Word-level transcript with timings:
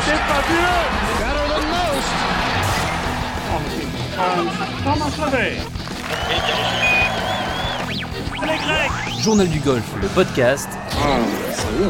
C'est 0.00 0.16
fabuleux 0.16 0.86
Journal 9.20 9.48
du 9.48 9.60
golf, 9.60 9.84
le 10.00 10.08
podcast 10.08 10.68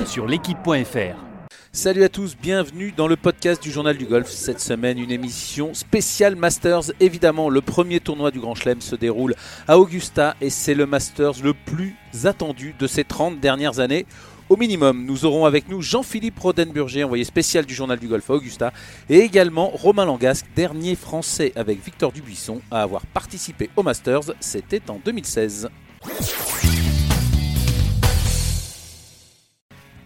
sur 0.06 0.26
l'équipe.fr. 0.26 1.26
Salut 1.70 2.02
à 2.02 2.08
tous, 2.08 2.36
bienvenue 2.36 2.90
dans 2.96 3.06
le 3.06 3.16
podcast 3.16 3.62
du 3.62 3.70
Journal 3.70 3.96
du 3.96 4.06
Golf. 4.06 4.28
Cette 4.28 4.60
semaine, 4.60 4.98
une 4.98 5.12
émission 5.12 5.74
spéciale 5.74 6.34
Masters. 6.34 6.90
Évidemment, 7.00 7.50
le 7.50 7.60
premier 7.60 8.00
tournoi 8.00 8.30
du 8.30 8.40
Grand 8.40 8.54
Chelem 8.54 8.80
se 8.80 8.96
déroule 8.96 9.34
à 9.68 9.78
Augusta 9.78 10.34
et 10.40 10.50
c'est 10.50 10.74
le 10.74 10.86
Masters 10.86 11.34
le 11.44 11.52
plus 11.52 11.94
attendu 12.24 12.74
de 12.78 12.86
ces 12.86 13.04
30 13.04 13.38
dernières 13.38 13.78
années. 13.78 14.06
Au 14.48 14.56
minimum, 14.56 15.04
nous 15.04 15.24
aurons 15.24 15.44
avec 15.44 15.68
nous 15.68 15.82
Jean-Philippe 15.82 16.38
Rodenburger, 16.38 17.02
envoyé 17.02 17.24
spécial 17.24 17.66
du 17.66 17.74
Journal 17.74 17.98
du 17.98 18.06
Golf 18.06 18.30
à 18.30 18.34
Augusta, 18.34 18.72
et 19.10 19.18
également 19.18 19.70
Romain 19.70 20.04
Langasque, 20.04 20.46
dernier 20.54 20.94
français 20.94 21.52
avec 21.56 21.84
Victor 21.84 22.12
Dubuisson 22.12 22.60
à 22.70 22.82
avoir 22.82 23.04
participé 23.06 23.70
au 23.74 23.82
Masters. 23.82 24.34
C'était 24.38 24.88
en 24.88 25.00
2016. 25.04 25.68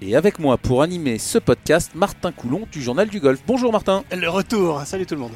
Et 0.00 0.16
avec 0.16 0.38
moi 0.38 0.56
pour 0.56 0.80
animer 0.80 1.18
ce 1.18 1.36
podcast, 1.36 1.90
Martin 1.94 2.32
Coulon 2.32 2.66
du 2.72 2.80
Journal 2.80 3.10
du 3.10 3.20
Golf. 3.20 3.42
Bonjour 3.46 3.70
Martin. 3.70 4.04
Le 4.10 4.30
retour, 4.30 4.80
salut 4.86 5.04
tout 5.04 5.16
le 5.16 5.20
monde. 5.20 5.32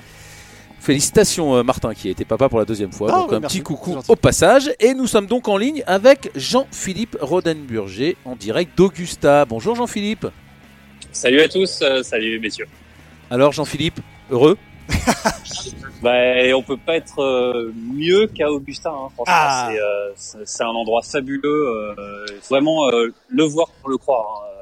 Félicitations 0.85 1.57
euh, 1.57 1.63
Martin 1.63 1.95
qui 1.95 2.09
a 2.09 2.11
été 2.11 2.27
papa 2.27 2.51
pour 2.51 2.59
la 2.59 2.67
deuxième 2.67 2.93
fois. 2.93 3.09
Ah 3.11 3.21
donc 3.21 3.33
un 3.33 3.41
merci, 3.41 3.59
petit 3.59 3.65
coucou 3.65 3.97
au 4.07 4.17
passage. 4.17 4.71
Et 4.81 4.93
nous 4.93 5.07
sommes 5.07 5.27
donc 5.27 5.49
en 5.49 5.57
ligne 5.57 5.83
avec 5.87 6.31
Jean-Philippe 6.35 7.17
Rodenburger 7.23 8.17
en 8.27 8.37
direct 8.37 8.77
d'Augusta. 8.77 9.47
Bonjour 9.47 9.75
Jean-Philippe. 9.77 10.27
Salut 11.11 11.41
à 11.41 11.49
tous, 11.49 11.81
euh, 11.81 12.03
salut 12.03 12.39
messieurs. 12.39 12.67
Alors 13.31 13.53
Jean-Philippe, 13.53 13.99
heureux 14.31 14.59
Bah, 16.03 16.13
on 16.55 16.63
peut 16.63 16.77
pas 16.77 16.97
être 16.97 17.19
euh, 17.21 17.73
mieux 17.95 18.27
qu'à 18.27 18.51
Augusta, 18.51 18.91
hein, 18.91 19.09
franchement. 19.15 19.25
Ah. 19.35 19.71
C'est, 20.17 20.39
euh, 20.43 20.67
un 20.67 20.75
endroit 20.75 21.01
fabuleux. 21.03 21.95
Euh, 21.99 22.27
vraiment 22.51 22.89
euh, 22.91 23.09
le 23.29 23.45
voir 23.45 23.69
pour 23.81 23.89
le 23.89 23.97
croire. 23.97 24.43
hein. 24.43 24.54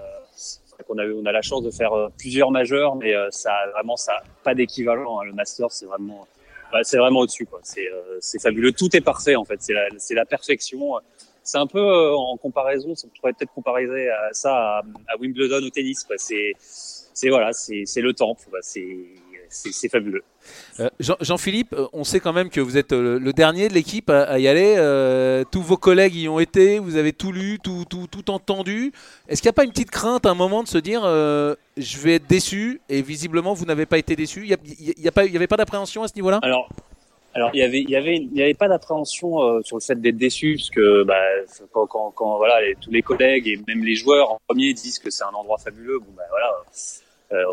Qu'on 0.82 0.98
a, 0.98 1.06
on 1.06 1.24
a 1.26 1.32
la 1.32 1.42
chance 1.42 1.62
de 1.62 1.70
faire 1.70 1.92
euh, 1.92 2.08
plusieurs 2.18 2.50
majeurs, 2.50 2.96
mais 2.96 3.14
euh, 3.14 3.28
ça 3.30 3.52
vraiment 3.72 3.96
ça 3.96 4.22
pas 4.44 4.54
d'équivalent. 4.54 5.20
hein. 5.20 5.24
Le 5.24 5.32
Master, 5.32 5.70
c'est 5.70 5.86
vraiment, 5.86 6.26
bah, 6.72 6.80
c'est 6.82 6.98
vraiment 6.98 7.20
au-dessus. 7.20 7.46
euh, 7.52 8.18
c'est 8.20 8.40
fabuleux. 8.40 8.72
Tout 8.72 8.94
est 8.96 9.00
parfait 9.00 9.36
en 9.36 9.44
fait. 9.44 9.60
C'est 9.60 9.74
la, 9.74 9.88
la 10.10 10.24
perfection. 10.24 10.94
C'est 11.44 11.58
un 11.58 11.66
peu 11.66 12.14
en 12.14 12.36
comparaison, 12.36 12.94
on 13.04 13.08
pourrait 13.18 13.32
peut-être 13.32 13.52
comparer 13.52 14.08
à 14.08 14.32
ça 14.32 14.78
à, 15.08 15.16
Wimbledon 15.18 15.66
au 15.66 15.70
tennis. 15.70 16.06
C'est, 16.16 17.28
voilà, 17.28 17.52
c'est, 17.52 18.00
le 18.00 18.12
temple. 18.12 18.48
C'est, 18.60 18.86
c'est, 19.52 19.88
fabuleux. 19.88 20.22
Euh, 20.80 20.88
Jean- 20.98 21.16
Jean-Philippe, 21.20 21.72
euh, 21.74 21.86
on 21.92 22.04
sait 22.04 22.20
quand 22.20 22.32
même 22.32 22.48
que 22.50 22.60
vous 22.60 22.76
êtes 22.76 22.92
euh, 22.92 23.18
le 23.18 23.32
dernier 23.32 23.68
de 23.68 23.74
l'équipe 23.74 24.10
à, 24.10 24.22
à 24.22 24.38
y 24.38 24.48
aller. 24.48 24.74
Euh, 24.78 25.44
tous 25.50 25.62
vos 25.62 25.76
collègues 25.76 26.16
y 26.16 26.28
ont 26.28 26.40
été, 26.40 26.78
vous 26.78 26.96
avez 26.96 27.12
tout 27.12 27.32
lu, 27.32 27.58
tout, 27.62 27.84
tout, 27.88 28.06
tout 28.10 28.30
entendu. 28.30 28.92
Est-ce 29.28 29.42
qu'il 29.42 29.48
n'y 29.48 29.54
a 29.54 29.54
pas 29.54 29.64
une 29.64 29.70
petite 29.70 29.90
crainte 29.90 30.26
à 30.26 30.30
un 30.30 30.34
moment 30.34 30.62
de 30.62 30.68
se 30.68 30.78
dire 30.78 31.02
euh, 31.04 31.54
je 31.76 31.98
vais 31.98 32.14
être 32.14 32.26
déçu 32.26 32.80
et 32.88 33.02
visiblement 33.02 33.52
vous 33.54 33.66
n'avez 33.66 33.86
pas 33.86 33.98
été 33.98 34.16
déçu? 34.16 34.46
Il 34.46 34.56
n'y 34.98 35.04
y 35.04 35.36
avait 35.36 35.46
pas 35.46 35.56
d'appréhension 35.56 36.02
à 36.02 36.08
ce 36.08 36.14
niveau-là? 36.16 36.40
Alors, 36.42 36.68
alors 37.34 37.50
il 37.54 37.60
y 37.60 37.62
avait, 37.62 37.80
il 37.80 37.88
y 37.90 37.96
avait, 37.96 38.16
il 38.16 38.36
y 38.36 38.42
avait 38.42 38.52
pas 38.54 38.68
d'appréhension 38.68 39.42
euh, 39.42 39.60
sur 39.62 39.76
le 39.76 39.80
fait 39.80 39.98
d'être 40.00 40.18
déçu, 40.18 40.56
parce 40.56 40.68
que 40.70 41.02
bah, 41.04 41.14
quand, 41.72 41.86
quand, 41.86 42.10
quand 42.14 42.36
voilà, 42.36 42.60
les- 42.60 42.74
tous 42.80 42.90
les 42.90 43.00
collègues 43.02 43.48
et 43.48 43.58
même 43.68 43.82
les 43.84 43.94
joueurs 43.94 44.32
en 44.32 44.38
premier 44.46 44.74
disent 44.74 44.98
que 44.98 45.08
c'est 45.10 45.24
un 45.24 45.32
endroit 45.34 45.56
fabuleux, 45.58 45.98
bon 45.98 46.12
bah 46.16 46.24
voilà, 46.30 46.50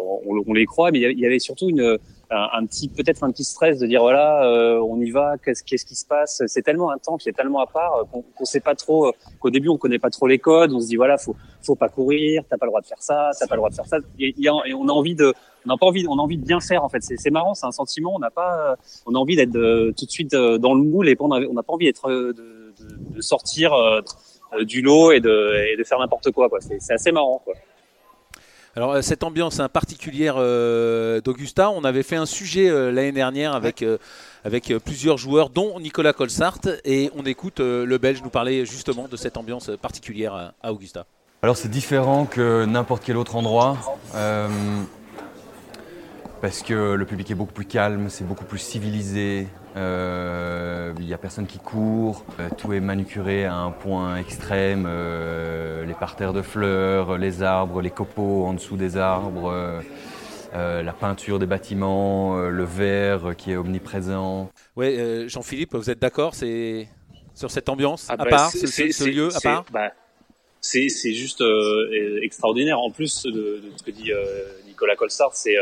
on, 0.02 0.44
on 0.48 0.54
les 0.54 0.66
croit, 0.66 0.92
mais 0.92 1.00
il 1.00 1.20
y 1.20 1.26
avait- 1.26 1.40
surtout 1.40 1.70
une, 1.70 1.98
un, 2.32 2.66
petit, 2.66 2.90
peut-être 2.90 3.24
un 3.24 3.32
petit 3.32 3.44
stress 3.44 3.80
de 3.80 3.88
dire 3.88 4.02
voilà, 4.02 4.46
euh, 4.46 4.80
on 4.82 5.00
y 5.02 5.10
va, 5.10 5.38
qu'est-ce, 5.44 5.64
qu'est-ce 5.64 5.86
qui 5.86 5.96
se 5.96 6.06
passe? 6.06 6.44
C'est 6.48 6.62
tellement 6.62 6.92
un 6.92 6.98
temps 6.98 7.18
qui 7.18 7.28
est 7.30 7.34
tellement 7.34 7.60
à 7.60 7.66
part 7.66 7.96
euh, 7.96 8.04
qu'on, 8.12 8.22
qu'on 8.22 8.46
sait 8.46 8.60
pas 8.60 8.76
trop, 8.76 9.08
euh, 9.08 9.12
qu'au 9.40 9.50
début 9.50 9.70
on 9.70 9.78
connaît 9.78 9.98
pas 10.00 10.10
trop 10.12 10.28
les 10.28 10.38
codes, 10.38 10.72
on 10.74 10.80
se 10.80 10.88
dit 10.88 10.96
voilà, 10.96 11.18
faut, 11.18 11.36
faut 11.64 11.76
pas 11.76 11.90
courir, 11.90 12.44
t'as 12.50 12.58
pas 12.58 12.66
le 12.66 12.70
droit 12.72 12.82
de 12.82 12.86
faire 12.88 13.02
ça, 13.02 13.32
t'as 13.40 13.48
pas 13.48 13.56
le 13.56 13.60
droit 13.60 13.70
de 13.70 13.76
faire 13.76 13.88
ça, 13.88 13.98
et, 14.20 14.36
a- 14.48 14.54
on 14.78 14.88
a 14.88 14.92
envie 14.92 15.16
de 15.16 15.34
on 15.66 15.70
n'a 15.70 15.78
pas 15.78 15.88
envie, 15.88 16.06
on 16.08 16.18
a 16.20 16.22
envie 16.22 16.38
de 16.38 16.46
bien 16.46 16.60
faire 16.62 16.84
en 16.86 16.90
fait. 16.90 17.02
C'est 17.04 17.18
c'est 17.18 17.32
marrant, 17.32 17.54
c'est 17.54 17.66
un 17.66 17.72
sentiment. 17.72 18.14
On 18.16 18.20
n'a 18.20 18.30
pas, 18.32 18.72
euh, 18.72 18.76
on 19.06 19.14
a 19.16 19.18
envie 19.18 19.36
d'être 19.36 19.58
euh, 19.58 19.92
tout 19.98 20.06
de 20.06 20.10
suite 20.12 20.34
euh, 20.34 20.58
dans 20.58 20.74
le 20.74 20.82
moule 20.84 21.10
et 21.10 21.18
on 21.20 21.32
a- 21.32 21.40
n'a 21.42 21.64
pas 21.64 21.74
envie 21.74 21.86
d'être 21.88 22.10
euh, 22.10 22.32
de, 22.32 22.74
de, 22.80 23.16
de 23.16 23.22
sortir 23.22 23.74
euh, 23.74 24.00
euh, 24.54 24.64
du 24.64 24.82
lot 24.82 25.12
et 25.12 25.20
de, 25.20 25.74
et 25.74 25.76
de 25.76 25.84
faire 25.84 26.00
n'importe 26.00 26.32
quoi. 26.32 26.48
quoi. 26.48 26.60
C'est 26.62 26.80
c'est 26.80 26.94
assez 26.94 27.12
marrant. 27.12 27.42
Quoi. 27.44 27.56
Alors 28.76 28.94
euh, 28.94 29.02
cette 29.02 29.24
ambiance 29.24 29.60
hein, 29.60 29.68
particulière 29.68 30.36
euh, 30.38 31.22
d'Augusta, 31.22 31.72
on 31.72 31.84
avait 31.84 32.04
fait 32.04 32.16
un 32.16 32.28
sujet 32.28 32.70
euh, 32.70 32.92
l'année 32.92 33.12
dernière 33.12 33.54
avec, 33.56 33.82
euh, 33.82 33.98
avec 34.46 34.70
euh, 34.70 34.80
plusieurs 34.80 35.18
joueurs, 35.18 35.50
dont 35.50 35.80
Nicolas 35.80 36.14
Colsart, 36.14 36.60
et 36.86 37.10
on 37.18 37.24
écoute 37.26 37.60
euh, 37.60 37.84
le 37.86 37.98
Belge 37.98 38.22
nous 38.24 38.30
parler 38.30 38.66
justement 38.66 39.08
de 39.10 39.18
cette 39.18 39.38
ambiance 39.38 39.72
particulière 39.82 40.34
à, 40.34 40.54
à 40.62 40.72
Augusta. 40.72 41.06
Alors 41.42 41.58
c'est 41.58 41.70
différent 41.70 42.26
que 42.26 42.66
n'importe 42.66 43.04
quel 43.04 43.18
autre 43.18 43.36
endroit 43.36 43.78
euh, 44.14 44.48
parce 46.42 46.62
que 46.64 46.94
le 46.94 47.06
public 47.06 47.30
est 47.32 47.36
beaucoup 47.36 47.54
plus 47.54 47.66
calme, 47.66 48.10
c'est 48.10 48.24
beaucoup 48.24 48.46
plus 48.46 48.60
civilisé, 48.60 49.48
euh, 49.76 50.94
il 51.00 51.06
n'y 51.06 51.14
a 51.14 51.18
personne 51.18 51.48
qui 51.48 51.60
court, 51.60 52.26
euh, 52.40 52.50
tout 52.58 52.72
est 52.74 52.80
manucuré 52.80 53.46
à 53.46 53.56
un 53.56 53.72
point 53.72 54.16
extrême, 54.18 54.86
euh, 54.88 55.86
les 55.86 55.94
parterres 55.94 56.34
de 56.34 56.42
fleurs, 56.42 57.18
les 57.18 57.44
arbres, 57.44 57.82
les 57.82 57.90
copeaux 57.92 58.46
en 58.46 58.54
dessous 58.54 58.78
des 58.78 58.96
arbres, 58.96 59.52
euh, 59.52 59.82
euh, 60.56 60.82
la 60.82 60.94
peinture 60.94 61.40
des 61.40 61.46
bâtiments, 61.46 62.38
euh, 62.40 62.50
le 62.50 62.64
verre 62.64 63.36
qui 63.38 63.52
est 63.52 63.58
omniprésent. 63.58 64.50
Ouais, 64.78 64.98
euh, 64.98 65.28
Jean-Philippe, 65.28 65.76
vous 65.76 65.90
êtes 65.90 66.00
d'accord 66.00 66.36
c'est 66.36 66.88
sur 67.36 67.52
cette 67.52 67.70
ambiance 67.70 68.08
Ah 68.10 68.14
à 68.14 68.18
bah, 68.18 68.30
part, 68.30 68.52
c'est- 68.52 68.60
ce, 68.60 68.68
c'est- 68.68 68.92
ce 68.92 69.04
c'est- 69.04 69.12
lieu 69.12 69.28
à 69.28 69.32
c'est- 69.32 69.44
part? 69.44 69.66
bah, 69.72 69.92
C'est 70.62 70.90
c'est 70.90 71.14
juste 71.14 71.40
euh, 71.40 72.20
extraordinaire. 72.22 72.80
En 72.82 72.92
plus 72.92 73.24
de, 73.24 73.32
de 73.32 73.72
ce 73.78 73.82
que 73.82 73.92
dit 73.92 74.12
euh, 74.12 74.44
Nicolas 74.68 74.98
Colsart, 74.98 75.34
c'est 75.34 75.56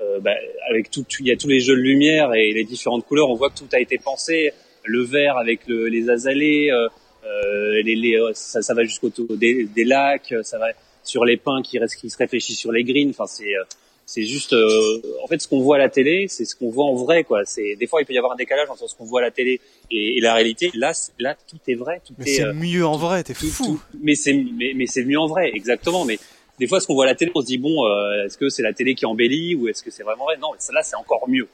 euh, 0.00 0.16
euh, 0.16 0.20
bah, 0.20 0.32
avec 0.70 0.90
tout, 0.90 1.04
il 1.20 1.26
y 1.26 1.30
a 1.32 1.36
tous 1.36 1.48
les 1.48 1.60
jeux 1.60 1.74
de 1.76 1.80
lumière 1.80 2.34
et 2.34 2.52
les 2.52 2.64
différentes 2.64 3.04
couleurs. 3.06 3.30
On 3.30 3.34
voit 3.34 3.50
que 3.50 3.58
tout 3.58 3.68
a 3.72 3.80
été 3.80 3.98
pensé. 3.98 4.52
Le 4.84 5.02
vert 5.02 5.36
avec 5.38 5.66
le- 5.66 5.86
les 5.88 6.10
azalées, 6.10 6.70
euh, 6.70 6.88
euh, 7.24 7.82
les, 7.82 7.96
les- 7.96 8.16
euh, 8.16 8.30
ça, 8.34 8.62
ça 8.62 8.72
va 8.74 8.84
jusqu'au 8.84 9.10
des, 9.30 9.64
des 9.64 9.84
lacs, 9.84 10.32
ça 10.42 10.58
va 10.58 10.66
sur 11.02 11.24
les 11.24 11.36
pins 11.36 11.60
qui, 11.62 11.78
qui 12.00 12.10
se 12.10 12.16
réfléchissent 12.16 12.58
sur 12.58 12.72
les 12.72 12.84
greens. 12.84 13.10
Enfin, 13.10 13.26
c'est 13.26 13.56
euh, 13.56 13.64
c'est 14.08 14.22
juste, 14.24 14.52
euh, 14.52 15.00
en 15.24 15.26
fait, 15.26 15.40
ce 15.42 15.48
qu'on 15.48 15.58
voit 15.58 15.74
à 15.74 15.78
la 15.80 15.88
télé, 15.88 16.26
c'est 16.28 16.44
ce 16.44 16.54
qu'on 16.54 16.70
voit 16.70 16.84
en 16.84 16.94
vrai, 16.94 17.24
quoi. 17.24 17.44
C'est 17.44 17.74
des 17.74 17.88
fois 17.88 18.00
il 18.00 18.04
peut 18.06 18.12
y 18.12 18.18
avoir 18.18 18.32
un 18.34 18.36
décalage 18.36 18.70
entre 18.70 18.88
ce 18.88 18.94
qu'on 18.94 19.04
voit 19.04 19.18
à 19.20 19.24
la 19.24 19.30
télé 19.32 19.60
et, 19.90 20.18
et 20.18 20.20
la 20.20 20.32
réalité. 20.34 20.70
Là, 20.74 20.92
là, 21.18 21.34
tout 21.48 21.56
est 21.66 21.74
vrai, 21.74 22.00
tout 22.06 22.14
Mais 22.18 22.30
est. 22.30 22.34
c'est 22.36 22.44
euh, 22.44 22.52
mieux 22.52 22.86
en 22.86 22.96
vrai, 22.96 23.24
t'es 23.24 23.34
fou. 23.34 23.46
tout- 23.56 23.80
mais 24.00 24.14
c'est 24.14 24.34
mais, 24.34 24.72
mais 24.76 24.86
c'est 24.86 25.04
mieux 25.04 25.18
en 25.18 25.26
vrai, 25.26 25.50
exactement. 25.52 26.04
Mais 26.04 26.18
des 26.58 26.66
fois, 26.66 26.80
ce 26.80 26.86
qu'on 26.86 26.94
voit 26.94 27.04
à 27.04 27.08
la 27.08 27.14
télé, 27.14 27.30
on 27.34 27.40
se 27.40 27.46
dit 27.46 27.58
bon, 27.58 27.84
euh, 27.86 28.24
est-ce 28.24 28.38
que 28.38 28.48
c'est 28.48 28.62
la 28.62 28.72
télé 28.72 28.94
qui 28.94 29.06
embellit 29.06 29.54
ou 29.54 29.68
est-ce 29.68 29.82
que 29.82 29.90
c'est 29.90 30.02
vraiment 30.02 30.24
vrai? 30.24 30.36
Non, 30.38 30.48
mais 30.52 30.74
là, 30.74 30.82
c'est 30.82 30.96
encore 30.96 31.28
mieux. 31.28 31.48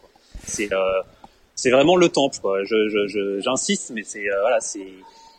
C'est 0.45 0.73
euh, 0.73 0.79
c'est 1.55 1.71
vraiment 1.71 1.97
le 1.97 2.09
temple. 2.09 2.39
Quoi. 2.41 2.65
Je 2.65 2.89
je- 2.89 3.07
je- 3.07 3.41
j'insiste, 3.41 3.91
mais 3.95 4.03
c'est 4.05 4.29
euh, 4.31 4.41
voilà, 4.41 4.61
c'est 4.61 4.87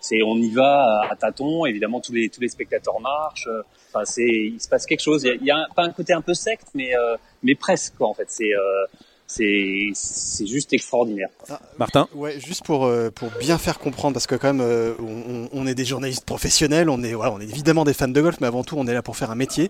c'est 0.02 0.22
on 0.22 0.36
y 0.38 0.50
va 0.52 1.08
à, 1.10 1.16
tâtons. 1.16 1.66
Évidemment, 1.66 2.02
tous 2.02 2.14
les 2.14 2.30
tous 2.30 2.42
les 2.42 2.50
spectateurs 2.50 3.00
marchent. 3.00 3.48
Enfin, 3.90 4.06
c'est 4.06 4.24
il 4.28 4.60
se 4.62 4.68
passe 4.68 4.86
quelque 4.86 5.02
chose. 5.04 5.24
Il 5.24 5.46
y 5.46 5.52
a, 5.52 5.56
y 5.56 5.62
a 5.62 5.68
pas 5.76 5.84
un 5.84 5.92
côté 5.92 6.14
un 6.14 6.22
peu 6.22 6.34
secte, 6.34 6.68
mais 6.74 6.96
euh, 6.96 7.16
mais 7.44 7.56
presque 7.56 7.96
quoi. 7.98 8.08
En 8.08 8.14
fait, 8.14 8.28
c'est 8.30 8.54
euh, 8.54 8.86
c'est 9.28 9.90
c'est 9.94 10.46
juste 10.46 10.74
extraordinaire. 10.74 11.30
Martin? 11.78 12.08
Ouais, 12.14 12.40
juste 12.40 12.64
pour 12.66 12.86
euh, 12.86 13.10
pour 13.10 13.30
bien 13.40 13.58
faire 13.58 13.80
comprendre, 13.80 14.14
parce 14.14 14.28
que 14.28 14.36
quand 14.36 14.54
même, 14.54 14.62
euh, 14.62 14.94
on, 15.00 15.50
on 15.52 15.68
est 15.68 15.76
des 15.76 15.86
journalistes 15.86 16.26
professionnels, 16.26 16.90
on 16.90 17.02
est 17.04 17.14
voilà, 17.14 17.32
on 17.32 17.40
est 17.40 17.46
évidemment 17.46 17.84
des 17.84 17.94
fans 17.94 18.08
de 18.08 18.22
golf, 18.22 18.38
mais 18.42 18.48
avant 18.48 18.64
tout, 18.64 18.76
on 18.78 18.88
est 18.88 18.94
là 18.94 19.02
pour 19.02 19.18
faire 19.18 19.32
un 19.32 19.36
métier. 19.36 19.70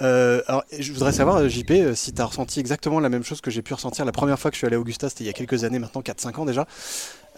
Euh, 0.00 0.42
alors, 0.46 0.64
je 0.76 0.92
voudrais 0.92 1.12
savoir, 1.12 1.48
JP, 1.48 1.94
si 1.94 2.12
tu 2.12 2.22
as 2.22 2.24
ressenti 2.26 2.60
exactement 2.60 3.00
la 3.00 3.08
même 3.08 3.24
chose 3.24 3.40
que 3.40 3.50
j'ai 3.50 3.62
pu 3.62 3.74
ressentir 3.74 4.04
la 4.04 4.12
première 4.12 4.38
fois 4.38 4.50
que 4.50 4.54
je 4.54 4.58
suis 4.58 4.66
allé 4.66 4.76
à 4.76 4.80
Augusta, 4.80 5.08
c'était 5.08 5.24
il 5.24 5.28
y 5.28 5.30
a 5.30 5.34
quelques 5.34 5.64
années 5.64 5.78
maintenant, 5.78 6.00
4-5 6.00 6.40
ans 6.40 6.44
déjà. 6.44 6.66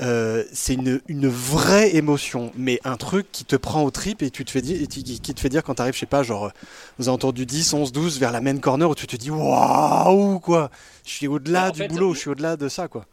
Euh, 0.00 0.44
c'est 0.52 0.74
une, 0.74 1.00
une 1.08 1.26
vraie 1.28 1.96
émotion, 1.96 2.52
mais 2.56 2.78
un 2.84 2.96
truc 2.96 3.26
qui 3.32 3.44
te 3.44 3.56
prend 3.56 3.82
au 3.82 3.90
trip 3.90 4.22
et 4.22 4.30
tu 4.30 4.44
te 4.44 4.50
fais 4.52 4.62
dire, 4.62 4.80
et 4.80 4.86
qui, 4.86 5.02
qui 5.02 5.34
te 5.34 5.40
fait 5.40 5.48
dire 5.48 5.64
quand 5.64 5.74
t'arrives, 5.74 5.94
je 5.94 5.98
sais 6.00 6.06
pas, 6.06 6.22
genre, 6.22 6.52
aux 7.00 7.08
alentours 7.08 7.32
du 7.32 7.46
10, 7.46 7.72
11, 7.74 7.90
12, 7.92 8.20
vers 8.20 8.30
la 8.30 8.40
main 8.40 8.56
corner 8.58 8.88
où 8.88 8.94
tu 8.94 9.06
te 9.08 9.16
dis 9.16 9.30
waouh, 9.30 10.38
quoi. 10.38 10.70
Je 11.04 11.10
suis 11.10 11.26
au-delà 11.26 11.66
Bah, 11.66 11.70
du 11.72 11.78
fait, 11.80 11.88
boulot, 11.88 12.14
je 12.14 12.18
suis 12.20 12.30
au-delà 12.30 12.56
de 12.56 12.68
ça, 12.68 12.86
quoi. 12.86 13.06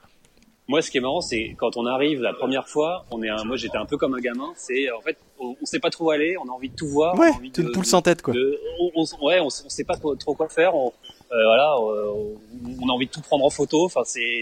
Moi, 0.68 0.82
ce 0.82 0.90
qui 0.90 0.98
est 0.98 1.02
marrant, 1.02 1.22
c'est 1.22 1.56
quand 1.60 1.78
on 1.78 1.86
arrive 1.86 2.22
la 2.22 2.34
première 2.34 2.68
fois, 2.68 3.06
on 3.12 3.22
est 3.22 3.30
un, 3.30 3.44
moi 3.44 3.56
j'étais 3.56 3.78
un 3.78 3.86
peu 3.86 3.98
comme 3.98 4.16
un 4.16 4.20
gamin. 4.20 4.52
C'est 4.56 4.90
en 4.92 5.00
fait, 5.02 5.16
on, 5.40 5.56
on 5.62 5.66
sait 5.66 5.78
pas 5.80 5.92
trop 5.92 6.06
où 6.06 6.10
aller, 6.10 6.38
on 6.44 6.50
a 6.50 6.52
envie 6.52 6.70
de 6.70 6.76
tout 6.76 6.88
voir. 6.88 7.14
Ouais, 7.20 7.28
on 7.30 7.34
a 7.34 7.38
envie 7.38 7.52
t'es 7.52 7.62
de- 7.62 7.68
une 7.68 7.72
poule 7.74 7.86
sans 7.86 8.02
tête, 8.02 8.24
quoi. 8.24 8.34
de- 8.34 8.60
on, 8.80 8.90
on- 8.96 9.26
ouais, 9.28 9.40
on, 9.42 9.50
sait 9.52 9.84
pas 9.84 9.96
trop, 9.96 10.16
trop 10.16 10.34
quoi 10.34 10.50
faire. 10.50 10.74
On, 10.76 10.88
euh, 10.88 11.44
voilà, 11.46 11.76
euh, 11.76 12.34
on 12.81 12.90
a 12.90 12.92
envie 12.92 13.06
de 13.06 13.12
tout 13.12 13.22
prendre 13.22 13.46
en 13.46 13.52
photo. 13.52 13.86
Enfin, 13.86 14.02
c'est, 14.06 14.42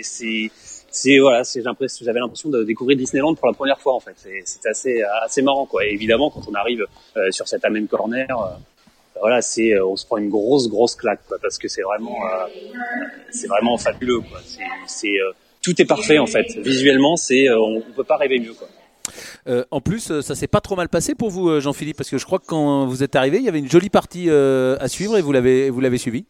c'est, 0.94 1.18
voilà, 1.18 1.42
j'avais 1.44 2.20
l'impression 2.20 2.50
de 2.50 2.64
découvrir 2.64 2.96
Disneyland 2.98 3.34
pour 3.36 3.48
la 3.48 3.54
première 3.54 3.80
fois 3.80 3.96
en 3.96 4.00
fait. 4.00 4.14
C'est- 4.16 4.66
assez, 4.70 5.02
assez 5.24 5.42
marrant 5.42 5.66
quoi. 5.66 5.84
Évidemment, 5.86 6.30
quand 6.30 6.44
on 6.50 6.54
arrive 6.54 6.86
euh, 7.18 7.32
sur 7.32 7.48
cet 7.48 7.66
Amen 7.66 7.88
Corner, 7.88 8.28
euh, 8.30 8.50
voilà, 9.20 9.42
c'est 9.42 9.78
on 9.82 9.96
se 9.96 10.06
prend 10.06 10.18
une 10.18 10.30
grosse 10.30 10.70
grosse 10.70 10.96
claque 10.96 11.22
parce 11.42 11.58
que 11.58 11.68
c'est 11.68 11.82
vraiment 11.82 12.18
c'est 13.32 13.48
vraiment 13.48 13.78
fabuleux 13.78 14.20
quoi. 14.22 14.40
C'est 14.88 15.16
tout 15.62 15.82
est 15.82 15.86
parfait 15.86 16.20
en 16.20 16.28
fait. 16.28 16.48
Visuellement, 16.58 17.16
c'est 17.16 17.50
on, 17.52 17.78
on 17.78 17.92
peut 17.96 18.04
pas 18.04 18.18
rêver 18.18 18.40
mieux 18.40 18.54
quoi. 18.54 18.68
Euh, 19.48 19.66
en 19.72 19.82
plus, 19.82 20.12
euh, 20.12 20.22
ça 20.22 20.36
s'est 20.36 20.48
pas 20.48 20.62
trop 20.62 20.76
mal 20.76 20.88
passé 20.90 21.14
pour 21.16 21.30
vous, 21.30 21.50
euh, 21.50 21.60
Jean-Philippe, 21.60 21.98
parce 21.98 22.10
que 22.10 22.18
je 22.18 22.26
crois 22.26 22.40
que 22.40 22.46
quand 22.46 22.86
vous 22.86 23.04
êtes 23.04 23.16
arrivé, 23.16 23.38
il 23.38 23.44
y 23.44 23.50
avait 23.50 23.60
une 23.60 23.70
jolie 23.70 23.90
partie 23.90 24.30
à 24.30 24.88
suivre 24.88 25.18
et 25.18 25.22
vous 25.22 25.32
l'avez, 25.32 25.70
vous 25.70 25.82
l'avez 25.82 25.98
suivi. 25.98 26.26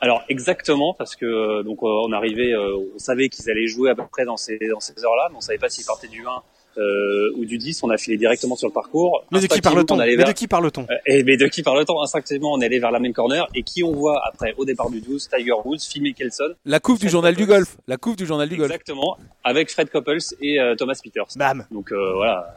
Alors 0.00 0.22
exactement 0.28 0.94
parce 0.94 1.16
que 1.16 1.62
donc 1.62 1.82
on 1.82 2.12
arrivait, 2.12 2.54
on 2.56 2.98
savait 2.98 3.28
qu'ils 3.28 3.50
allaient 3.50 3.66
jouer 3.66 3.90
à 3.90 3.94
peu 3.94 4.04
près 4.10 4.24
dans 4.24 4.36
ces 4.36 4.58
dans 4.70 4.80
ces 4.80 4.92
heures-là, 5.04 5.28
mais 5.30 5.36
on 5.36 5.40
savait 5.40 5.58
pas 5.58 5.68
s'ils 5.68 5.86
partaient 5.86 6.08
du 6.08 6.26
1 6.26 6.30
euh, 6.78 7.32
ou 7.36 7.44
du 7.44 7.58
10, 7.58 7.82
on 7.84 7.90
a 7.90 7.96
filé 7.96 8.16
directement 8.16 8.56
sur 8.56 8.68
le 8.68 8.72
parcours. 8.72 9.24
Mais 9.32 9.40
de 9.40 9.46
qui 9.46 9.60
parle-t-on 9.60 9.96
Mais 9.96 10.16
de 10.16 10.32
qui 10.32 10.46
parle-t-on 10.46 10.82
euh, 10.82 10.96
Et 11.06 11.22
mais 11.24 11.36
de 11.36 11.46
qui 11.46 11.62
parle-t-on 11.62 12.02
Instinctivement, 12.02 12.52
on 12.52 12.60
est 12.60 12.66
allé 12.66 12.78
vers 12.78 12.90
la 12.90 12.98
même 12.98 13.12
corner 13.12 13.48
et 13.54 13.62
qui 13.62 13.82
on 13.82 13.92
voit 13.92 14.20
après 14.26 14.54
au 14.58 14.64
départ 14.64 14.90
du 14.90 15.00
12, 15.00 15.28
Tiger 15.28 15.52
Woods, 15.64 15.80
Phil 15.80 16.02
Mickelson. 16.02 16.54
La 16.64 16.80
couve 16.80 16.98
du 16.98 17.08
journal 17.08 17.34
du 17.34 17.46
golf. 17.46 17.76
La 17.86 17.96
couve 17.96 18.16
du 18.16 18.26
journal 18.26 18.48
du 18.48 18.56
golf. 18.56 18.70
Exactement, 18.70 19.16
avec 19.44 19.70
Fred 19.70 19.90
Couples 19.90 20.18
et 20.40 20.60
euh, 20.60 20.74
Thomas 20.74 20.98
Peters. 21.02 21.26
Bam. 21.36 21.64
Donc 21.70 21.92
euh, 21.92 22.14
voilà, 22.14 22.54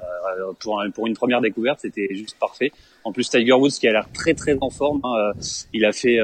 pour 0.60 0.82
pour 0.94 1.08
une 1.08 1.16
première 1.16 1.42
découverte, 1.42 1.80
c'était 1.82 2.08
juste 2.12 2.38
parfait. 2.40 2.72
En 3.04 3.12
plus, 3.12 3.30
Tiger 3.30 3.54
Woods 3.54 3.72
qui 3.80 3.88
a 3.88 3.92
l'air 3.92 4.08
très 4.14 4.34
très 4.34 4.58
en 4.62 4.70
forme. 4.70 5.02
Hein, 5.04 5.32
il 5.74 5.86
a 5.86 5.92
fait 5.92 6.20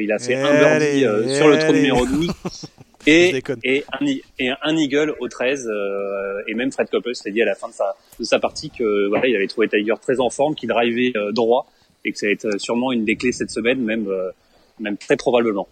il 0.00 0.12
a 0.12 0.18
fait 0.18 0.34
un 0.34 0.78
birdie 0.78 1.00
sur 1.34 1.48
le 1.48 1.58
trou 1.58 1.72
numéro 1.72 2.06
12. 2.06 2.28
et, 3.06 3.42
et, 3.64 3.84
un, 3.92 4.06
et 4.38 4.50
un 4.62 4.76
eagle 4.76 5.14
au 5.20 5.28
13 5.28 5.66
euh, 5.66 6.42
et 6.46 6.54
même 6.54 6.72
Fred 6.72 6.90
Coppel 6.90 7.14
s'est 7.14 7.30
dit 7.30 7.40
à 7.40 7.46
la 7.46 7.54
fin 7.54 7.68
de 7.68 7.72
sa, 7.72 7.96
de 8.18 8.24
sa 8.24 8.38
partie 8.38 8.70
que 8.70 9.08
voilà 9.08 9.26
il 9.28 9.36
avait 9.36 9.46
trouvé 9.46 9.68
Tiger 9.68 9.94
très 10.02 10.20
en 10.20 10.28
forme, 10.28 10.54
qu'il 10.54 10.68
drivait 10.68 11.12
euh, 11.16 11.32
droit 11.32 11.70
et 12.04 12.12
que 12.12 12.18
ça 12.18 12.26
va 12.26 12.32
être 12.32 12.46
euh, 12.46 12.58
sûrement 12.58 12.92
une 12.92 13.04
des 13.04 13.16
clés 13.16 13.32
cette 13.32 13.50
semaine, 13.50 13.80
même 13.80 14.08
même 14.80 14.96
très 14.96 15.16
probablement. 15.16 15.68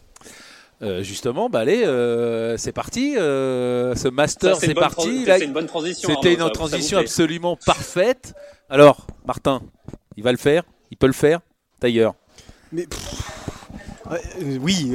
Euh, 0.83 1.03
justement, 1.03 1.49
bah 1.49 1.61
allez, 1.61 1.85
euh, 1.85 2.57
c'est 2.59 2.73
parti. 2.73 3.17
Euh, 3.17 3.95
ce 3.95 4.09
master, 4.09 4.57
c'est 4.57 4.75
parti. 4.75 5.21
C'était 5.21 5.45
une 5.45 5.53
bonne 5.53 5.67
transition. 5.67 6.11
C'était 6.15 6.35
une 6.35 6.51
transition 6.51 6.99
absolument 6.99 7.57
parfaite. 7.65 8.35
Alors, 8.69 9.07
Martin, 9.27 9.63
il 10.17 10.25
va 10.25 10.33
le 10.33 10.39
faire, 10.39 10.65
il 10.91 10.97
peut 10.97 11.07
le 11.07 11.13
faire. 11.13 11.41
Euh, 11.85 12.11
oui, 14.61 14.93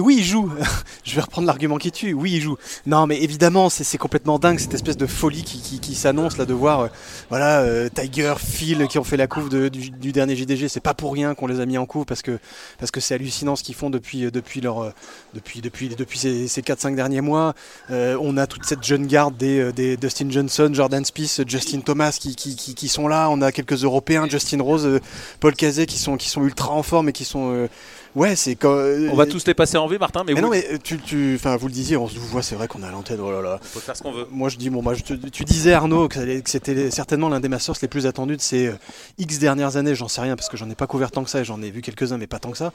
oui, 0.00 0.16
il 0.18 0.24
joue. 0.24 0.50
je 1.04 1.14
vais 1.14 1.20
reprendre 1.20 1.46
l'argument 1.46 1.76
qui 1.78 1.92
tue. 1.92 2.12
Oui, 2.12 2.32
il 2.34 2.40
joue. 2.40 2.56
Non, 2.86 3.06
mais 3.06 3.22
évidemment, 3.22 3.68
c'est 3.68 3.98
complètement 3.98 4.38
dingue 4.38 4.58
cette 4.58 4.74
espèce 4.74 4.96
de 4.96 5.06
folie 5.06 5.42
qui, 5.42 5.94
s'annonce 5.94 6.36
là 6.36 6.44
de 6.44 6.52
voir, 6.52 6.80
euh, 6.80 6.88
voilà, 7.30 7.60
euh, 7.60 7.88
Tiger, 7.88 8.34
Phil 8.38 8.86
qui 8.88 8.98
ont 8.98 9.04
fait 9.04 9.16
la 9.16 9.26
couve 9.26 9.48
du, 9.70 10.12
dernier 10.12 10.36
JDG. 10.36 10.68
C'est 10.68 10.80
pas 10.80 10.94
pour 10.94 11.12
rien 11.12 11.34
qu'on 11.34 11.46
les 11.46 11.60
a 11.60 11.66
mis 11.66 11.78
en 11.78 11.86
couve 11.86 12.04
parce 12.04 12.22
que 12.22 12.38
parce 12.78 12.90
que 12.90 13.00
c'est 13.00 13.14
hallucinant 13.14 13.56
ce 13.56 13.62
qu'ils 13.62 13.74
font 13.74 13.90
depuis 13.90 14.30
depuis 14.30 14.60
leur 14.60 14.92
depuis 15.34 15.60
depuis 15.60 16.18
ces, 16.18 16.48
ces 16.48 16.60
4-5 16.62 16.94
derniers 16.94 17.20
mois. 17.20 17.54
on 17.90 18.36
a 18.36 18.46
toute 18.46 18.64
cette 18.64 18.84
jeune 18.84 19.06
garde 19.06 19.36
des, 19.36 19.96
Dustin 19.96 20.30
Johnson, 20.30 20.70
Jordan 20.72 21.04
Spieth, 21.04 21.48
Justin 21.48 21.80
Thomas 21.80 22.16
qui, 22.20 22.88
sont 22.88 23.08
là. 23.08 23.28
On 23.30 23.40
a 23.42 23.52
quelques 23.52 23.84
Européens, 23.84 24.26
Justin 24.28 24.62
Rose, 24.62 25.00
Paul 25.40 25.54
Cazet 25.54 25.86
qui 25.86 25.98
sont 25.98 26.16
qui 26.16 26.28
sont 26.28 26.44
ultra 26.44 26.72
en 26.72 26.82
forme 26.82 27.08
et 27.08 27.12
qui 27.12 27.24
sont 27.24 27.68
Ouais, 28.16 28.34
c'est 28.34 28.56
quand. 28.56 28.74
On 29.10 29.14
va 29.14 29.26
tous 29.26 29.46
les 29.46 29.52
passer 29.52 29.76
en 29.76 29.86
vue, 29.86 29.98
Martin. 29.98 30.24
Mais, 30.26 30.32
mais 30.32 30.40
non, 30.40 30.48
mais 30.48 30.66
tu, 30.82 30.98
tu, 30.98 31.34
enfin, 31.36 31.56
vous 31.56 31.66
le 31.66 31.72
disiez, 31.72 31.98
on 31.98 32.08
se 32.08 32.18
voit, 32.18 32.42
c'est 32.42 32.54
vrai 32.54 32.66
qu'on 32.66 32.82
a 32.82 32.90
l'antenne. 32.90 33.20
Oh 33.20 33.30
là 33.30 33.42
là. 33.42 33.60
On 33.62 33.74
peut 33.74 33.80
faire 33.80 33.94
ce 33.94 34.02
qu'on 34.02 34.10
veut. 34.10 34.26
Moi, 34.30 34.48
je 34.48 34.56
dis, 34.56 34.70
bon, 34.70 34.82
moi, 34.82 34.94
tu 34.96 35.44
disais 35.44 35.74
Arnaud 35.74 36.08
que 36.08 36.18
c'était 36.46 36.90
certainement 36.90 37.28
l'un 37.28 37.40
des 37.40 37.50
Masters 37.50 37.76
les 37.82 37.88
plus 37.88 38.06
attendus 38.06 38.38
de 38.38 38.40
ces 38.40 38.68
euh, 38.68 38.78
X 39.18 39.38
dernières 39.38 39.76
années. 39.76 39.94
J'en 39.94 40.08
sais 40.08 40.22
rien 40.22 40.34
parce 40.34 40.48
que 40.48 40.56
j'en 40.56 40.70
ai 40.70 40.74
pas 40.74 40.86
couvert 40.86 41.10
tant 41.10 41.24
que 41.24 41.30
ça 41.30 41.40
et 41.40 41.44
j'en 41.44 41.60
ai 41.60 41.70
vu 41.70 41.82
quelques-uns, 41.82 42.16
mais 42.16 42.26
pas 42.26 42.38
tant 42.38 42.50
que 42.50 42.58
ça 42.58 42.72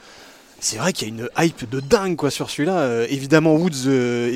c'est 0.61 0.77
vrai 0.77 0.93
qu'il 0.93 1.07
y 1.07 1.11
a 1.11 1.13
une 1.15 1.29
hype 1.39 1.67
de 1.67 1.79
dingue 1.79 2.15
quoi 2.15 2.29
sur 2.29 2.51
celui-là. 2.51 2.81
Euh, 2.81 3.07
évidemment, 3.09 3.55
Woods, 3.55 3.87
euh, 3.87 4.31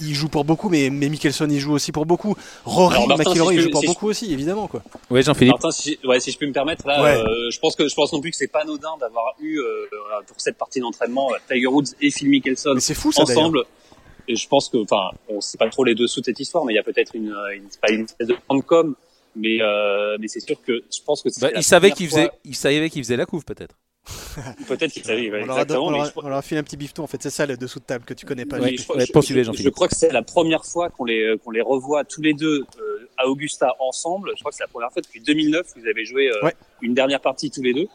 il, 0.00 0.14
joue 0.14 0.28
pour 0.28 0.44
beaucoup, 0.44 0.68
mais, 0.68 0.90
mais 0.90 1.08
Mickelson, 1.08 1.48
il 1.50 1.58
joue 1.58 1.72
aussi 1.72 1.90
pour 1.90 2.04
beaucoup. 2.04 2.36
Rory 2.66 3.06
McIlroy, 3.08 3.54
il 3.54 3.60
joue 3.62 3.70
pour 3.70 3.82
beaucoup 3.84 4.08
aussi, 4.08 4.30
évidemment 4.30 4.68
quoi. 4.68 4.82
Oui, 5.08 5.22
Jean-Philippe. 5.22 5.54
Martin, 5.54 5.70
si, 5.70 5.98
ouais, 6.04 6.20
si 6.20 6.32
je 6.32 6.38
peux 6.38 6.46
me 6.46 6.52
permettre, 6.52 6.86
là, 6.86 7.02
euh, 7.02 7.50
je 7.50 7.58
pense 7.58 7.76
que 7.76 7.88
je 7.88 7.94
pense 7.94 8.12
non 8.12 8.20
plus 8.20 8.30
que 8.30 8.36
c'est 8.36 8.46
pas 8.46 8.60
anodin 8.60 8.96
d'avoir 9.00 9.34
eu 9.40 9.58
pour 10.26 10.38
cette 10.38 10.58
partie 10.58 10.80
d'entraînement 10.80 11.30
Tiger 11.48 11.66
Woods 11.66 11.94
et 12.00 12.10
Phil 12.10 12.28
Mickelson 12.28 12.76
fou, 12.94 13.10
ensemble. 13.16 13.64
Et 14.28 14.36
je 14.36 14.46
pense 14.46 14.68
que, 14.68 14.76
enfin, 14.76 15.16
on 15.28 15.40
sait 15.40 15.56
pas 15.56 15.68
trop 15.70 15.82
les 15.82 15.94
dessous 15.94 16.20
de 16.20 16.26
cette 16.26 16.38
histoire, 16.38 16.64
mais 16.66 16.74
il 16.74 16.76
y 16.76 16.78
a 16.78 16.82
peut-être 16.82 17.16
une, 17.16 17.34
une, 17.54 17.64
pas 17.80 17.90
une 17.90 18.04
espèce 18.04 18.28
de 18.28 18.36
com, 18.60 18.94
mais 19.34 19.58
mais 20.18 20.28
c'est 20.28 20.40
sûr 20.40 20.56
que 20.60 20.82
je 20.92 21.00
pense 21.06 21.22
que. 21.22 21.30
Bah, 21.40 21.48
il 21.56 21.64
savait 21.64 21.90
qu'il 21.92 22.08
faisait, 22.10 22.30
il 22.44 22.54
savait 22.54 22.90
qu'il 22.90 23.02
faisait 23.02 23.16
la 23.16 23.24
couve 23.24 23.46
peut-être. 23.46 23.76
Peut-être 24.68 24.92
qu'il 24.92 25.04
savait. 25.04 25.30
on, 25.30 25.44
exactement, 25.44 25.86
on, 25.86 26.28
leur 26.28 26.38
a, 26.38 26.42
filé 26.42 26.60
un 26.60 26.62
petit 26.62 26.76
bifton. 26.76 27.02
En 27.02 27.06
fait, 27.06 27.22
c'est 27.22 27.30
ça 27.30 27.46
le 27.46 27.56
dessous 27.56 27.80
de 27.80 27.84
table 27.84 28.04
que 28.04 28.14
tu 28.14 28.26
connais 28.26 28.46
pas. 28.46 28.58
je, 28.60 28.76
je, 28.76 29.68
crois 29.68 29.88
que 29.88 29.96
c'est 29.96 30.12
la 30.12 30.22
première 30.22 30.64
fois 30.64 30.88
qu'on 30.88 31.04
les 31.04 31.36
qu'on 31.42 31.50
les 31.50 31.60
revoit 31.60 32.04
tous 32.04 32.22
les 32.22 32.32
deux 32.32 32.64
euh, 32.78 33.08
à 33.18 33.26
Augusta 33.28 33.74
ensemble. 33.78 34.32
Je 34.36 34.40
crois 34.40 34.50
que 34.50 34.56
c'est 34.56 34.64
la 34.64 34.68
première 34.68 34.90
fois 34.90 35.02
depuis 35.02 35.20
2009 35.20 35.66
vous 35.76 35.86
avez 35.86 36.04
joué 36.04 36.30
euh, 36.30 36.50
une 36.80 36.94
dernière 36.94 37.20
partie 37.20 37.50
tous 37.50 37.62
les 37.62 37.74
deux. 37.74 37.88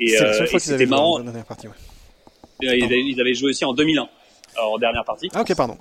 Et, 0.00 0.20
euh, 0.20 0.46
c'était 0.58 0.86
marrant. 0.86 1.22
Joué 1.22 1.42
partie, 1.46 1.68
ils, 2.60 3.20
avaient, 3.20 3.34
joué 3.34 3.50
aussi 3.50 3.64
en 3.64 3.72
2001 3.72 4.08
en 4.60 4.78
dernière 4.78 5.04
partie. 5.04 5.30
Ah 5.34 5.42
ok 5.42 5.54
pardon. 5.54 5.76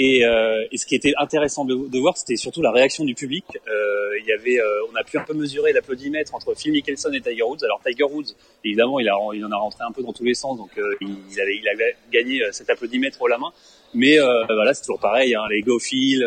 Et, 0.00 0.24
euh, 0.24 0.64
ce 0.76 0.86
qui 0.86 0.94
était 0.94 1.12
intéressant 1.18 1.64
de, 1.64 1.74
de 1.74 1.98
voir, 1.98 2.16
c'était 2.16 2.36
surtout 2.36 2.62
la 2.62 2.70
réaction 2.70 3.04
du 3.04 3.16
public. 3.16 3.44
Euh, 3.66 4.18
il 4.20 4.26
y 4.26 4.32
avait, 4.32 4.60
euh, 4.60 4.86
on 4.92 4.94
a 4.94 5.02
pu 5.02 5.18
un 5.18 5.24
peu 5.24 5.34
mesurer 5.34 5.72
l'applaudimètre 5.72 6.36
entre 6.36 6.54
Phil 6.54 6.70
Mickelson 6.70 7.12
et 7.12 7.20
Tiger 7.20 7.42
Woods. 7.42 7.64
Alors 7.64 7.80
Tiger 7.84 8.04
Woods, 8.04 8.32
évidemment, 8.64 9.00
il, 9.00 9.10
en 9.10 9.50
a 9.50 9.56
rentré 9.56 9.82
un 9.82 9.90
peu 9.90 10.04
dans 10.04 10.12
tous 10.12 10.22
les 10.22 10.34
sens, 10.34 10.56
donc 10.56 10.70
euh, 10.78 10.94
il, 11.00 11.40
avait, 11.40 11.56
il 11.56 11.68
avait 11.68 11.96
gagné 12.12 12.44
euh, 12.44 12.52
cet 12.52 12.70
applaudimètre 12.70 13.20
au 13.20 13.26
la 13.26 13.38
main. 13.38 13.50
Mais 13.92 14.18
voilà, 14.18 14.72
c'est 14.72 14.82
toujours 14.82 15.00
pareil, 15.00 15.34
hein, 15.34 15.42
les 15.50 15.62
Go 15.62 15.78
Phil, 15.78 16.24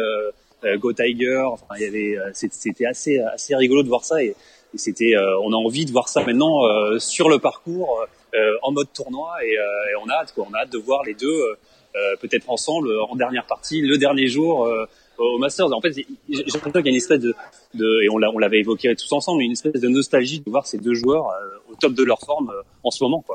Go 0.77 0.93
Tiger. 0.93 1.43
Enfin, 1.45 1.75
il 1.77 1.83
y 1.83 1.85
avait, 1.85 2.17
c'était 2.33 2.87
assez, 2.87 3.19
assez 3.19 3.55
rigolo 3.55 3.83
de 3.83 3.87
voir 3.87 4.03
ça. 4.03 4.21
Et, 4.21 4.35
et 4.73 4.77
c'était, 4.77 5.13
on 5.15 5.53
a 5.53 5.55
envie 5.55 5.85
de 5.85 5.91
voir 5.91 6.09
ça 6.09 6.23
maintenant 6.23 6.59
sur 6.97 7.29
le 7.29 7.37
parcours, 7.37 8.03
en 8.63 8.71
mode 8.71 8.91
tournoi, 8.93 9.35
et, 9.45 9.51
et 9.53 9.95
on 10.03 10.09
a 10.09 10.13
hâte, 10.13 10.33
quoi. 10.33 10.47
On 10.49 10.53
a 10.55 10.61
hâte 10.61 10.71
de 10.71 10.79
voir 10.79 11.03
les 11.03 11.13
deux. 11.13 11.55
Euh, 11.93 12.15
peut-être 12.21 12.49
ensemble 12.49 12.87
euh, 12.87 13.03
en 13.03 13.17
dernière 13.17 13.45
partie, 13.45 13.81
le 13.81 13.97
dernier 13.97 14.27
jour 14.27 14.65
euh, 14.65 14.85
au 15.17 15.37
Masters. 15.39 15.73
En 15.73 15.81
fait, 15.81 15.91
j'ai 15.91 16.05
l'impression 16.29 16.71
qu'il 16.71 16.85
y 16.85 16.87
a 16.87 16.91
une 16.91 16.95
espèce 16.95 17.19
de, 17.19 17.33
et 18.03 18.09
on 18.09 18.17
l'avait 18.17 18.59
évoqué 18.59 18.95
tous 18.95 19.11
ensemble, 19.11 19.43
une 19.43 19.51
espèce 19.51 19.73
de 19.73 19.89
nostalgie 19.89 20.39
de 20.39 20.49
voir 20.49 20.65
ces 20.65 20.77
deux 20.77 20.93
joueurs 20.93 21.27
au 21.69 21.75
top 21.75 21.93
de 21.93 22.03
leur 22.03 22.21
forme 22.21 22.49
en 22.83 22.91
ce 22.91 23.03
moment. 23.03 23.25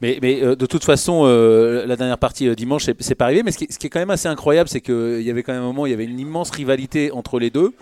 Mais, 0.00 0.18
de 0.20 0.66
toute 0.66 0.84
façon, 0.84 1.24
la 1.24 1.96
dernière 1.96 2.18
partie 2.18 2.54
dimanche, 2.54 2.90
c'est 2.98 3.14
pas 3.14 3.26
arrivé. 3.26 3.42
Mais 3.42 3.52
ce 3.52 3.58
qui, 3.58 3.64
est 3.64 3.88
quand 3.88 4.00
même 4.00 4.10
assez 4.10 4.28
incroyable, 4.28 4.68
c'est 4.68 4.82
qu'il 4.82 5.22
y 5.22 5.30
avait 5.30 5.42
quand 5.42 5.52
même 5.52 5.62
un 5.62 5.66
moment, 5.66 5.86
il 5.86 5.90
y 5.90 5.94
avait 5.94 6.04
une 6.04 6.20
immense 6.20 6.50
rivalité 6.50 7.10
entre 7.12 7.38
les 7.38 7.50
deux. 7.50 7.72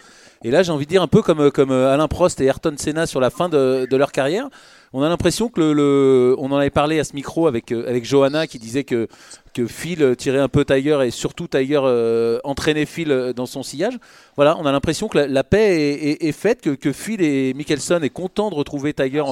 Et 0.45 0.53
là, 0.53 0.62
j'ai 0.62 0.71
envie 0.71 0.85
de 0.85 0.91
dire 0.91 1.03
un 1.03 1.09
peu 1.09 1.23
comme, 1.23 1.41
Alain 1.73 2.07
Prost 2.07 2.41
et 2.41 2.45
Ayrton 2.45 2.75
Senna 2.76 3.07
sur 3.07 3.19
la 3.19 3.31
fin 3.31 3.49
de 3.49 3.97
leur 3.97 4.12
carrière 4.12 4.50
on 4.92 5.02
a 5.02 5.09
l'impression 5.09 5.49
que 5.49 5.61
le, 5.61 6.35
on 6.38 6.50
en 6.50 6.57
avait 6.57 6.71
parlé 6.71 6.99
à 6.99 7.04
ce 7.04 7.14
micro 7.14 7.47
avec 7.47 7.73
euh, 7.73 7.88
avec 7.88 8.04
Johanna 8.04 8.47
qui 8.47 8.59
disait 8.59 8.85
que 8.85 9.09
que 9.54 9.66
Phil 9.66 10.14
tirait 10.16 10.38
un 10.38 10.49
peu 10.49 10.64
Tiger 10.64 11.00
et 11.04 11.11
surtout 11.11 11.49
Tiger 11.49 11.80
euh, 11.83 12.38
entraînait 12.45 12.87
Phil 12.87 13.11
euh, 13.11 13.33
dans 13.33 13.47
son 13.47 13.62
sillage. 13.62 13.99
Voilà, 14.37 14.57
on 14.59 14.66
a 14.66 14.73
l'impression 14.73 15.09
que 15.09 15.18
la, 15.18 15.45
paix 15.45 16.16
est, 16.21 16.33
faite, 16.33 16.61
que, 16.61 16.71
que, 16.71 16.92
Phil 16.92 17.21
et 17.23 17.54
Mickelson 17.54 18.00
est 18.02 18.11
content 18.11 18.50
de 18.50 18.54
retrouver 18.54 18.95
Tiger 18.95 19.25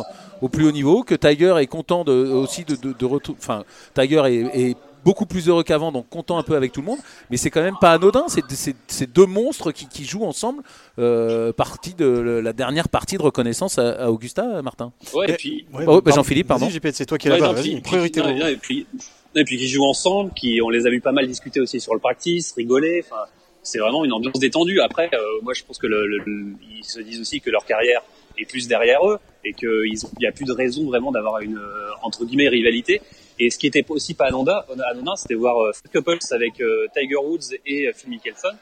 au 0.43 0.49
plus 0.49 0.67
haut 0.67 0.73
niveau, 0.73 1.05
que 1.05 1.15
Tiger 1.15 1.55
est 1.61 1.69
content 1.69 2.05
aussi 2.09 2.65
de, 2.65 2.75
de, 2.75 3.05
retrouver, 3.05 3.39
enfin 3.41 3.63
Tiger 3.95 4.23
est 4.53 4.77
beaucoup 5.05 5.27
plus 5.27 5.49
heureux 5.49 5.63
qu'avant, 5.63 5.93
donc 5.93 6.09
content 6.09 6.39
un 6.39 6.43
peu 6.43 6.57
avec 6.57 6.73
tout 6.73 6.81
le 6.81 6.87
monde. 6.87 6.99
Mais 7.31 7.37
c'est 7.37 7.51
quand 7.51 7.63
même 7.63 7.77
pas 7.81 7.93
anodin. 7.93 8.27
C'est 8.29 9.13
deux 9.13 9.27
monstres 9.27 9.73
qui, 9.73 10.05
jouent 10.05 10.25
ensemble, 10.25 10.63
euh, 10.99 11.53
partie 11.53 11.95
de 11.95 12.07
la 12.07 12.53
dernière 12.53 12.89
partie 12.89 13.17
de 13.17 13.23
reconnaissance 13.23 13.79
à, 13.79 14.11
Augusta, 14.11 14.63
Martin. 14.63 14.93
Ouais, 15.15 15.31
et 15.31 15.35
puis. 15.35 15.67
Oh, 15.87 16.01
bah, 16.01 16.13
Jean-Philippe, 16.15 16.49
pardon. 16.49 16.69
c'est 16.93 17.07
toi 17.07 17.19
qui 17.19 17.29
es 17.29 17.31
là-bas. 17.31 17.61
Priorité. 17.83 18.21
et 18.21 18.57
puis, 18.57 18.87
et 19.35 19.45
puis 19.45 19.59
qui 19.59 19.69
jouent 19.69 19.85
ensemble, 19.87 20.33
qui 20.35 20.61
on 20.63 20.71
les 20.71 20.87
a 20.87 20.91
vu 20.91 21.01
pas 21.01 21.13
mal 21.13 21.27
discuter 21.27 21.61
aussi 21.61 21.81
sur 21.81 21.95
le 21.95 22.01
practice, 22.01 22.53
rigoler. 22.53 23.05
Enfin, 23.05 23.23
c'est 23.63 23.79
vraiment 23.79 24.05
une 24.05 24.13
ambiance 24.13 24.39
détendue. 24.39 24.81
Après, 24.81 25.11
euh, 25.13 25.19
moi, 25.43 25.53
je 25.53 25.63
pense 25.65 25.79
que 25.79 25.87
le, 25.87 26.25
ils 26.71 26.85
se 26.85 27.01
disent 27.01 27.21
aussi 27.21 27.41
que 27.41 27.51
leur 27.51 27.65
carrière 27.67 28.01
est 28.39 28.45
plus 28.45 28.69
derrière 28.69 29.07
eux 29.07 29.19
et 29.45 29.53
qu'il 29.53 29.93
n'y 30.19 30.27
a 30.27 30.33
plus 30.33 30.45
de 30.45 30.53
raison 30.53 30.87
vraiment 30.87 31.11
d'avoir 31.11 31.41
une 31.41 31.59
euh, 31.59 31.91
entre 32.03 32.25
guillemets 32.25 32.49
rivalité. 32.49 33.01
Et 33.39 33.51
ce 33.51 33.59
qui 33.59 33.67
était 33.67 33.85
aussi 33.89 34.15
pas 34.15 34.27
anodin, 34.27 34.63
anodin 34.91 35.17
c'était 35.17 35.35
voir 35.35 35.59
euh, 35.59 35.73
Fred 35.73 35.93
Couples 35.93 36.19
avec 36.31 36.61
euh, 36.61 36.87
Tiger 36.95 37.17
Woods 37.17 37.57
et 37.67 37.91
Phil 37.95 38.11
Mickelson, 38.11 38.55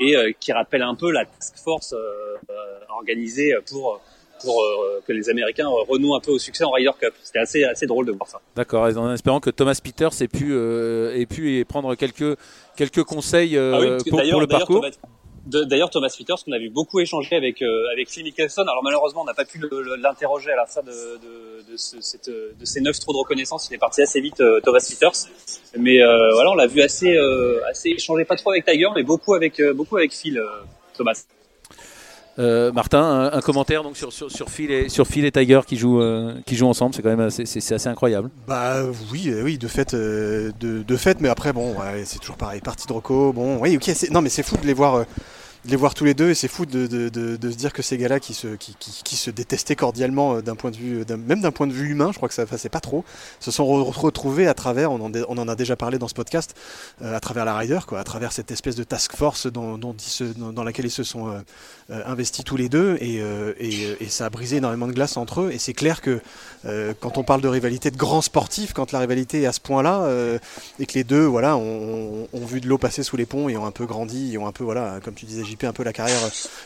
et 0.00 0.14
qui 0.40 0.52
rappelle 0.52 0.82
un 0.82 0.94
peu 0.94 1.12
la 1.12 1.24
task 1.24 1.56
force 1.56 1.94
organisée 2.88 3.54
pour 3.70 4.00
pour 4.42 4.60
que 5.06 5.12
les 5.12 5.30
Américains 5.30 5.68
renouent 5.68 6.16
un 6.16 6.20
peu 6.20 6.32
au 6.32 6.38
succès 6.38 6.64
en 6.64 6.70
Ryder 6.72 6.90
Cup. 7.00 7.14
C'était 7.22 7.38
assez 7.38 7.62
assez 7.62 7.86
drôle 7.86 8.06
de 8.06 8.12
voir 8.12 8.28
ça. 8.28 8.40
D'accord, 8.56 8.82
en 8.82 9.12
espérant 9.12 9.38
que 9.38 9.50
Thomas 9.50 9.78
Peters 9.82 10.20
ait 10.20 10.26
pu 10.26 10.52
ait 10.52 11.26
pu 11.26 11.64
prendre 11.64 11.94
quelques 11.94 12.36
quelques 12.76 13.04
conseils 13.04 13.56
ah 13.56 13.98
pour, 14.10 14.40
le 14.40 14.46
parcours. 14.48 14.84
D'ailleurs, 15.46 15.90
Thomas 15.90 16.14
Peters, 16.16 16.42
qu'on 16.42 16.52
a 16.52 16.58
vu 16.58 16.70
beaucoup 16.70 17.00
échanger 17.00 17.36
avec 17.36 17.60
euh, 17.60 17.92
avec 17.92 18.08
Phil 18.08 18.24
Mickelson. 18.24 18.62
Alors 18.62 18.82
malheureusement, 18.82 19.22
on 19.22 19.24
n'a 19.26 19.34
pas 19.34 19.44
pu 19.44 19.60
l'interroger 19.98 20.50
à 20.50 20.56
la 20.56 20.64
fin 20.64 20.82
de, 20.82 20.90
de, 20.90 21.62
de, 21.68 22.54
de 22.58 22.64
ces 22.64 22.80
neuf 22.80 22.98
trous 22.98 23.12
de 23.12 23.18
reconnaissance. 23.18 23.68
Il 23.70 23.74
est 23.74 23.78
parti 23.78 24.00
assez 24.00 24.20
vite, 24.22 24.40
euh, 24.40 24.60
Thomas 24.64 24.80
Peters. 24.80 25.28
Mais 25.76 26.00
euh, 26.02 26.30
voilà, 26.32 26.50
on 26.50 26.54
l'a 26.54 26.66
vu 26.66 26.80
assez 26.80 27.14
euh, 27.14 27.60
assez 27.68 27.90
échanger, 27.90 28.24
pas 28.24 28.36
trop 28.36 28.52
avec 28.52 28.64
Tiger, 28.64 28.88
mais 28.94 29.02
beaucoup 29.02 29.34
avec 29.34 29.60
beaucoup 29.74 29.98
avec 29.98 30.14
Phil, 30.14 30.42
Thomas. 30.96 31.24
Euh, 32.38 32.72
Martin, 32.72 33.30
un, 33.32 33.40
commentaire 33.40 33.82
donc 33.82 33.96
sur, 33.96 34.12
sur, 34.12 34.50
Phil 34.50 34.70
et, 34.70 34.88
sur 34.88 35.06
Phil 35.06 35.30
Tiger 35.30 35.60
qui 35.66 35.76
jouent, 35.76 36.00
euh, 36.00 36.34
qui 36.46 36.56
jouent 36.56 36.66
ensemble, 36.66 36.94
c'est 36.94 37.02
quand 37.02 37.10
même 37.10 37.20
assez, 37.20 37.46
c'est, 37.46 37.74
assez 37.74 37.88
incroyable. 37.88 38.30
Bah 38.48 38.82
oui, 39.12 39.32
oui, 39.42 39.56
de 39.56 39.68
fait, 39.68 39.94
de, 39.94 40.96
fait, 40.96 41.20
mais 41.20 41.28
après 41.28 41.52
bon, 41.52 41.76
c'est 42.04 42.18
toujours 42.18 42.36
pareil, 42.36 42.60
partie 42.60 42.86
de 42.86 42.92
Rocco, 42.92 43.32
bon, 43.32 43.58
oui, 43.60 43.76
ok, 43.76 44.10
non 44.10 44.20
mais 44.20 44.30
c'est 44.30 44.42
fou 44.42 44.56
de 44.56 44.66
les 44.66 44.74
voir 44.74 45.04
de 45.64 45.70
les 45.70 45.76
voir 45.76 45.94
tous 45.94 46.04
les 46.04 46.14
deux 46.14 46.30
et 46.30 46.34
c'est 46.34 46.48
fou 46.48 46.66
de, 46.66 46.86
se 46.90 47.56
dire 47.56 47.72
que 47.72 47.82
ces 47.82 47.96
gars-là 47.96 48.20
qui 48.20 48.34
se, 48.34 49.30
détestaient 49.30 49.76
cordialement 49.76 50.36
euh, 50.36 50.42
d'un 50.42 50.56
point 50.56 50.70
de 50.70 50.76
vue, 50.76 51.04
même 51.26 51.40
d'un 51.40 51.52
point 51.52 51.66
de 51.66 51.72
vue 51.72 51.90
humain, 51.90 52.10
je 52.12 52.16
crois 52.16 52.28
que 52.28 52.34
ça 52.34 52.44
passait 52.46 52.68
pas 52.68 52.80
trop, 52.80 53.04
se 53.40 53.50
sont 53.50 53.84
retrouvés 53.84 54.46
à 54.46 54.54
travers, 54.54 54.92
on 54.92 55.00
en, 55.00 55.48
a 55.48 55.56
déjà 55.56 55.76
parlé 55.76 55.98
dans 55.98 56.08
ce 56.08 56.14
podcast, 56.14 56.54
euh, 57.02 57.16
à 57.16 57.20
travers 57.20 57.44
la 57.44 57.56
Rider, 57.56 57.78
à 57.92 58.04
travers 58.04 58.32
cette 58.32 58.50
espèce 58.50 58.76
de 58.76 58.84
task 58.84 59.16
force 59.16 59.46
dans 59.46 60.64
laquelle 60.64 60.86
ils 60.86 60.90
se 60.90 61.02
sont 61.02 61.28
euh, 61.28 61.40
euh 61.90 62.02
investis 62.06 62.44
tous 62.44 62.56
les 62.56 62.68
deux 62.68 62.96
et, 63.00 63.22
et, 63.58 64.08
ça 64.08 64.26
a 64.26 64.30
brisé 64.30 64.56
énormément 64.56 64.86
de 64.86 64.92
glace 64.92 65.16
entre 65.16 65.42
eux 65.42 65.50
et 65.52 65.58
c'est 65.58 65.72
clair 65.72 66.00
que 66.00 66.20
quand 67.00 67.18
on 67.18 67.24
parle 67.24 67.40
de 67.40 67.48
rivalité 67.48 67.90
de 67.90 67.96
grands 67.96 68.20
sportifs, 68.20 68.72
quand 68.72 68.92
la 68.92 68.98
rivalité 69.00 69.42
est 69.42 69.46
à 69.46 69.52
ce 69.52 69.60
point-là 69.60 70.08
et 70.78 70.86
que 70.86 70.94
les 70.94 71.04
deux, 71.04 71.24
voilà, 71.24 71.56
ont, 71.56 72.28
vu 72.46 72.60
de 72.60 72.68
l'eau 72.68 72.78
passer 72.78 73.02
sous 73.02 73.16
les 73.16 73.26
ponts 73.26 73.48
et 73.48 73.56
ont 73.56 73.66
un 73.66 73.70
peu 73.70 73.86
grandi, 73.86 74.36
ont 74.38 74.46
un 74.46 74.52
peu, 74.52 74.64
voilà, 74.64 75.00
comme 75.02 75.14
tu 75.14 75.24
disais, 75.24 75.44
un 75.62 75.72
peu 75.72 75.84
la 75.84 75.92
carrière, 75.92 76.20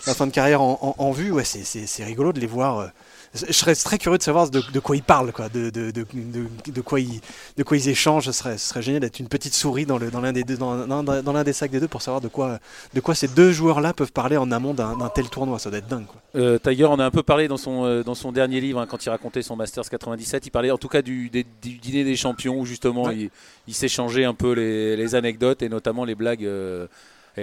la 0.07 0.15
fin 0.15 0.27
de 0.27 0.33
carrière 0.33 0.63
en, 0.63 1.13
vue. 1.13 1.31
Ouais, 1.31 1.45
c'est 1.45 2.05
rigolo 2.05 2.33
de 2.33 2.41
les 2.41 2.47
voir. 2.47 2.79
Euh, 2.79 2.87
je 3.35 3.53
serais 3.53 3.75
très 3.75 3.99
curieux 3.99 4.19
de 4.19 4.23
savoir 4.23 4.49
de, 4.49 4.81
quoi 4.81 4.97
ils 4.97 5.03
parlent, 5.03 5.33
quoi, 5.33 5.49
de, 5.49 5.71
de, 5.71 5.91
de, 5.91 6.81
quoi 6.81 7.01
ils, 7.01 7.21
de 7.57 7.63
quoi 7.63 7.77
ils 7.77 7.89
échangent. 7.89 8.27
Ce 8.27 8.33
serait, 8.33 8.57
ce 8.57 8.69
serait 8.69 8.83
génial 8.83 9.01
d'être 9.01 9.19
une 9.21 9.29
petite 9.29 9.55
souris 9.55 9.85
dans 9.85 9.99
l'un 9.99 10.09
dans 10.09 10.33
des, 10.33 10.45
dans, 10.45 11.03
dans 11.03 11.45
des 11.45 11.53
sacs 11.53 11.71
des 11.71 11.81
deux 11.81 11.89
pour 11.89 12.03
savoir 12.03 12.21
de 12.21 12.29
quoi, 12.29 12.59
de 12.95 13.01
quoi 13.01 13.15
ces 13.15 13.29
deux 13.29 13.53
joueurs-là 13.53 13.93
peuvent 13.93 14.13
parler 14.13 14.37
en 14.37 14.51
amont 14.51 14.73
d'un 14.73 15.11
tel 15.15 15.29
tournoi. 15.29 15.59
Ça 15.59 15.69
doit 15.71 15.79
être 15.79 15.89
dingue. 15.89 16.07
Quoi. 16.07 16.21
Euh, 16.37 16.59
Tiger 16.59 16.87
en 16.87 16.99
a 16.99 17.05
un 17.05 17.11
peu 17.11 17.23
parlé 17.23 17.49
dans 17.49 17.57
son, 17.57 17.85
euh, 17.85 18.03
dans 18.03 18.15
son 18.15 18.33
dernier 18.33 18.61
livre, 18.61 18.81
hein, 18.81 18.87
quand 18.87 19.05
il 19.05 19.11
racontait 19.11 19.43
son 19.43 19.57
Masters 19.57 19.89
97. 19.89 20.47
Il 20.47 20.51
parlait 20.51 20.71
en 20.71 20.79
tout 20.79 20.89
cas 20.89 21.03
du, 21.03 21.31
dîner 21.61 22.05
des 22.05 22.17
champions 22.17 22.59
où 22.59 22.65
justement 22.65 23.11
il, 23.11 23.31
il 23.67 23.75
s'échangeait 23.75 24.25
un 24.25 24.35
peu 24.35 24.53
les, 24.53 24.97
les, 24.97 25.15
anecdotes 25.15 25.63
et 25.63 25.69
notamment 25.69 26.05
les 26.05 26.15
blagues 26.15 26.49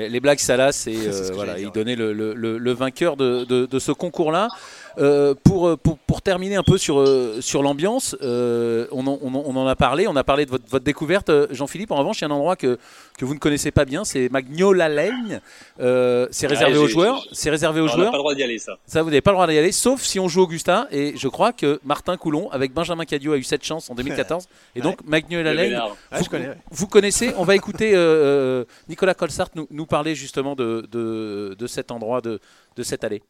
les 0.09 0.19
blagues 0.19 0.39
salaces 0.39 0.87
et 0.87 0.95
euh, 1.07 1.31
voilà, 1.33 1.59
il 1.59 1.71
donnait 1.71 1.95
le, 1.95 2.13
le, 2.13 2.33
le, 2.33 2.71
vainqueur 2.73 3.17
de, 3.17 3.45
de, 3.45 3.65
de 3.65 3.79
ce 3.79 3.91
concours-là. 3.91 4.49
Euh, 4.97 5.35
pour, 5.43 5.77
pour, 5.79 5.97
pour, 5.97 6.21
terminer 6.21 6.55
un 6.55 6.63
peu 6.63 6.77
sur, 6.77 6.99
euh, 6.99 7.39
sur 7.41 7.61
l'ambiance, 7.61 8.15
euh, 8.21 8.87
on, 8.91 9.05
on, 9.05 9.19
on, 9.21 9.55
en 9.55 9.67
a 9.67 9.75
parlé, 9.75 10.07
on 10.07 10.15
a 10.15 10.23
parlé 10.23 10.45
de 10.45 10.51
votre, 10.51 10.63
votre 10.69 10.85
découverte, 10.85 11.29
Jean-Philippe. 11.51 11.91
En 11.91 11.97
revanche, 11.97 12.19
il 12.19 12.21
y 12.21 12.25
a 12.25 12.27
un 12.29 12.31
endroit 12.31 12.55
que, 12.55 12.79
que 13.17 13.25
vous 13.25 13.33
ne 13.33 13.39
connaissez 13.39 13.71
pas 13.71 13.83
bien, 13.83 14.05
c'est 14.05 14.29
Magnola 14.29 14.87
Lane. 14.87 15.41
c'est 16.31 16.47
réservé 16.47 16.77
aux 16.77 16.87
joueurs. 16.87 17.25
C'est 17.33 17.49
réservé 17.49 17.81
aux 17.81 17.87
joueurs. 17.87 17.99
On 17.99 18.03
n'a 18.05 18.11
pas 18.11 18.17
le 18.17 18.21
droit 18.21 18.35
d'y 18.35 18.43
aller, 18.43 18.57
ça. 18.57 18.77
Ça, 18.87 19.01
vous 19.01 19.09
n'avez 19.09 19.21
pas 19.21 19.31
le 19.31 19.35
droit 19.35 19.47
d'y 19.47 19.57
aller, 19.57 19.73
sauf 19.73 20.01
si 20.01 20.19
on 20.19 20.29
joue 20.29 20.41
Augusta. 20.41 20.87
Et 20.91 21.13
je 21.17 21.27
crois 21.27 21.51
que 21.51 21.79
Martin 21.83 22.15
Coulon, 22.15 22.49
avec 22.51 22.73
Benjamin 22.73 23.05
Cadio, 23.05 23.33
a 23.33 23.37
eu 23.37 23.43
cette 23.43 23.63
chance 23.63 23.89
en 23.89 23.95
2014. 23.95 24.47
Et 24.75 24.81
donc, 24.81 25.01
ouais. 25.01 25.07
Magnola 25.07 25.53
Lane, 25.53 25.81
vous, 26.11 26.25
connais, 26.25 26.49
vous, 26.71 26.87
connaissez. 26.87 27.33
On 27.37 27.43
va 27.43 27.55
écouter 27.55 27.91
Nicolas 28.87 29.13
Colsart 29.13 29.49
nous, 29.55 29.67
nous, 29.71 29.84
parler 29.85 30.15
justement 30.15 30.55
de, 30.55 30.87
de, 30.91 31.67
cet 31.67 31.91
endroit, 31.91 32.21
de, 32.21 32.39
de 32.75 32.83
cette 32.83 33.03
allée. 33.03 33.23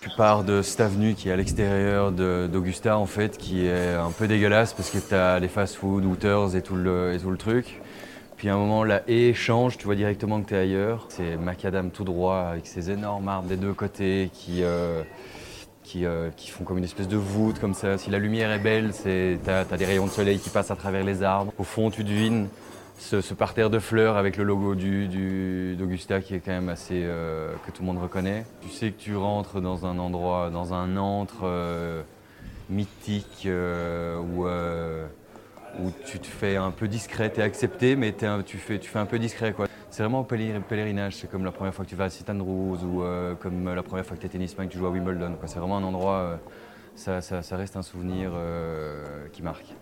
Tu 0.00 0.08
pars 0.16 0.44
de 0.44 0.62
cette 0.62 0.80
avenue 0.80 1.14
qui 1.14 1.28
est 1.28 1.32
à 1.32 1.36
l'extérieur 1.36 2.10
d'Augusta 2.12 2.96
en 2.96 3.06
fait, 3.06 3.36
qui 3.36 3.66
est 3.66 3.94
un 3.94 4.10
peu 4.10 4.26
dégueulasse 4.26 4.72
parce 4.72 4.90
que 4.90 4.98
tu 4.98 5.14
as 5.14 5.38
les 5.38 5.48
fast-food, 5.48 6.04
Hooters 6.04 6.56
et 6.56 6.62
tout, 6.62 6.76
le, 6.76 7.14
et 7.14 7.18
tout 7.18 7.30
le 7.30 7.36
truc. 7.36 7.80
Puis 8.40 8.48
à 8.48 8.54
un 8.54 8.56
moment, 8.56 8.84
la 8.84 9.02
haie 9.06 9.34
change, 9.34 9.76
tu 9.76 9.84
vois 9.84 9.96
directement 9.96 10.40
que 10.40 10.48
tu 10.48 10.54
es 10.54 10.58
ailleurs. 10.58 11.04
C'est 11.10 11.36
macadam 11.36 11.90
tout 11.90 12.04
droit 12.04 12.38
avec 12.38 12.66
ces 12.66 12.90
énormes 12.90 13.28
arbres 13.28 13.46
des 13.46 13.58
deux 13.58 13.74
côtés 13.74 14.30
qui, 14.32 14.62
euh, 14.62 15.02
qui, 15.82 16.06
euh, 16.06 16.30
qui, 16.34 16.48
font 16.50 16.64
comme 16.64 16.78
une 16.78 16.84
espèce 16.84 17.06
de 17.06 17.18
voûte 17.18 17.58
comme 17.58 17.74
ça. 17.74 17.98
Si 17.98 18.08
la 18.08 18.18
lumière 18.18 18.50
est 18.50 18.58
belle, 18.58 18.92
tu 18.94 19.38
as, 19.46 19.64
des 19.76 19.84
rayons 19.84 20.06
de 20.06 20.10
soleil 20.10 20.38
qui 20.38 20.48
passent 20.48 20.70
à 20.70 20.76
travers 20.76 21.04
les 21.04 21.22
arbres. 21.22 21.52
Au 21.58 21.64
fond, 21.64 21.90
tu 21.90 22.02
devines 22.02 22.48
ce, 23.00 23.34
parterre 23.34 23.70
de 23.70 23.78
fleurs 23.78 24.16
avec 24.16 24.36
le 24.36 24.44
logo 24.44 24.74
du, 24.74 25.74
d'Augusta 25.76 26.20
qui 26.20 26.34
est 26.34 26.40
quand 26.40 26.52
même 26.52 26.68
assez 26.68 27.02
euh, 27.04 27.52
que 27.66 27.70
tout 27.70 27.82
le 27.82 27.86
monde 27.86 28.02
reconnaît. 28.02 28.44
Tu 28.60 28.68
sais 28.68 28.90
que 28.90 29.00
tu 29.00 29.16
rentres 29.16 29.60
dans 29.60 29.86
un 29.86 29.98
endroit, 29.98 30.50
dans 30.50 30.74
un 30.74 30.96
antre 30.96 31.40
euh, 31.44 32.02
mythique 32.68 33.44
euh, 33.46 34.18
où, 34.18 35.90
tu 36.04 36.18
te 36.18 36.26
fais 36.26 36.56
un 36.56 36.70
peu 36.70 36.88
discret, 36.88 37.32
et 37.36 37.42
accepté, 37.42 37.96
mais 37.96 38.14
tu, 38.44 38.58
fais, 38.58 38.80
un 38.94 39.06
peu 39.06 39.18
discret. 39.18 39.52
Quoi. 39.52 39.66
C'est 39.90 40.02
vraiment 40.02 40.20
un 40.20 40.60
pèlerinage, 40.60 41.16
c'est 41.16 41.30
comme 41.30 41.44
la 41.44 41.52
première 41.52 41.74
fois 41.74 41.84
que 41.84 41.90
tu 41.90 41.96
vas 41.96 42.04
à 42.04 42.10
St 42.10 42.28
Andrews 42.28 42.78
ou 42.84 43.02
comme 43.40 43.74
la 43.74 43.82
première 43.82 44.04
fois 44.04 44.16
que 44.16 44.20
tu 44.20 44.26
es 44.26 44.30
tennisman 44.30 44.66
que 44.66 44.72
tu 44.72 44.78
joues 44.78 44.86
à 44.86 44.90
Wimbledon. 44.90 45.36
C'est 45.46 45.58
vraiment 45.58 45.78
un 45.78 45.84
endroit, 45.84 46.38
ça, 46.96 47.20
reste 47.52 47.76
un 47.76 47.82
souvenir 47.82 48.32
qui 49.32 49.42
marque. 49.42 49.74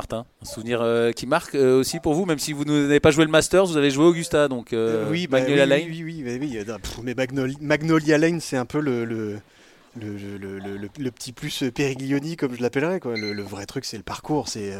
Martin, 0.00 0.24
un 0.40 0.44
souvenir 0.46 0.80
euh, 0.80 1.12
qui 1.12 1.26
marque 1.26 1.54
euh, 1.54 1.78
aussi 1.78 2.00
pour 2.00 2.14
vous, 2.14 2.24
même 2.24 2.38
si 2.38 2.54
vous 2.54 2.64
n'avez 2.64 3.00
pas 3.00 3.10
joué 3.10 3.26
le 3.26 3.30
Masters, 3.30 3.66
vous 3.66 3.76
avez 3.76 3.90
joué 3.90 4.06
Augusta, 4.06 4.48
donc 4.48 4.72
euh, 4.72 5.06
oui, 5.10 5.26
bah, 5.26 5.40
Magnolia 5.40 5.64
oui, 5.64 5.68
Lane. 5.68 5.82
Oui, 5.90 6.02
oui, 6.02 6.22
oui, 6.24 6.38
oui, 6.40 6.64
mais 7.02 7.14
Magnolia, 7.14 7.56
Magnolia 7.60 8.16
Lane, 8.16 8.40
c'est 8.40 8.56
un 8.56 8.64
peu 8.64 8.80
le, 8.80 9.04
le, 9.04 9.42
le, 10.00 10.88
le, 10.98 11.10
petit 11.10 11.32
plus 11.32 11.64
Périglioni, 11.74 12.36
comme 12.36 12.56
je 12.56 12.62
l'appellerais. 12.62 12.98
Le, 13.04 13.42
vrai 13.42 13.66
truc, 13.66 13.84
c'est 13.84 13.98
le 13.98 14.02
parcours, 14.02 14.48
c'est 14.48 14.72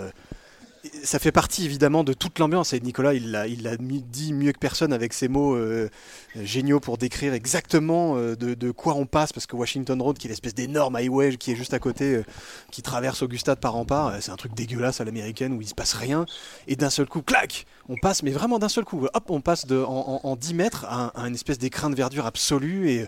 ça 1.02 1.18
fait 1.18 1.32
partie 1.32 1.64
évidemment 1.64 2.04
de 2.04 2.12
toute 2.12 2.38
l'ambiance. 2.38 2.72
Et 2.72 2.80
Nicolas 2.80 3.14
il 3.14 3.30
l'a 3.30 3.46
il 3.46 3.78
dit 4.10 4.32
mieux 4.32 4.52
que 4.52 4.58
personne 4.58 4.92
avec 4.92 5.12
ses 5.12 5.28
mots 5.28 5.54
euh, 5.54 5.88
géniaux 6.36 6.80
pour 6.80 6.98
décrire 6.98 7.34
exactement 7.34 8.16
euh, 8.16 8.36
de, 8.36 8.70
quoi 8.70 8.94
on 8.94 9.06
passe 9.06 9.32
parce 9.32 9.46
que 9.46 9.56
Washington 9.56 10.00
Road 10.00 10.18
qui 10.18 10.26
est 10.26 10.30
l'espèce 10.30 10.54
d'énorme 10.54 10.96
highway 10.96 11.36
qui 11.36 11.52
est 11.52 11.56
juste 11.56 11.74
à 11.74 11.78
côté 11.78 12.16
euh, 12.16 12.24
qui 12.70 12.82
traverse 12.82 13.22
Augusta 13.22 13.54
de 13.54 13.60
part 13.60 13.76
en 13.76 13.84
part 13.84 14.14
c'est 14.20 14.30
un 14.30 14.36
truc 14.36 14.54
dégueulasse 14.54 15.00
à 15.00 15.04
l'américaine 15.04 15.52
où 15.52 15.60
il 15.60 15.68
se 15.68 15.74
passe 15.74 15.94
rien. 15.94 16.26
Et 16.66 16.76
d'un 16.76 16.90
seul 16.90 17.06
coup 17.06 17.22
clac 17.22 17.66
on 17.90 17.96
passe 18.00 18.22
mais 18.22 18.30
vraiment 18.30 18.58
d'un 18.58 18.68
seul 18.68 18.84
coup 18.84 19.06
hop 19.12 19.24
on 19.28 19.40
passe 19.40 19.66
de, 19.66 19.82
en, 19.82 20.20
en, 20.22 20.36
10 20.36 20.54
mètres 20.54 20.86
à, 20.88 21.08
à, 21.08 21.26
une 21.28 21.34
espèce 21.34 21.58
d'écrin 21.58 21.90
de 21.90 21.94
verdure 21.94 22.24
absolue 22.24 22.90
et, 22.90 23.06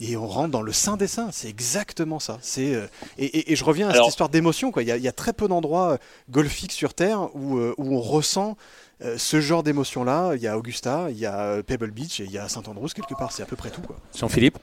et 0.00 0.16
on 0.16 0.26
rentre 0.26 0.50
dans 0.50 0.62
le 0.62 0.72
sein 0.72 0.96
des 0.96 1.06
seins 1.06 1.30
c'est 1.32 1.48
exactement 1.48 2.18
ça 2.18 2.38
c'est 2.42 2.88
et, 3.18 3.24
et, 3.24 3.52
et, 3.52 3.56
je 3.56 3.64
reviens 3.64 3.88
à 3.88 3.94
cette 3.94 4.06
histoire 4.06 4.28
d'émotion 4.28 4.70
quoi 4.70 4.82
il 4.82 4.88
y, 4.88 4.92
a, 4.92 4.96
il 4.96 5.02
y 5.02 5.08
a 5.08 5.12
très 5.12 5.32
peu 5.32 5.48
d'endroits 5.48 5.98
golfiques 6.30 6.72
sur 6.72 6.94
terre 6.94 7.34
où, 7.34 7.58
euh, 7.58 7.74
où 7.78 7.96
on 7.96 8.00
ressent 8.00 8.56
euh, 9.02 9.16
ce 9.18 9.40
genre 9.40 9.62
d'émotion-là. 9.62 10.34
Il 10.34 10.42
y 10.42 10.46
a 10.46 10.56
Augusta, 10.58 11.06
il 11.10 11.18
y 11.18 11.26
a 11.26 11.40
euh, 11.40 11.62
Pebble 11.62 11.90
Beach 11.90 12.20
et 12.20 12.24
il 12.24 12.30
y 12.30 12.38
a 12.38 12.48
Saint-Andrews 12.48 12.88
quelque 12.88 13.14
part. 13.14 13.32
C'est 13.32 13.42
à 13.42 13.46
peu 13.46 13.56
près 13.56 13.70
tout. 13.70 13.82
Jean-Philippe 14.16 14.58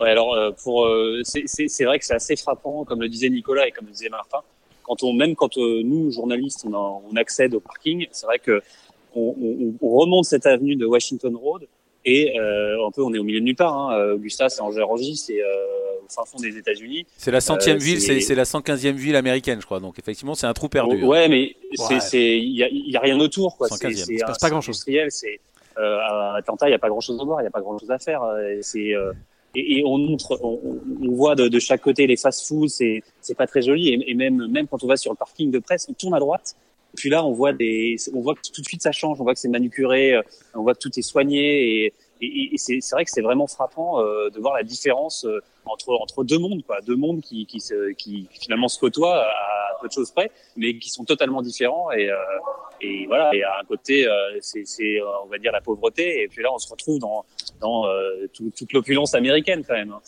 Ouais, 0.00 0.10
alors 0.10 0.36
pour 0.62 0.88
c'est 1.24 1.84
vrai 1.84 1.98
que 1.98 2.04
c'est 2.04 2.14
assez 2.14 2.36
frappant, 2.36 2.84
comme 2.84 3.00
le 3.00 3.08
disait 3.08 3.28
Nicolas 3.28 3.68
et 3.68 3.70
comme 3.70 3.86
le 3.86 3.92
disait 3.92 4.08
Martin. 4.08 4.38
Quand 4.84 5.02
on, 5.02 5.12
même 5.12 5.34
quand 5.34 5.56
nous 5.56 6.10
journalistes 6.10 6.64
on, 6.66 6.74
on 6.74 7.16
accède 7.16 7.54
au 7.54 7.60
parking, 7.60 8.06
c'est 8.12 8.26
vrai 8.26 8.38
que 8.38 8.62
on, 9.16 9.34
on, 9.40 9.74
on, 9.80 9.88
remonte 9.88 10.24
cette 10.24 10.46
avenue 10.46 10.76
de 10.76 10.86
Washington 10.86 11.34
Road 11.36 11.66
et 12.04 12.38
euh, 12.38 12.86
un 12.86 12.90
peu 12.90 13.02
on 13.02 13.12
est 13.14 13.18
au 13.18 13.24
milieu 13.24 13.40
de 13.40 13.44
nulle 13.44 13.56
part. 13.56 13.76
Hein. 13.76 14.12
Augusta, 14.12 14.48
c'est 14.48 14.60
en 14.60 14.70
Géorgie, 14.70 15.16
c'est 15.16 15.40
au 15.42 16.08
fin 16.08 16.24
fond 16.24 16.38
des 16.38 16.56
États-Unis. 16.56 17.06
C'est 17.16 17.30
la 17.30 17.40
centième 17.40 17.76
euh, 17.76 17.80
ville, 17.80 18.00
c'est 18.00 18.34
la 18.34 18.44
115e 18.44 18.92
ville 18.92 19.16
américaine, 19.16 19.60
je 19.60 19.66
crois. 19.66 19.80
Donc 19.80 19.98
effectivement, 19.98 20.34
c'est 20.34 20.46
un 20.46 20.52
trou 20.52 20.68
perdu. 20.68 21.02
Hein. 21.02 21.06
Ouais, 21.06 21.28
mais 21.28 21.56
c'est 21.98 22.38
il 22.38 22.56
y 22.56 22.62
a, 22.62 22.68
y 22.70 22.96
a, 22.96 23.00
rien 23.00 23.18
autour, 23.20 23.56
quoi. 23.56 23.68
C'est 23.68 24.18
passe 24.24 24.38
pas 24.38 24.50
grand-chose. 24.50 24.84
C'est 25.08 25.40
euh, 25.78 25.98
à 25.98 26.36
Atlanta, 26.36 26.66
il 26.66 26.70
n'y 26.70 26.76
a 26.76 26.78
pas 26.78 26.88
grand-chose 26.88 27.20
à 27.20 27.24
voir, 27.24 27.40
il 27.40 27.44
n'y 27.44 27.48
a 27.48 27.50
pas 27.50 27.60
grand-chose 27.60 27.90
à 27.90 27.98
faire. 27.98 28.22
Euh, 28.22 28.58
c'est 28.60 28.94
euh, 28.94 29.12
et, 29.54 29.78
et, 29.78 29.84
on 29.84 29.98
montre, 29.98 30.38
on, 30.42 30.80
on 31.02 31.12
voit 31.12 31.34
de, 31.34 31.48
de, 31.48 31.58
chaque 31.58 31.82
côté 31.82 32.06
les 32.06 32.16
fast-foods, 32.16 32.68
c'est 32.68 33.02
c'est 33.20 33.36
pas 33.36 33.46
très 33.46 33.62
joli. 33.62 34.02
Et, 34.06 34.14
même 34.14 34.46
même 34.48 34.66
quand 34.66 34.82
on 34.82 34.86
va 34.86 34.96
sur 34.96 35.12
le 35.12 35.16
parking 35.16 35.50
de 35.50 35.58
presse, 35.58 35.86
on 35.88 35.92
tourne 35.92 36.14
à 36.14 36.20
droite. 36.20 36.56
Puis 36.96 37.10
là, 37.10 37.24
on 37.24 37.32
voit 37.32 37.52
des, 37.52 37.96
on 38.14 38.20
voit 38.20 38.34
que 38.34 38.40
tout 38.52 38.60
de 38.60 38.66
suite 38.66 38.82
ça 38.82 38.92
change. 38.92 39.20
On 39.20 39.24
voit 39.24 39.34
que 39.34 39.40
c'est 39.40 39.48
manucuré, 39.48 40.14
on 40.54 40.62
voit 40.62 40.74
que 40.74 40.78
tout 40.78 40.96
est 40.96 41.02
soigné. 41.02 41.84
Et, 41.84 41.94
et, 42.20 42.54
et 42.54 42.58
c'est 42.58 42.90
vrai 42.92 43.04
que 43.04 43.10
c'est 43.10 43.22
vraiment 43.22 43.46
frappant 43.46 44.00
euh, 44.00 44.30
de 44.30 44.40
voir 44.40 44.54
la 44.54 44.62
différence 44.62 45.24
euh, 45.24 45.40
entre 45.66 45.90
entre 46.00 46.24
deux 46.24 46.38
mondes, 46.38 46.62
quoi, 46.64 46.80
deux 46.80 46.96
mondes 46.96 47.20
qui 47.20 47.46
qui, 47.46 47.60
se, 47.60 47.92
qui 47.92 48.28
finalement 48.30 48.68
se 48.68 48.78
côtoient 48.78 49.24
à 49.24 49.78
peu 49.80 49.88
de 49.88 49.92
choses 49.92 50.10
près, 50.10 50.30
mais 50.56 50.78
qui 50.78 50.90
sont 50.90 51.04
totalement 51.04 51.42
différents. 51.42 51.90
Et, 51.92 52.10
euh, 52.10 52.16
et 52.80 53.06
voilà, 53.06 53.34
et 53.34 53.42
à 53.42 53.58
un 53.60 53.64
côté, 53.64 54.06
c'est 54.40 55.00
on 55.24 55.26
va 55.26 55.38
dire 55.38 55.52
la 55.52 55.60
pauvreté, 55.60 56.22
et 56.22 56.28
puis 56.28 56.42
là 56.42 56.52
on 56.52 56.58
se 56.58 56.70
retrouve 56.70 56.98
dans 56.98 57.24
dans 57.60 57.84
toute 58.32 58.72
l'opulence 58.72 59.14
américaine 59.14 59.62
quand 59.66 59.74
même. 59.74 59.92
Hein. 59.92 60.00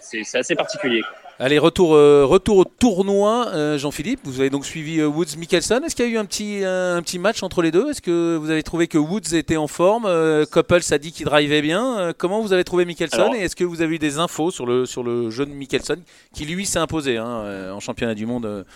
C'est 0.00 0.36
assez 0.36 0.54
particulier. 0.54 1.02
Allez, 1.40 1.60
retour, 1.60 1.94
euh, 1.94 2.24
retour 2.24 2.56
au 2.56 2.64
tournoi, 2.64 3.46
euh, 3.54 3.78
Jean-Philippe. 3.78 4.18
Vous 4.24 4.40
avez 4.40 4.50
donc 4.50 4.66
suivi 4.66 4.98
euh, 4.98 5.06
Woods 5.06 5.36
Mickelson. 5.38 5.80
Est-ce 5.86 5.94
qu'il 5.94 6.04
y 6.04 6.08
a 6.08 6.10
eu 6.10 6.18
un 6.18 6.24
petit, 6.24 6.64
un 6.64 7.00
petit 7.00 7.20
match 7.20 7.44
entre 7.44 7.62
les 7.62 7.70
deux? 7.70 7.90
Est-ce 7.90 8.02
que 8.02 8.34
vous 8.34 8.50
avez 8.50 8.64
trouvé 8.64 8.88
que 8.88 8.98
Woods 8.98 9.34
était 9.34 9.56
en 9.56 9.68
forme 9.68 10.08
Couples 10.50 10.80
a 10.90 10.98
dit 10.98 11.12
qu'il 11.12 11.26
drivait 11.26 11.62
bien? 11.62 12.12
comment 12.18 12.40
vous 12.40 12.52
avez 12.52 12.64
trouvé 12.64 12.84
Mickelson 12.84 13.34
Et 13.34 13.44
est-ce 13.44 13.54
que 13.54 13.62
vous 13.62 13.82
avez 13.82 13.94
eu 13.94 13.98
des 14.00 14.18
infos 14.18 14.50
sur 14.50 14.66
le, 14.66 14.84
sur 14.84 15.04
le 15.04 15.30
jeune 15.30 15.50
Mickelson 15.50 15.98
qui 16.34 16.44
lui 16.44 16.66
s'est 16.66 16.80
imposé 16.80 17.18
hein, 17.18 17.72
en 17.72 17.78
championnat 17.78 18.14
du 18.14 18.26
monde 18.26 18.66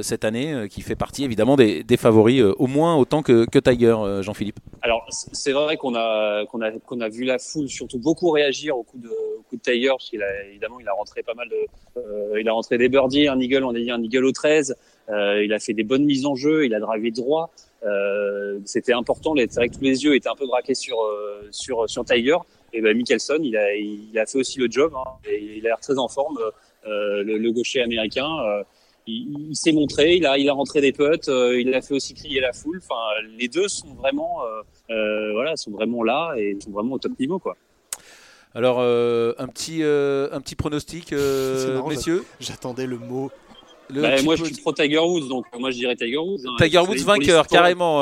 cette 0.00 0.24
année, 0.24 0.68
qui 0.70 0.80
fait 0.82 0.94
partie 0.94 1.24
évidemment 1.24 1.56
des, 1.56 1.82
des 1.82 1.96
favoris 1.96 2.42
au 2.56 2.68
moins 2.68 2.94
autant 2.94 3.22
que, 3.22 3.46
que 3.46 3.58
Tiger, 3.58 3.96
Jean-Philippe? 4.20 4.60
Alors 4.82 5.04
c'est 5.10 5.52
vrai 5.52 5.76
qu'on 5.76 5.96
a, 5.96 6.46
qu'on 6.46 6.60
a, 6.60 6.70
qu'on 6.70 7.00
a 7.00 7.08
vu 7.08 7.24
la 7.24 7.38
foule 7.40 7.61
surtout 7.68 7.98
beaucoup 7.98 8.30
réagir 8.30 8.76
au 8.76 8.82
coup 8.82 8.98
de, 8.98 9.08
au 9.08 9.42
coup 9.48 9.56
Tiger, 9.56 9.88
parce 9.88 10.10
qu'il 10.10 10.22
a 10.22 10.44
évidemment 10.44 10.80
il 10.80 10.88
a 10.88 10.92
rentré 10.92 11.22
pas 11.22 11.34
mal 11.34 11.48
de 11.48 11.56
euh, 11.96 12.40
il 12.40 12.48
a 12.48 12.52
rentré 12.52 12.78
des 12.78 12.88
birdies, 12.88 13.28
un 13.28 13.38
eagle, 13.38 13.64
on 13.64 13.70
a 13.70 13.78
dit 13.78 13.90
un 13.90 14.02
eagle 14.02 14.24
au 14.24 14.32
13. 14.32 14.76
Euh, 15.08 15.44
il 15.44 15.52
a 15.52 15.58
fait 15.58 15.74
des 15.74 15.82
bonnes 15.82 16.04
mises 16.04 16.26
en 16.26 16.34
jeu, 16.34 16.64
il 16.64 16.74
a 16.74 16.80
drivé 16.80 17.10
droit. 17.10 17.50
Euh, 17.84 18.60
c'était 18.64 18.92
important. 18.92 19.34
C'est 19.36 19.54
vrai 19.56 19.68
que 19.68 19.74
tous 19.74 19.82
les 19.82 20.04
yeux 20.04 20.14
étaient 20.14 20.28
un 20.28 20.36
peu 20.36 20.46
braqués 20.46 20.74
sur 20.74 20.96
sur 21.50 21.88
sur 21.88 22.04
Tiger. 22.04 22.36
Et 22.72 22.80
ben 22.80 22.96
Mickelson, 22.96 23.38
il 23.42 23.56
a 23.56 23.74
il 23.74 24.12
fait 24.26 24.38
aussi 24.38 24.58
le 24.58 24.70
job. 24.70 24.92
Hein, 24.96 25.10
il 25.26 25.66
a 25.66 25.70
l'air 25.70 25.80
très 25.80 25.98
en 25.98 26.08
forme. 26.08 26.38
Le, 26.84 27.50
gaucher 27.50 27.82
américain. 27.82 28.28
il, 29.06 29.54
s'est 29.54 29.72
montré, 29.72 30.14
il 30.14 30.26
a, 30.26 30.38
il 30.38 30.48
a 30.48 30.52
rentré 30.52 30.80
des 30.80 30.92
putts, 30.92 31.28
il 31.28 31.72
a 31.74 31.82
fait 31.82 31.94
aussi 31.94 32.14
crier 32.14 32.40
la 32.40 32.52
foule. 32.52 32.80
Enfin, 32.82 33.00
les 33.38 33.48
deux 33.48 33.68
sont 33.68 33.94
vraiment, 33.94 34.40
voilà, 35.32 35.56
sont 35.56 35.70
vraiment 35.70 36.02
là 36.02 36.34
et 36.36 36.56
sont 36.60 36.70
vraiment 36.70 36.94
au 36.94 36.98
top 36.98 37.18
niveau, 37.18 37.38
quoi. 37.38 37.56
Alors, 38.54 38.78
euh, 38.80 39.32
un, 39.38 39.48
petit, 39.48 39.82
euh, 39.82 40.28
un 40.32 40.40
petit 40.40 40.56
pronostic, 40.56 41.12
euh, 41.12 41.80
messieurs 41.88 42.24
J'attendais 42.38 42.86
le 42.86 42.98
mot. 42.98 43.30
Bah, 43.90 44.22
moi, 44.22 44.36
je 44.36 44.44
suis 44.44 44.60
pro 44.60 44.72
Tiger 44.72 44.98
Woods, 44.98 45.28
donc 45.28 45.46
moi, 45.58 45.70
je 45.70 45.76
dirais 45.76 45.96
Tiger 45.96 46.18
Woods. 46.18 46.40
Hein. 46.46 46.56
Tiger 46.58 46.78
Woods 46.78 47.02
vainqueur, 47.04 47.46
carrément, 47.46 48.00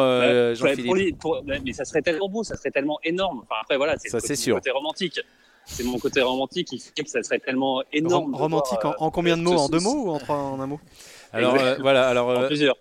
Jean-Philippe. 0.55 1.23
mais 1.65 1.73
ça 1.73 1.85
serait 1.85 2.03
tellement 2.03 2.29
beau, 2.29 2.45
ça 2.45 2.57
serait 2.57 2.71
tellement 2.71 2.99
énorme. 3.05 3.43
Enfin, 3.43 3.61
après, 3.63 3.77
voilà, 3.77 3.97
c'est 3.99 4.13
mon 4.13 4.57
côté 4.57 4.71
romantique. 4.71 5.21
C'est 5.67 5.85
mon 5.85 5.99
côté 5.99 6.21
romantique 6.21 6.69
qui 6.69 6.79
fait 6.79 7.05
que 7.05 7.11
ça 7.11 7.23
serait 7.23 7.39
tellement 7.39 7.83
énorme. 7.93 8.35
romantique 8.35 8.79
en, 8.85 9.11
combien 9.11 9.37
de 9.37 9.43
mots 9.43 9.57
En 9.57 9.69
deux 9.69 9.79
mots 9.79 10.07
ou 10.07 10.11
en, 10.11 10.19
trois, 10.19 10.37
en 10.37 10.59
un 10.59 10.67
mot? 10.67 10.81
Alors 11.33 11.57
voilà, 11.81 12.09
alors 12.09 12.47
plusieurs. 12.47 12.77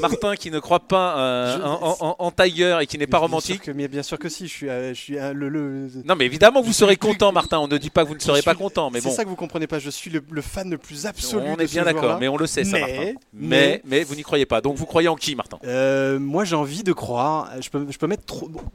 Martin 0.00 0.34
qui 0.34 0.50
ne 0.50 0.60
croit 0.60 0.80
pas 0.80 1.18
euh, 1.18 1.58
en, 1.62 2.30
Tiger 2.30 2.78
et 2.80 2.86
qui 2.86 2.96
n'est 2.96 3.06
pas 3.06 3.18
romantique. 3.18 3.68
mais 3.74 3.86
bien 3.86 4.02
sûr 4.02 4.18
que 4.18 4.28
si, 4.28 4.46
je 4.46 4.52
suis, 4.52 4.66
je 4.66 4.94
suis 4.94 5.14
le, 5.14 5.90
Non, 6.06 6.14
mais 6.16 6.24
évidemment 6.24 6.62
vous 6.62 6.72
serez 6.72 6.96
content, 6.96 7.32
Martin. 7.32 7.58
On 7.58 7.68
ne 7.68 7.76
dit 7.76 7.90
pas 7.90 8.04
que 8.04 8.08
vous 8.08 8.14
ne 8.14 8.20
serez 8.20 8.42
pas 8.42 8.54
content, 8.54 8.90
mais 8.90 9.00
bon. 9.00 9.10
C'est 9.10 9.16
ça 9.16 9.24
que 9.24 9.28
vous 9.28 9.36
comprenez 9.36 9.66
pas. 9.66 9.78
Je 9.78 9.90
suis 9.90 10.10
le, 10.10 10.42
fan 10.42 10.70
le 10.70 10.78
plus 10.78 11.06
absolu. 11.06 11.48
On 11.48 11.56
est 11.56 11.70
bien 11.70 11.84
d'accord, 11.84 12.18
mais 12.18 12.28
on 12.28 12.36
le 12.36 12.46
sait, 12.46 12.64
ça, 12.64 12.78
mais, 12.78 13.14
Mais, 13.34 13.82
mais, 13.84 14.04
vous 14.04 14.14
n'y 14.14 14.22
croyez 14.22 14.46
pas. 14.46 14.60
Donc 14.60 14.76
vous 14.76 14.86
croyez 14.86 15.08
en 15.08 15.16
qui, 15.16 15.34
Martin? 15.34 15.58
Euh, 15.64 16.18
Moi, 16.18 16.44
j'ai 16.44 16.56
envie 16.56 16.82
de 16.82 16.92
croire. 16.92 17.50
Je 17.60 17.68
peux, 17.68 17.86
je 17.90 17.98
peux 17.98 18.06
mettre 18.06 18.24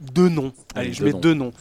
deux 0.00 0.28
noms. 0.28 0.52
Allez, 0.74 0.92
je 0.92 1.04
mets 1.04 1.12
deux 1.12 1.34
noms. 1.34 1.52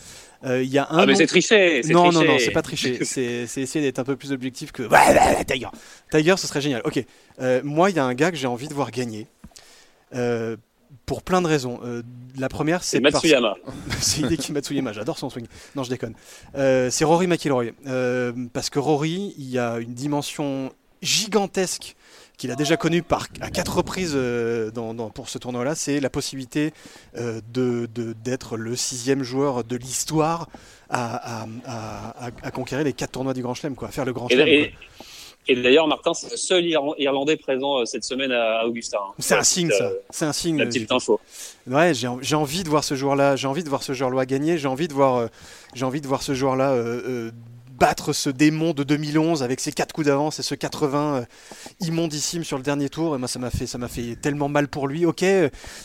Euh, 0.44 0.62
il 0.62 0.70
y 0.70 0.78
a 0.78 0.88
un. 0.90 1.00
Ah, 1.00 1.06
mais 1.06 1.16
c'est 1.16 1.28
triché. 1.28 1.82
Non, 1.90 2.12
non, 2.12 2.24
non, 2.24 2.38
c'est 2.40 2.52
pas 2.52 2.62
triché. 2.62 3.06
c'est 3.06 3.46
essayer 3.62 3.82
d'être 3.82 4.00
un 4.00 4.04
peu 4.04 4.16
plus 4.16 4.32
objectif 4.32 4.72
que. 4.72 4.84
Ouais, 4.84 5.46
Tiger. 5.46 5.70
Tiger, 6.12 6.36
ce 6.38 6.48
serait 6.48 6.62
génial. 6.62 6.82
Ok. 6.86 7.04
moi, 7.64 7.90
il 7.90 7.96
y 7.96 8.00
a 8.00 8.06
un 8.06 8.14
gars 8.14 8.32
que 8.32 8.38
j'ai 8.38 8.48
envie 8.48 8.68
de 8.68 8.74
voir 8.74 8.92
gagner. 8.92 9.28
Euh, 10.16 10.58
pour 11.06 11.24
plein 11.24 11.42
de 11.42 11.48
raisons. 11.48 11.80
Euh, 11.84 12.04
la 12.38 12.50
première, 12.50 12.84
c'est 12.84 13.00
Matsuyama. 13.00 13.56
c'est 14.00 14.22
Hideki 14.22 14.52
Matsuyama, 14.52 14.94
j'adore 14.94 15.18
son 15.18 15.30
swing. 15.30 15.48
Non, 15.76 15.84
je 15.84 15.90
déconne. 15.90 16.14
Euh, 16.56 16.90
c'est 16.92 17.04
Rory 17.04 17.28
McIlroy. 17.28 17.72
parce 18.54 18.70
que 18.70 18.80
Rory, 18.80 19.34
il 19.38 19.50
y 19.50 19.58
a 19.58 19.80
une 19.80 19.94
dimension 19.94 20.72
gigantesque 21.02 21.96
qu'il 22.38 22.52
a 22.52 22.56
déjà 22.56 22.78
connue 22.78 23.04
par, 23.04 23.28
à 23.42 23.50
quatre 23.50 23.78
reprises 23.78 24.16
dans, 24.74 25.10
pour 25.10 25.30
ce 25.30 25.38
tournoi-là, 25.38 25.76
c'est 25.76 26.00
la 26.00 26.10
possibilité 26.10 26.74
de, 27.16 27.88
d'être 28.24 28.58
le 28.58 28.76
sixième 28.76 29.24
joueur 29.24 29.64
de 29.64 29.76
l'histoire 29.76 30.50
à, 30.90 31.46
à, 31.66 32.52
conquérir 32.52 32.86
les 32.86 32.94
quatre 32.94 33.12
tournois 33.12 33.34
du 33.34 33.42
Grand 33.42 33.54
Chelem, 33.54 33.76
quoi, 33.76 33.88
à 33.88 33.92
faire 33.92 34.06
le 34.06 34.14
Grand 34.14 34.28
Chelem. 34.30 34.72
Et 35.48 35.56
d'ailleurs, 35.56 35.88
Martin, 35.88 36.14
c'est 36.14 36.32
le 36.32 36.38
seul 36.38 36.66
Irlandais 36.98 37.36
présent 37.36 37.80
euh, 37.80 37.86
cette 37.86 38.06
semaine 38.06 38.32
à 38.32 38.66
Augusta. 38.66 38.98
Hein. 39.02 39.14
C'est 39.20 39.36
un 39.36 39.44
signe, 39.44 39.72
ça. 39.72 39.92
C'est 40.10 40.26
un 40.26 40.34
signe. 40.34 40.58
La 40.58 40.66
petite 40.66 40.92
info. 40.92 41.20
Ouais, 41.68 41.94
j'ai 41.94 42.36
envie 42.36 42.64
de 42.64 42.70
voir 42.70 42.84
ce 42.84 42.96
joueur-là. 42.96 43.36
J'ai 43.36 43.48
envie 43.48 43.64
de 43.64 43.70
voir 43.70 43.84
ce 43.84 43.94
joueur-là 43.94 44.26
gagner. 44.26 44.58
J'ai 44.58 44.68
envie 44.68 44.88
de 44.88 44.94
voir, 44.94 45.16
euh, 45.16 45.28
j'ai 45.74 45.86
envie 45.86 46.00
de 46.00 46.08
voir 46.08 46.22
ce 46.22 46.34
joueur-là 46.34 46.72
euh, 46.72 47.32
battre 47.84 48.14
ce 48.14 48.30
démon 48.30 48.72
de 48.72 48.84
2011 48.84 49.44
avec 49.44 49.60
ses 49.60 49.74
4 49.74 49.92
coups 49.92 50.08
d'avance 50.08 50.40
et 50.40 50.42
ce 50.42 50.56
80 50.56 51.16
euh, 51.18 51.26
immondissime 51.82 52.46
sur 52.46 52.56
le 52.56 52.64
dernier 52.64 52.88
tour. 52.88 53.14
Et 53.14 53.18
moi, 53.18 53.28
ça 53.28 53.40
m'a 53.40 53.50
fait, 53.50 53.68
ça 53.68 53.78
m'a 53.78 53.90
fait 53.90 54.16
tellement 54.16 54.48
mal 54.48 54.70
pour 54.70 54.88
lui. 54.88 55.06
Ok, 55.06 55.26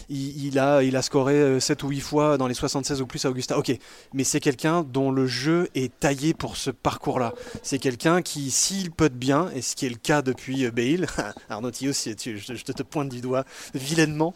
il, 0.09 0.59
a, 0.61 0.85
il 0.85 0.95
a 0.95 1.03
scoré 1.03 1.59
7 1.59 1.83
euh, 1.83 1.87
ou 1.89 1.91
8 1.91 2.01
fois 2.01 2.39
dans 2.39 2.47
les 2.47 2.55
76 2.55 3.03
ou 3.03 3.07
plus 3.09 3.25
à 3.25 3.31
Augusta. 3.31 3.59
Ok, 3.59 3.77
mais 4.15 4.23
c'est 4.23 4.39
quelqu'un 4.39 4.85
dont 4.85 5.11
le 5.11 5.27
jeu 5.27 5.71
est 5.75 5.93
taillé 5.99 6.35
pour 6.35 6.57
ce 6.57 6.71
parcours-là. 6.71 7.35
C'est 7.65 7.81
quelqu'un 7.81 8.23
qui, 8.23 8.53
s'il 8.53 8.93
peut 8.93 9.09
bien, 9.09 9.51
et 9.57 9.61
ce 9.61 9.75
qui 9.75 9.87
est 9.87 9.91
le 9.91 9.97
cas 9.97 10.23
depuis 10.23 10.67
euh, 10.67 10.71
Bale, 10.71 11.09
Arnaud 11.49 11.73
Tillot, 11.73 11.95
je, 11.95 12.37
je, 12.37 12.63
te 12.63 12.83
pointe 12.85 13.09
du 13.09 13.21
doigt 13.21 13.43
vilainement, 13.75 14.35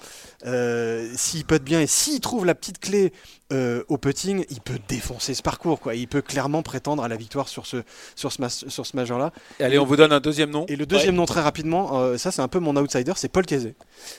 s'il 1.14 1.44
peut 1.44 1.58
bien 1.58 1.80
et 1.80 1.86
s'il 1.86 2.18
trouve 2.18 2.44
la 2.44 2.56
petite 2.56 2.80
clé 2.80 3.12
euh, 3.52 3.84
au 3.88 3.98
putting, 3.98 4.44
il 4.50 4.60
peut 4.60 4.78
défoncer 4.88 5.34
ce 5.34 5.42
parcours. 5.42 5.80
Quoi. 5.80 5.94
Il 5.94 6.08
peut 6.08 6.22
clairement 6.22 6.62
prétendre 6.62 7.02
à 7.04 7.08
la 7.08 7.16
victoire 7.16 7.48
sur 7.48 7.66
ce, 7.66 7.78
sur 8.16 8.32
ce, 8.32 8.42
sur 8.68 8.86
ce 8.86 8.96
major-là. 8.96 9.32
Allez, 9.60 9.78
on 9.78 9.84
vous 9.84 9.96
donne 9.96 10.12
un 10.12 10.20
deuxième 10.20 10.50
nom. 10.50 10.64
Et 10.68 10.76
le 10.76 10.86
deuxième 10.86 11.14
nom, 11.14 11.26
très 11.26 11.40
rapidement, 11.40 12.00
euh, 12.00 12.16
ça 12.16 12.30
c'est 12.30 12.42
un 12.42 12.48
peu 12.48 12.58
mon 12.58 12.76
outsider, 12.76 13.12
c'est 13.16 13.28
Paul 13.28 13.44
Kézé. 13.44 13.74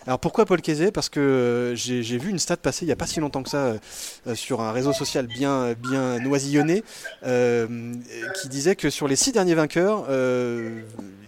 Alors 0.05 0.19
pourquoi 0.19 0.45
Paul 0.45 0.61
Kézé 0.61 0.91
Parce 0.91 1.09
que 1.09 1.19
euh, 1.19 1.75
j'ai 1.75 2.17
vu 2.17 2.29
une 2.29 2.39
stat 2.39 2.57
passer 2.57 2.85
il 2.85 2.87
n'y 2.87 2.93
a 2.93 2.95
pas 2.95 3.07
si 3.07 3.19
longtemps 3.19 3.43
que 3.43 3.49
ça 3.49 3.75
sur 4.35 4.61
un 4.61 4.71
réseau 4.71 4.93
social 4.93 5.27
bien, 5.27 5.73
bien 5.73 6.19
noisillonné 6.19 6.83
qui 7.23 8.47
disait 8.49 8.75
que 8.75 8.89
sur 8.89 9.07
les 9.07 9.15
six 9.15 9.31
derniers 9.31 9.55
vainqueurs, 9.55 10.05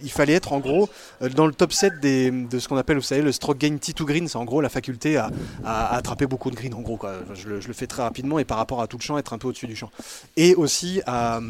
il 0.02 0.10
fallait 0.10 0.34
être 0.34 0.52
en 0.52 0.60
gros 0.60 0.88
dans 1.34 1.46
le 1.46 1.52
top 1.52 1.72
7 1.72 2.00
des, 2.00 2.30
de 2.30 2.58
ce 2.58 2.68
qu'on 2.68 2.76
appelle, 2.76 2.96
vous 2.96 3.02
savez, 3.02 3.22
le 3.22 3.32
stroke 3.32 3.58
gain 3.58 3.76
T2 3.76 4.04
green. 4.04 4.28
C'est 4.28 4.36
en 4.36 4.44
gros 4.44 4.60
la 4.60 4.68
faculté 4.68 5.16
à, 5.16 5.30
attraper 5.64 6.26
beaucoup 6.26 6.50
de 6.50 6.56
green. 6.56 6.74
En 6.74 6.80
gros, 6.80 6.96
quoi. 6.96 7.14
Je, 7.34 7.48
le, 7.48 7.60
je 7.60 7.68
le 7.68 7.74
fais 7.74 7.86
très 7.86 7.95
rapidement 8.02 8.38
et 8.38 8.44
par 8.44 8.58
rapport 8.58 8.80
à 8.80 8.86
tout 8.86 8.96
le 8.98 9.02
champ, 9.02 9.18
être 9.18 9.32
un 9.32 9.38
peu 9.38 9.48
au-dessus 9.48 9.66
du 9.66 9.76
champ. 9.76 9.90
Et 10.36 10.54
aussi 10.54 11.00
à, 11.06 11.40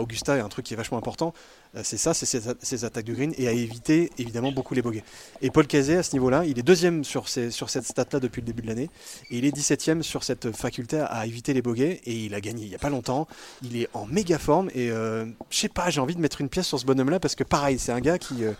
Augusta, 0.00 0.34
il 0.34 0.38
y 0.38 0.42
a 0.42 0.44
un 0.44 0.48
truc 0.48 0.66
qui 0.66 0.74
est 0.74 0.76
vachement 0.76 0.98
important, 0.98 1.32
euh, 1.76 1.82
c'est 1.84 1.98
ça, 1.98 2.14
c'est 2.14 2.26
ses, 2.26 2.84
attaques 2.84 3.04
de 3.04 3.14
green 3.14 3.32
et 3.38 3.46
à 3.46 3.52
éviter 3.52 4.10
évidemment 4.18 4.50
beaucoup 4.50 4.74
les 4.74 4.82
bogeys. 4.82 5.04
Et 5.40 5.50
Paul 5.50 5.66
Cazet 5.66 5.96
à 5.96 6.02
ce 6.02 6.12
niveau-là, 6.14 6.44
il 6.44 6.58
est 6.58 6.62
deuxième 6.62 7.04
sur, 7.04 7.28
sur 7.28 7.70
cette 7.70 7.84
stat-là 7.84 8.18
depuis 8.18 8.40
le 8.40 8.46
début 8.46 8.62
de 8.62 8.66
l'année 8.66 8.90
et 9.30 9.38
il 9.38 9.44
est 9.44 9.56
17ème 9.56 10.02
sur 10.02 10.24
cette 10.24 10.50
faculté 10.50 10.98
à, 10.98 11.26
éviter 11.26 11.54
les 11.54 11.62
bogeys 11.62 12.00
et 12.04 12.24
il 12.24 12.34
a 12.34 12.40
gagné 12.40 12.64
il 12.64 12.68
n'y 12.68 12.74
a 12.74 12.78
pas 12.78 12.90
longtemps. 12.90 13.28
Il 13.62 13.76
est 13.76 13.88
en 13.94 14.06
méga 14.06 14.38
forme 14.38 14.68
et 14.74 14.90
euh, 14.90 15.26
je 15.50 15.58
sais 15.58 15.68
pas, 15.68 15.90
j'ai 15.90 16.00
envie 16.00 16.16
de 16.16 16.20
mettre 16.20 16.40
une 16.40 16.48
pièce 16.48 16.66
sur 16.66 16.80
ce 16.80 16.86
bonhomme-là 16.86 17.20
parce 17.20 17.36
que 17.36 17.44
pareil, 17.44 17.78
c'est 17.78 17.92
un 17.92 18.00
gars 18.00 18.18
qui. 18.18 18.44
Euh, 18.44 18.52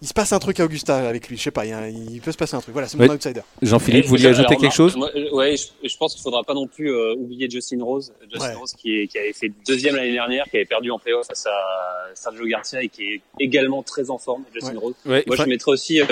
il 0.00 0.06
se 0.06 0.14
passe 0.14 0.32
un 0.32 0.38
truc 0.38 0.60
à 0.60 0.64
Augusta 0.64 1.08
avec 1.08 1.28
lui. 1.28 1.36
Je 1.36 1.42
sais 1.42 1.50
pas, 1.50 1.66
il, 1.66 2.20
peut 2.20 2.30
se 2.30 2.36
passer 2.36 2.54
un 2.54 2.60
truc. 2.60 2.72
Voilà, 2.72 2.88
c'est 2.88 2.98
mon 2.98 3.08
outsider. 3.08 3.40
Jean-Philippe, 3.62 4.04
vous 4.04 4.10
vouliez 4.10 4.26
ajouter 4.26 4.56
quelque 4.56 4.74
chose 4.74 4.96
Oui, 4.96 5.28
Ouais, 5.32 5.54
je, 5.56 5.96
pense 5.96 6.14
qu'il 6.14 6.22
faudra 6.22 6.44
pas 6.44 6.54
non 6.54 6.66
plus 6.66 6.92
euh, 6.92 7.14
oublier 7.14 7.50
Justin 7.50 7.82
Rose. 7.82 8.12
Justin 8.30 8.54
Rose 8.54 8.72
qui, 8.72 9.08
qui, 9.08 9.18
avait 9.18 9.32
fait 9.32 9.50
deuxième 9.66 9.96
l'année 9.96 10.12
dernière, 10.12 10.44
qui 10.44 10.56
avait 10.56 10.66
perdu 10.66 10.90
en 10.90 10.98
playoff 10.98 11.26
face 11.26 11.46
à 11.46 12.14
Sergio 12.14 12.46
Garcia 12.46 12.82
et 12.82 12.88
qui 12.88 13.14
est 13.14 13.22
également 13.40 13.82
très 13.82 14.10
en 14.10 14.18
forme. 14.18 14.44
Justin 14.54 14.78
Rose. 14.78 14.94
Moi, 15.04 15.20
je 15.36 15.42
mettrais 15.44 15.72
aussi. 15.72 16.00
Euh, 16.00 16.06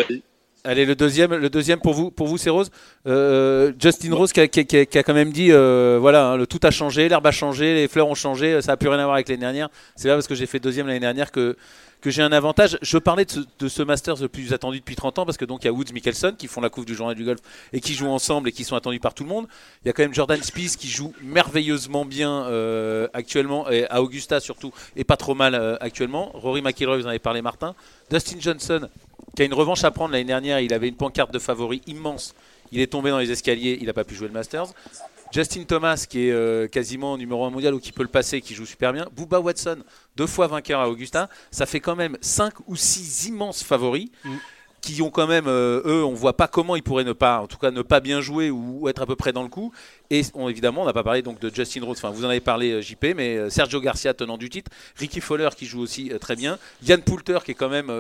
Allez, 0.64 0.84
le 0.84 0.96
deuxième, 0.96 1.32
le 1.32 1.48
deuxième 1.48 1.78
pour 1.78 1.94
vous, 1.94 2.10
pour 2.10 2.26
vous, 2.26 2.38
c'est 2.38 2.50
Rose. 2.50 2.72
Euh, 3.06 3.72
Justin 3.78 4.12
Rose 4.12 4.32
qui 4.32 4.40
a, 4.40 4.48
qui, 4.48 4.66
qui, 4.66 4.98
a, 4.98 5.02
quand 5.04 5.14
même 5.14 5.30
dit, 5.30 5.50
voilà, 5.50 6.30
hein, 6.30 6.36
le 6.36 6.46
tout 6.48 6.58
a 6.64 6.72
changé, 6.72 7.08
l'herbe 7.08 7.26
a 7.26 7.30
changé, 7.30 7.74
les 7.74 7.86
fleurs 7.86 8.08
ont 8.08 8.16
changé, 8.16 8.60
ça 8.62 8.72
a 8.72 8.76
plus 8.76 8.88
rien 8.88 8.98
à 8.98 9.04
voir 9.04 9.14
avec 9.14 9.28
l'année 9.28 9.40
dernière. 9.40 9.68
C'est 9.94 10.08
pas 10.08 10.14
parce 10.14 10.26
que 10.26 10.34
j'ai 10.34 10.46
fait 10.46 10.58
deuxième 10.58 10.88
l'année 10.88 10.98
dernière 10.98 11.30
que 11.30 11.56
que 12.06 12.12
j'ai 12.12 12.22
un 12.22 12.30
avantage. 12.30 12.78
Je 12.82 12.98
parlais 12.98 13.24
de 13.24 13.68
ce, 13.68 13.82
Masters 13.82 14.20
le 14.20 14.28
plus 14.28 14.52
attendu 14.52 14.78
depuis 14.78 14.94
30 14.94 15.18
ans 15.18 15.26
parce 15.26 15.36
que 15.36 15.44
donc 15.44 15.64
il 15.64 15.66
y 15.66 15.68
a 15.68 15.72
Woods 15.72 15.92
Mickelson 15.92 16.36
qui 16.38 16.46
font 16.46 16.60
la 16.60 16.70
couve 16.70 16.84
du 16.84 16.94
journal 16.94 17.16
du 17.16 17.24
golf 17.24 17.40
et 17.72 17.80
qui 17.80 17.94
jouent 17.94 18.10
ensemble 18.10 18.48
et 18.48 18.52
qui 18.52 18.62
sont 18.62 18.76
attendus 18.76 19.00
par 19.00 19.12
tout 19.12 19.24
le 19.24 19.28
monde. 19.28 19.48
Il 19.82 19.88
y 19.88 19.90
a 19.90 19.92
quand 19.92 20.04
même 20.04 20.14
Jordan 20.14 20.40
Spieth 20.40 20.76
qui 20.76 20.86
joue 20.86 21.12
merveilleusement 21.20 22.04
bien 22.04 22.44
euh, 22.44 23.08
actuellement 23.12 23.68
et 23.68 23.88
à 23.90 24.02
Augusta 24.02 24.38
surtout 24.38 24.72
et 24.94 25.02
pas 25.02 25.16
trop 25.16 25.34
mal 25.34 25.56
euh, 25.56 25.76
actuellement. 25.80 26.30
Rory 26.34 26.62
McIlroy, 26.62 26.98
vous 26.98 27.06
en 27.06 27.08
avez 27.08 27.18
parlé 27.18 27.42
Martin. 27.42 27.74
Dustin 28.08 28.36
Johnson 28.38 28.88
qui 29.34 29.42
a 29.42 29.44
une 29.44 29.54
revanche 29.54 29.82
à 29.82 29.90
prendre 29.90 30.12
l'année 30.12 30.26
dernière, 30.26 30.60
il 30.60 30.72
avait 30.72 30.86
une 30.86 30.94
pancarte 30.94 31.32
de 31.32 31.40
favori 31.40 31.82
immense. 31.88 32.36
Il 32.70 32.80
est 32.80 32.86
tombé 32.86 33.10
dans 33.10 33.18
les 33.18 33.32
escaliers, 33.32 33.78
il 33.80 33.86
n'a 33.86 33.92
pas 33.92 34.04
pu 34.04 34.14
jouer 34.14 34.28
le 34.28 34.32
Masters. 34.32 34.68
Justin 35.36 35.64
Thomas, 35.64 36.06
qui 36.08 36.28
est 36.28 36.32
euh, 36.32 36.66
quasiment 36.66 37.18
numéro 37.18 37.44
1 37.44 37.50
mondial 37.50 37.74
ou 37.74 37.78
qui 37.78 37.92
peut 37.92 38.02
le 38.02 38.08
passer, 38.08 38.40
qui 38.40 38.54
joue 38.54 38.64
super 38.64 38.94
bien. 38.94 39.06
Booba 39.14 39.38
Watson, 39.38 39.76
deux 40.16 40.26
fois 40.26 40.46
vainqueur 40.46 40.80
à 40.80 40.88
Augusta. 40.88 41.28
Ça 41.50 41.66
fait 41.66 41.80
quand 41.80 41.94
même 41.94 42.16
5 42.22 42.54
ou 42.66 42.74
6 42.74 43.26
immenses 43.26 43.62
favoris. 43.62 44.08
Mm. 44.24 44.36
qui 44.80 45.02
ont 45.02 45.10
quand 45.10 45.26
même, 45.26 45.46
euh, 45.46 45.82
eux, 45.84 46.04
on 46.04 46.14
voit 46.14 46.36
pas 46.36 46.46
comment 46.48 46.74
ils 46.74 46.82
pourraient 46.82 47.04
ne 47.04 47.12
pas, 47.12 47.40
en 47.40 47.48
tout 47.48 47.58
cas, 47.58 47.70
ne 47.70 47.82
pas 47.82 48.00
bien 48.00 48.20
jouer 48.22 48.50
ou, 48.50 48.88
être 48.88 49.02
à 49.02 49.06
peu 49.06 49.16
près 49.16 49.32
dans 49.32 49.42
le 49.42 49.48
coup. 49.48 49.72
Et 50.08 50.22
évidemment, 50.48 50.82
on 50.82 50.86
n'a 50.86 50.92
pas 50.94 51.02
parlé 51.02 51.20
donc 51.20 51.38
de 51.38 51.52
Justin 51.52 51.84
Rhodes. 51.84 51.98
Enfin, 51.98 52.10
vous 52.10 52.24
en 52.24 52.28
avez 52.30 52.40
parlé, 52.40 52.70
euh, 52.70 52.80
JP, 52.80 53.14
mais 53.16 53.36
euh, 53.36 53.50
Sergio 53.50 53.80
Garcia, 53.80 54.14
tenant 54.14 54.38
du 54.38 54.48
titre, 54.48 54.70
Ricky 54.96 55.20
Fowler 55.20 55.50
qui 55.54 55.66
joue 55.66 55.80
aussi 55.80 56.12
très 56.18 56.36
bien, 56.36 56.58
Yann 56.82 57.02
Poulter 57.02 57.40
qui 57.44 57.50
est 57.50 57.54
quand 57.54 57.68
même 57.68 57.92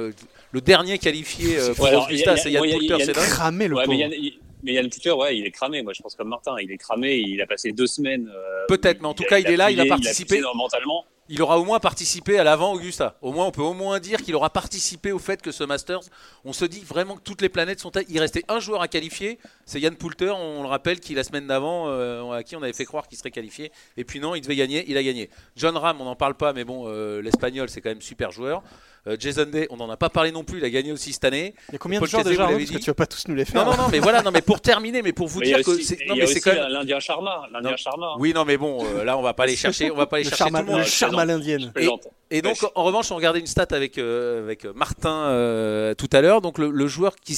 le 0.52 0.60
dernier 0.62 0.96
qualifié 0.98 1.58
pour 1.76 1.92
Augusta, 1.92 2.38
c'est 2.38 2.50
Yann 2.50 2.64
Poulter, 2.70 3.04
c'est 3.04 3.12
cramé 3.12 3.68
le 3.68 3.76
ouais, 3.76 4.38
mais 4.66 4.74
Yann 4.74 4.90
Poulter, 4.90 5.12
ouais, 5.12 5.38
il 5.38 5.46
est 5.46 5.50
cramé. 5.50 5.82
Moi, 5.82 5.94
je 5.94 6.02
pense 6.02 6.14
comme 6.14 6.28
Martin, 6.28 6.56
il 6.60 6.70
est 6.70 6.76
cramé. 6.76 7.16
Il 7.16 7.40
a 7.40 7.46
passé 7.46 7.72
deux 7.72 7.86
semaines. 7.86 8.30
Peut-être, 8.68 9.00
mais 9.00 9.08
en 9.08 9.14
tout 9.14 9.24
cas, 9.24 9.38
il, 9.38 9.46
est 9.46 9.56
là, 9.56 9.70
il 9.70 9.80
a 9.80 9.86
participé. 9.86 10.42
mentalement 10.54 11.06
il 11.28 11.42
aura 11.42 11.58
au 11.58 11.64
moins 11.64 11.80
participé 11.80 12.38
à 12.38 12.44
l'avant 12.44 12.72
Augusta. 12.72 13.16
Au 13.20 13.32
moins, 13.32 13.46
on 13.46 13.50
peut 13.50 13.62
au 13.62 13.74
moins 13.74 13.98
dire 13.98 14.22
qu'il 14.22 14.34
aura 14.34 14.50
participé 14.50 15.12
au 15.12 15.18
fait 15.18 15.42
que 15.42 15.50
ce 15.50 15.64
Masters, 15.64 16.02
on 16.44 16.52
se 16.52 16.64
dit 16.64 16.80
vraiment 16.80 17.16
que 17.16 17.22
toutes 17.22 17.42
les 17.42 17.48
planètes 17.48 17.80
sont. 17.80 17.90
Il 18.08 18.20
restait 18.20 18.44
un 18.48 18.60
joueur 18.60 18.82
à 18.82 18.88
qualifier, 18.88 19.38
c'est 19.64 19.80
Yann 19.80 19.96
Poulter. 19.96 20.30
On 20.30 20.62
le 20.62 20.68
rappelle 20.68 21.00
qui 21.00 21.14
la 21.14 21.24
semaine 21.24 21.46
d'avant, 21.46 21.88
euh, 21.88 22.30
à 22.30 22.42
qui 22.42 22.56
on 22.56 22.62
avait 22.62 22.72
fait 22.72 22.84
croire 22.84 23.08
qu'il 23.08 23.18
serait 23.18 23.30
qualifié. 23.30 23.72
Et 23.96 24.04
puis 24.04 24.20
non, 24.20 24.34
il 24.34 24.40
devait 24.40 24.56
gagner, 24.56 24.84
il 24.88 24.96
a 24.96 25.02
gagné. 25.02 25.30
John 25.56 25.76
Ram, 25.76 26.00
on 26.00 26.04
n'en 26.04 26.16
parle 26.16 26.34
pas, 26.34 26.52
mais 26.52 26.64
bon, 26.64 26.84
euh, 26.86 27.20
l'espagnol, 27.20 27.68
c'est 27.68 27.80
quand 27.80 27.90
même 27.90 28.02
super 28.02 28.30
joueur. 28.30 28.62
Euh, 29.06 29.16
Jason 29.18 29.46
Day, 29.46 29.66
on 29.70 29.76
n'en 29.76 29.88
a 29.90 29.96
pas 29.96 30.08
parlé 30.08 30.32
non 30.32 30.44
plus, 30.44 30.58
il 30.58 30.64
a 30.64 30.70
gagné 30.70 30.92
aussi 30.92 31.12
cette 31.12 31.24
année. 31.24 31.54
Il 31.68 31.72
y 31.72 31.76
a 31.76 31.78
combien 31.78 32.00
de 32.00 32.06
joueurs 32.06 32.24
déjà 32.24 32.46
Parce 32.46 32.70
que 32.70 32.78
tu 32.78 32.90
vas 32.90 32.94
pas 32.94 33.06
tous 33.06 33.28
nous 33.28 33.34
les 33.34 33.44
faire. 33.44 33.64
Non, 33.64 33.70
non, 33.70 33.76
non, 33.76 33.88
mais 33.90 33.98
voilà, 33.98 34.22
non, 34.22 34.30
mais 34.30 34.42
pour 34.42 34.60
terminer, 34.60 35.02
mais 35.02 35.12
pour 35.12 35.28
vous 35.28 35.40
dire 35.42 35.62
que 35.62 35.80
c'est. 35.80 35.98
Non, 36.06 36.16
mais 36.16 36.26
c'est 36.26 36.40
quand 36.40 36.52
même. 36.52 36.68
L'Indien 36.68 37.00
Charma, 37.00 37.42
l'Indien 37.52 37.76
Charma. 37.76 38.16
Oui, 38.18 38.32
non, 38.32 38.44
mais 38.44 38.56
bon, 38.56 38.84
là, 39.04 39.16
on 39.16 39.22
va 39.22 39.34
pas 39.34 39.44
aller 39.44 39.56
chercher, 39.56 39.90
on 39.90 39.96
va 39.96 40.06
pas 40.06 40.16
aller 40.16 40.24
chercher 40.24 40.44
tout 40.44 40.56
le 40.56 40.64
monde. 40.64 40.78
Le 40.78 40.84
charme 40.84 41.18
à 41.18 41.24
l'indienne. 41.24 41.72
Et 42.30 42.42
donc, 42.42 42.56
en 42.74 42.82
revanche, 42.82 43.12
on 43.12 43.16
regardait 43.16 43.38
une 43.38 43.46
stat 43.46 43.68
avec, 43.70 43.98
euh, 43.98 44.42
avec 44.42 44.64
Martin 44.64 45.28
euh, 45.28 45.94
tout 45.94 46.08
à 46.12 46.20
l'heure. 46.20 46.40
Donc, 46.40 46.58
le, 46.58 46.86
joueur 46.88 47.14
qui, 47.14 47.36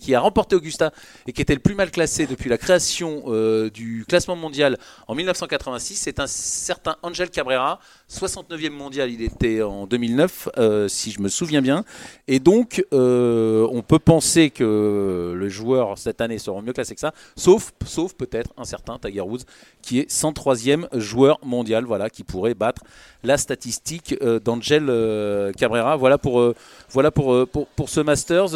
qui 0.00 0.14
a 0.14 0.20
remporté 0.20 0.54
Augusta 0.54 0.92
et 1.26 1.32
qui 1.32 1.42
était 1.42 1.54
le 1.54 1.60
plus 1.60 1.74
mal 1.74 1.90
classé 1.90 2.26
depuis 2.26 2.48
la 2.48 2.56
création 2.56 3.24
euh, 3.26 3.68
du 3.68 4.04
classement 4.08 4.36
mondial 4.36 4.78
en 5.08 5.14
1986, 5.16 5.96
c'est 5.96 6.20
un 6.20 6.28
certain 6.28 6.96
Angel 7.02 7.30
Cabrera, 7.30 7.80
69e 8.10 8.70
mondial. 8.70 9.10
Il 9.10 9.22
était 9.22 9.62
en 9.62 9.86
2009, 9.86 10.48
si 10.88 11.10
je 11.10 11.20
me 11.20 11.28
souviens 11.28 11.62
bien. 11.62 11.84
Et 12.28 12.38
donc, 12.38 12.84
on 12.92 13.82
peut 13.86 13.98
penser 13.98 14.50
que 14.50 15.36
les 15.38 15.50
joueurs 15.50 15.98
cette 15.98 16.20
année 16.20 16.38
seront 16.38 16.62
mieux 16.62 16.72
classés 16.72 16.94
que 16.94 17.00
ça, 17.00 17.12
sauf, 17.36 17.72
sauf 17.84 18.14
peut-être 18.14 18.52
un 18.56 18.64
certain 18.64 18.98
Tiger 18.98 19.20
Woods 19.20 19.44
qui 19.82 20.00
est 20.00 20.10
103e 20.10 20.86
joueur 20.98 21.38
mondial, 21.44 21.84
voilà, 21.84 22.10
qui 22.10 22.24
pourrait 22.24 22.54
battre 22.54 22.82
la 23.22 23.36
statistique 23.38 24.14
euh, 24.22 24.40
d'Angel 24.40 24.86
euh, 24.88 25.52
Cabrera. 25.52 25.96
Voilà 25.96 26.18
pour, 26.18 26.40
euh, 26.40 26.54
voilà 26.90 27.10
pour, 27.10 27.46
pour, 27.48 27.88
ce 27.88 28.00
Masters. 28.00 28.48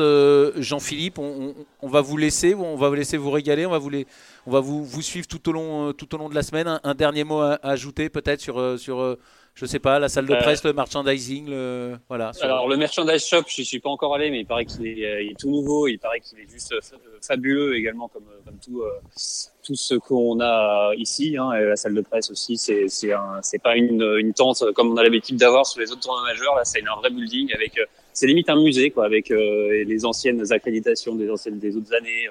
Jean-Philippe, 0.56 1.18
on, 1.18 1.54
va 1.88 2.00
vous 2.00 2.16
laisser, 2.16 2.54
on 2.54 2.76
va 2.76 2.88
vous 2.88 2.94
laisser 2.94 3.16
vous 3.16 3.30
régaler, 3.30 3.66
on 3.66 3.70
va 3.70 3.78
vous, 3.78 3.90
on 4.46 4.50
va 4.50 4.60
vous, 4.60 4.84
vous 4.84 5.02
suivre 5.02 5.26
tout 5.26 5.48
au 5.48 5.52
long, 5.52 5.92
tout 5.92 6.14
au 6.14 6.18
long 6.18 6.28
de 6.28 6.34
la 6.34 6.42
semaine. 6.42 6.80
Un, 6.82 6.94
dernier 6.94 7.24
mot 7.24 7.40
à, 7.40 7.58
ajouter 7.62 8.08
peut-être 8.08 8.40
sur, 8.40 8.78
sur 8.78 9.16
je 9.60 9.66
sais 9.66 9.78
pas, 9.78 9.98
la 9.98 10.08
salle 10.08 10.26
de 10.26 10.34
presse, 10.34 10.64
le 10.64 10.72
merchandising, 10.72 11.50
le, 11.50 11.96
voilà. 12.08 12.32
Alors 12.40 12.66
le 12.66 12.78
merchandise 12.78 13.26
shop, 13.26 13.42
je 13.46 13.62
suis 13.62 13.78
pas 13.78 13.90
encore 13.90 14.14
allé, 14.14 14.30
mais 14.30 14.40
il 14.40 14.46
paraît 14.46 14.64
qu'il 14.64 14.86
est, 14.86 15.38
tout 15.38 15.50
nouveau, 15.50 15.86
il 15.86 15.98
paraît 15.98 16.20
qu'il 16.20 16.38
est 16.38 16.50
juste 16.50 16.74
fabuleux 17.20 17.76
également 17.76 18.08
comme, 18.08 18.24
comme 18.46 18.56
tout, 18.64 18.82
tout 19.62 19.74
ce 19.74 19.94
qu'on 19.96 20.40
a 20.40 20.92
ici, 20.96 21.36
hein, 21.38 21.52
et 21.52 21.64
la 21.64 21.76
salle 21.76 21.94
de 21.94 22.00
presse 22.00 22.30
aussi, 22.30 22.56
c'est 22.56 22.88
c'est 22.88 23.12
c'est 23.42 23.62
pas 23.62 23.76
une, 23.76 24.02
une 24.18 24.32
tente 24.32 24.64
comme 24.72 24.92
on 24.92 24.96
a 24.96 25.02
l'habitude 25.02 25.36
d'avoir 25.36 25.66
sur 25.66 25.80
les 25.80 25.90
autres 25.92 26.00
tournois 26.00 26.22
majeurs. 26.22 26.56
Là, 26.56 26.64
c'est 26.64 26.80
un 26.80 26.96
vrai 26.96 27.10
building 27.10 27.52
avec, 27.52 27.78
euh, 27.78 27.84
c'est 28.14 28.26
limite 28.26 28.48
un 28.48 28.60
musée 28.60 28.90
quoi, 28.90 29.04
avec 29.04 29.30
euh, 29.30 29.84
les 29.84 30.04
anciennes 30.06 30.42
accréditations 30.52 31.14
des 31.14 31.30
anciennes 31.30 31.58
des 31.58 31.76
autres 31.76 31.94
années. 31.94 32.28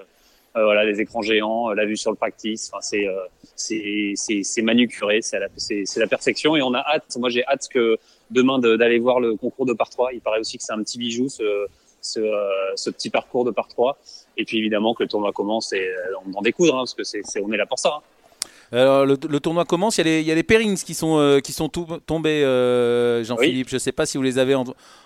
Euh, 0.56 0.64
voilà, 0.64 0.84
les 0.84 1.00
écrans 1.00 1.22
géants, 1.22 1.70
la 1.70 1.86
vue 1.86 1.98
sur 1.98 2.12
le 2.12 2.18
practice. 2.18 2.70
Enfin, 2.72 2.82
c'est 2.82 3.06
c'est 3.56 4.14
c'est 4.16 4.44
c'est 4.44 4.62
manucuré, 4.62 5.22
c'est 5.22 5.40
la 5.40 5.48
la 5.48 6.08
perfection 6.08 6.56
et 6.56 6.62
on 6.62 6.74
a 6.74 6.80
hâte. 6.80 7.16
Moi, 7.18 7.30
j'ai 7.30 7.46
hâte 7.46 7.68
que 7.70 7.98
demain 8.32 8.60
d'aller 8.60 9.00
voir 9.00 9.20
le 9.20 9.36
concours 9.36 9.66
de 9.66 9.74
par 9.74 9.90
3. 9.90 10.14
Il 10.14 10.22
paraît 10.22 10.40
aussi 10.40 10.58
que 10.58 10.64
c'est 10.64 10.74
un 10.74 10.82
petit 10.84 10.98
bijou 10.98 11.30
ce 11.30 11.68
ce, 12.02 12.20
ce 12.76 12.90
petit 12.90 13.10
parcours 13.10 13.44
de 13.44 13.52
par 13.52 13.68
3 13.68 13.98
et 14.40 14.46
puis 14.46 14.58
évidemment 14.58 14.94
que 14.94 15.04
le 15.04 15.10
tournoi 15.10 15.32
commence 15.34 15.74
et 15.74 15.86
euh, 15.86 16.14
on 16.26 16.34
en 16.34 16.42
découdre, 16.42 16.76
hein, 16.76 16.80
parce 16.80 16.94
que 16.94 17.04
c'est, 17.04 17.22
on 17.44 17.52
est 17.52 17.58
là 17.58 17.66
pour 17.66 17.78
ça. 17.78 17.98
Hein. 17.98 18.02
Alors, 18.72 19.06
le, 19.06 19.40
tournoi 19.40 19.66
commence, 19.66 19.98
il 19.98 20.02
y 20.06 20.10
a 20.10 20.12
les, 20.12 20.22
il 20.22 20.28
y 20.28 20.32
a 20.32 20.36
les 20.36 20.44
pairings 20.44 20.78
qui 20.78 20.94
sont, 20.94 21.18
euh, 21.18 21.40
qui 21.40 21.54
sont 21.54 21.70
tombés, 21.70 22.44
euh, 22.44 23.24
Jean-Philippe. 23.24 23.70
Je 23.70 23.76
ne 23.76 23.80
sais 23.80 23.92
pas 23.92 24.06
si 24.06 24.18
vous 24.18 24.24
les 24.24 24.38
avez 24.38 24.54
en, 24.54 24.66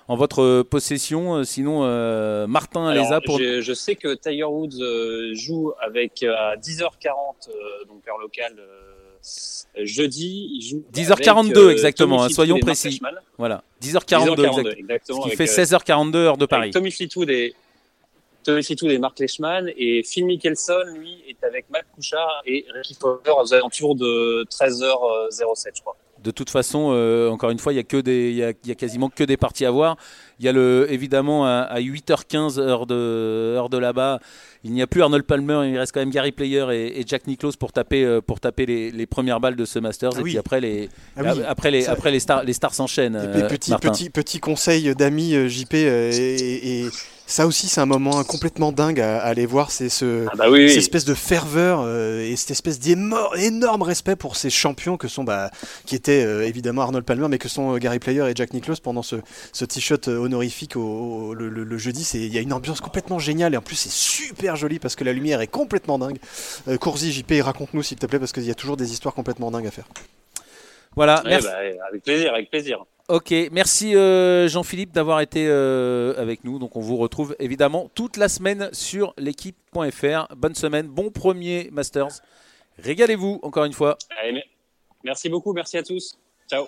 votre 0.10 0.64
possession, 0.64 1.44
sinon 1.44 1.82
Martin 2.48 2.94
les 2.94 3.12
a 3.12 3.22
pour. 3.22 3.40
Je, 3.40 3.74
sais 3.74 3.96
que 3.96 4.16
Tiger 4.16 4.44
Woods 4.44 5.34
joue 5.34 5.72
avec 5.82 6.24
à 6.24 6.56
10h40, 6.58 7.50
donc 7.88 8.08
heure 8.08 8.18
locale, 8.20 8.56
jeudi. 9.82 10.50
Il 10.54 10.62
joue 10.62 10.84
10h42 10.94 11.70
exactement, 11.70 12.24
hein, 12.24 12.30
soyons 12.30 12.60
précis. 12.60 13.00
Voilà, 13.38 13.64
10h42, 13.82 14.78
exactement. 14.78 15.24
Ce 15.24 15.30
qui 15.30 15.36
fait 15.36 15.46
16h42 15.46 16.16
heure 16.16 16.38
de 16.38 16.46
Paris. 16.46 16.72
Tommy 16.72 16.92
Fleetwood 16.92 17.30
et, 17.30 17.56
Tommy 18.44 18.64
tous 18.64 18.88
et 18.88 18.98
Mark 18.98 19.20
Leishman. 19.20 19.68
Et 19.78 20.04
Phil 20.04 20.26
Mickelson, 20.26 20.86
lui, 20.96 21.24
est 21.28 21.44
avec 21.46 21.70
Matt 21.70 21.86
Couchard 21.96 22.42
et 22.46 22.66
Ricky 22.74 22.96
Fowler 22.96 23.32
aux 23.42 23.54
alentours 23.54 23.96
de 23.96 24.46
13h07, 24.50 25.72
je 25.76 25.82
crois. 25.82 25.98
De 26.24 26.32
toute 26.32 26.50
façon, 26.50 26.92
euh, 26.94 27.30
encore 27.30 27.50
une 27.50 27.60
fois, 27.60 27.74
il 27.74 27.76
y 27.76 27.80
a 27.80 27.84
que 27.84 27.98
des, 27.98 28.30
il 28.30 28.38
y 28.38 28.72
a, 28.72 28.76
quasiment 28.76 29.10
que 29.10 29.26
des 29.26 29.36
parties 29.36 29.66
à 29.66 29.72
voir. 29.72 29.98
Il 30.40 30.46
y 30.46 30.48
a 30.48 30.54
le, 30.54 30.88
évidemment 30.90 31.46
à, 31.46 31.78
8h15 31.82 32.60
heure 32.60 32.86
de, 32.86 32.96
heure 33.56 33.68
de 33.68 33.78
là-bas, 33.78 34.20
il 34.64 34.72
n'y 34.72 34.82
a 34.82 34.88
plus 34.88 35.02
Arnold 35.02 35.26
Palmer, 35.26 35.68
il 35.70 35.78
reste 35.78 35.92
quand 35.92 36.00
même 36.00 36.12
Gary 36.12 36.32
Player 36.32 36.66
et, 36.72 37.04
Jack 37.06 37.28
Nicklaus 37.28 37.58
pour 37.58 37.74
taper, 37.74 38.06
euh, 38.06 38.22
pour 38.22 38.40
taper 38.40 38.66
les, 38.66 39.06
premières 39.06 39.42
balles 39.42 39.58
de 39.58 39.66
ce 39.66 39.80
Masters. 39.80 40.12
Ah 40.16 40.20
et 40.22 40.24
puis 40.24 40.38
après 40.38 40.62
les, 40.62 40.90
ah 41.18 41.34
après 41.46 41.72
les, 41.72 41.88
après 41.88 42.12
les 42.12 42.22
stars, 42.22 42.44
les 42.46 42.54
stars 42.54 42.74
s'enchaînent. 42.74 43.18
Euh, 43.18 43.50
petit, 43.50 43.74
petit, 43.76 44.10
petit 44.10 44.40
conseil 44.40 44.96
d'amis 44.96 45.50
JP 45.50 45.74
et 45.74 46.86
ça 47.34 47.48
aussi, 47.48 47.68
c'est 47.68 47.82
un 47.82 47.88
moment 47.88 48.24
complètement 48.24 48.72
dingue 48.72 49.02
à, 49.02 49.20
aller 49.20 49.48
voir. 49.48 49.72
C'est 49.72 49.90
ce, 49.90 50.28
ah 50.32 50.36
bah 50.36 50.46
cette 50.52 50.78
espèce 50.78 51.04
de 51.04 51.16
ferveur 51.16 51.82
euh, 51.82 52.22
et 52.22 52.36
cette 52.36 52.52
espèce 52.52 52.80
d'énorme 52.80 53.82
respect 53.82 54.16
pour 54.16 54.36
ces 54.36 54.52
champions 54.52 54.98
que 54.98 55.08
sont, 55.08 55.24
bah, 55.24 55.50
qui 55.88 55.96
étaient 55.96 56.24
euh, 56.24 56.46
évidemment 56.46 56.84
Arnold 56.84 57.04
Palmer, 57.04 57.28
mais 57.30 57.40
que 57.40 57.50
sont 57.50 57.74
euh, 57.74 57.80
Gary 57.80 57.98
Player 57.98 58.30
et 58.30 58.34
Jack 58.36 58.54
Nicklaus 58.54 58.80
pendant 58.80 59.02
ce, 59.02 59.16
ce 59.52 59.66
t-shirt 59.66 60.10
honorifique 60.10 60.76
au, 60.76 61.34
le, 61.34 61.50
le, 61.50 61.78
jeudi. 61.80 62.08
Il 62.14 62.32
y 62.32 62.38
a 62.38 62.42
une 62.42 62.54
ambiance 62.54 62.82
complètement 62.82 63.18
géniale 63.18 63.56
et 63.56 63.58
en 63.58 63.64
plus, 63.64 63.78
c'est 63.78 63.92
super 63.92 64.56
joli 64.56 64.78
parce 64.78 64.96
que 64.96 65.04
la 65.04 65.12
lumière 65.12 65.42
est 65.42 65.48
complètement 65.48 65.98
dingue. 65.98 66.20
Euh, 66.68 66.78
JP, 66.78 67.34
raconte-nous 67.42 67.82
s'il 67.82 67.98
te 67.98 68.06
plaît 68.06 68.20
parce 68.20 68.32
qu'il 68.32 68.44
y 68.44 68.52
a 68.52 68.56
toujours 68.56 68.78
des 68.78 68.92
histoires 68.92 69.16
complètement 69.16 69.50
dingues 69.50 69.66
à 69.66 69.72
faire. 69.72 69.86
Voilà, 70.96 71.24
merci. 71.26 71.48
Bah, 71.48 71.58
avec 71.90 72.04
plaisir, 72.04 72.32
avec 72.32 72.52
plaisir. 72.52 72.86
Ok, 73.14 73.32
merci 73.52 73.96
euh, 73.96 74.48
Jean-Philippe 74.48 74.92
d'avoir 74.92 75.22
été 75.22 75.46
euh, 75.48 76.16
avec 76.18 76.44
nous. 76.44 76.58
Donc 76.58 76.76
on 76.76 76.80
vous 76.80 76.98
retrouve 76.98 77.36
évidemment 77.38 77.92
toute 77.94 78.18
la 78.18 78.28
semaine 78.28 78.70
sur 78.74 79.14
l'équipe.fr. 79.20 80.36
Bonne 80.36 80.56
semaine, 80.56 80.88
bon 80.88 81.12
premier 81.12 81.70
Masters. 81.72 82.24
Régalez-vous 82.80 83.40
encore 83.44 83.66
une 83.66 83.74
fois. 83.74 84.00
merci 85.04 85.30
beaucoup, 85.30 85.54
merci 85.54 85.78
à 85.78 85.84
tous. 85.84 86.18
Ciao. 86.50 86.66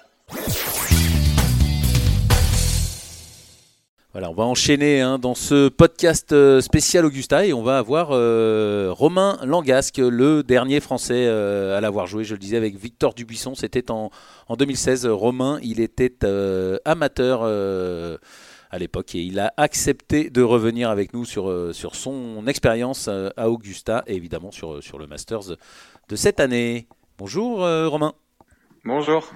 Voilà, 4.15 4.29
on 4.29 4.33
va 4.33 4.45
enchaîner 4.45 5.01
hein, 5.01 5.19
dans 5.19 5.35
ce 5.35 5.67
podcast 5.67 6.31
euh, 6.31 6.61
spécial 6.61 7.03
Augusta 7.03 7.45
et 7.45 7.51
on 7.51 7.63
va 7.63 7.77
avoir 7.77 8.11
euh, 8.11 8.87
Romain 8.89 9.37
Langasque, 9.43 9.97
le 9.97 10.41
dernier 10.41 10.79
Français 10.79 11.25
euh, 11.27 11.77
à 11.77 11.81
l'avoir 11.81 12.07
joué, 12.07 12.23
je 12.23 12.31
le 12.33 12.39
disais, 12.39 12.55
avec 12.55 12.77
Victor 12.77 13.13
Dubuisson. 13.13 13.55
C'était 13.55 13.91
en, 13.91 14.11
en 14.47 14.55
2016. 14.55 15.07
Romain, 15.07 15.59
il 15.61 15.81
était 15.81 16.15
amateur 16.85 17.43
à 17.43 18.77
l'époque 18.79 19.15
et 19.15 19.21
il 19.21 19.37
a 19.37 19.53
accepté 19.57 20.29
de 20.29 20.41
revenir 20.41 20.89
avec 20.89 21.13
nous 21.13 21.25
sur, 21.25 21.75
sur 21.75 21.95
son 21.95 22.47
expérience 22.47 23.09
à 23.09 23.49
Augusta 23.49 24.05
et 24.07 24.15
évidemment 24.15 24.51
sur, 24.51 24.81
sur 24.81 24.97
le 24.97 25.07
Masters 25.07 25.57
de 26.07 26.15
cette 26.15 26.39
année. 26.39 26.87
Bonjour 27.17 27.57
Romain. 27.57 28.13
Bonjour. 28.85 29.27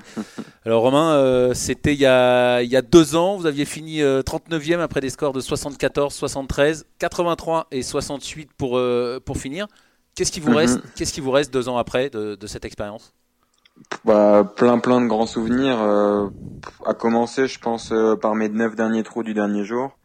Alors 0.64 0.84
Romain, 0.84 1.14
euh, 1.14 1.56
c'était 1.56 1.96
il, 1.96 2.00
y 2.00 2.06
a 2.06 2.82
deux 2.84 3.16
ans, 3.16 3.36
vous 3.36 3.48
aviez 3.48 3.66
fini 3.66 4.02
39e 4.02 4.74
euh, 4.74 4.84
après 4.84 5.02
des 5.02 5.10
scores 5.10 5.34
de 5.34 5.40
74, 5.40 6.14
73, 6.14 6.86
83 7.00 7.66
et 7.72 7.82
68 7.82 8.52
pour, 8.56 8.78
euh, 8.78 9.20
pour 9.26 9.38
finir. 9.38 9.66
Qu'est-ce 10.14 10.32
qui, 10.32 10.40
vous 10.40 10.52
mhm. 10.52 10.58
reste, 10.58 10.82
qu'est-ce 10.96 11.12
qui 11.12 11.22
vous 11.22 11.32
reste 11.32 11.52
deux 11.52 11.68
ans 11.68 11.78
après 11.78 12.12
de, 12.12 12.38
cette 12.46 12.64
expérience? 12.64 13.12
Bah, 14.06 14.44
Plein 14.56 14.78
plein 14.78 15.02
de 15.02 15.08
grands 15.08 15.26
souvenirs. 15.26 15.80
à 16.86 16.94
commencer, 16.94 17.48
je 17.48 17.60
pense, 17.60 17.92
par 18.22 18.36
mes 18.36 18.50
neuf 18.50 18.76
derniers 18.76 19.02
trous 19.02 19.24
du 19.24 19.34
dernier 19.34 19.64
jour. 19.64 19.98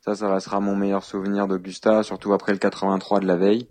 Ça, 0.00 0.14
ça 0.14 0.32
restera 0.32 0.60
mon 0.60 0.74
meilleur 0.74 1.04
souvenir 1.04 1.48
d'Augusta, 1.48 2.02
surtout 2.02 2.32
après 2.32 2.52
le 2.52 2.58
83 2.58 3.20
de 3.20 3.26
la 3.26 3.36
veille. 3.36 3.68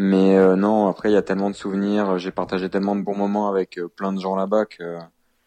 Mais 0.00 0.36
euh, 0.36 0.54
non, 0.54 0.86
après 0.86 1.10
il 1.10 1.14
y 1.14 1.16
a 1.16 1.22
tellement 1.22 1.50
de 1.50 1.56
souvenirs, 1.56 2.20
j'ai 2.20 2.30
partagé 2.30 2.70
tellement 2.70 2.94
de 2.94 3.02
bons 3.02 3.16
moments 3.16 3.48
avec 3.48 3.78
euh, 3.78 3.88
plein 3.88 4.12
de 4.12 4.20
gens 4.20 4.36
là-bas 4.36 4.64
que 4.64 4.96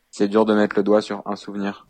c'est 0.10 0.28
dur 0.28 0.44
de 0.44 0.54
mettre 0.54 0.76
le 0.76 0.84
doigt 0.84 1.02
sur 1.02 1.22
un 1.26 1.38
souvenir. 1.38 1.88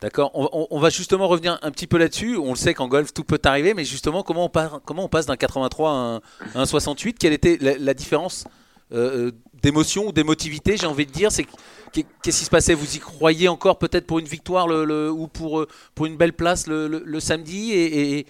D'accord. 0.00 0.30
On, 0.34 0.78
va 0.78 0.90
justement 0.90 1.26
revenir 1.26 1.58
un 1.62 1.72
petit 1.72 1.88
peu 1.88 1.98
là-dessus. 1.98 2.36
On 2.36 2.50
le 2.50 2.56
sait 2.56 2.72
qu'en 2.72 2.86
golf 2.86 3.12
tout 3.12 3.24
peut 3.24 3.40
arriver, 3.44 3.74
mais 3.74 3.84
justement 3.84 4.22
comment 4.22 4.44
on, 4.44 5.08
passe 5.08 5.26
d'un 5.26 5.36
83 5.36 5.90
à 5.90 5.92
un, 5.92 6.20
un, 6.54 6.66
68 6.66 7.18
Quelle 7.18 7.32
était 7.32 7.58
la, 7.60 7.94
différence 7.94 8.44
euh, 8.92 9.32
d'émotion 9.60 10.06
ou 10.06 10.12
d'émotivité 10.12 10.76
J'ai 10.76 10.86
envie 10.86 11.06
de 11.06 11.10
dire, 11.10 11.32
c'est 11.32 11.46
qu'est-ce 11.92 12.38
qui 12.38 12.44
se 12.44 12.50
passait? 12.50 12.74
Vous 12.74 12.94
y 12.94 13.00
croyez 13.00 13.48
encore 13.48 13.78
peut-être 13.80 14.06
pour 14.06 14.20
une 14.20 14.26
victoire 14.26 14.68
ou 14.68 15.26
pour 15.26 15.66
pour 15.96 16.06
une 16.06 16.16
belle 16.16 16.32
place 16.32 16.68
le, 16.68 17.18
samedi 17.18 17.72
et, 17.72 18.26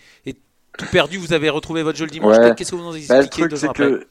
tout 0.78 0.86
perdu, 0.90 1.18
vous 1.18 1.32
avez 1.32 1.50
retrouvé 1.50 1.82
votre 1.82 1.98
jeu 1.98 2.04
le 2.04 2.10
dimanche. 2.10 2.36
Ouais. 2.36 2.54
Qu'est-ce 2.56 2.72
que 2.72 2.76
vous 2.76 2.86
en 2.86 2.94
expliquez 2.94 3.14
bah, 3.14 3.22
Le 3.22 3.28
truc, 3.28 3.56
c'est 3.56 3.72
que 3.72 4.06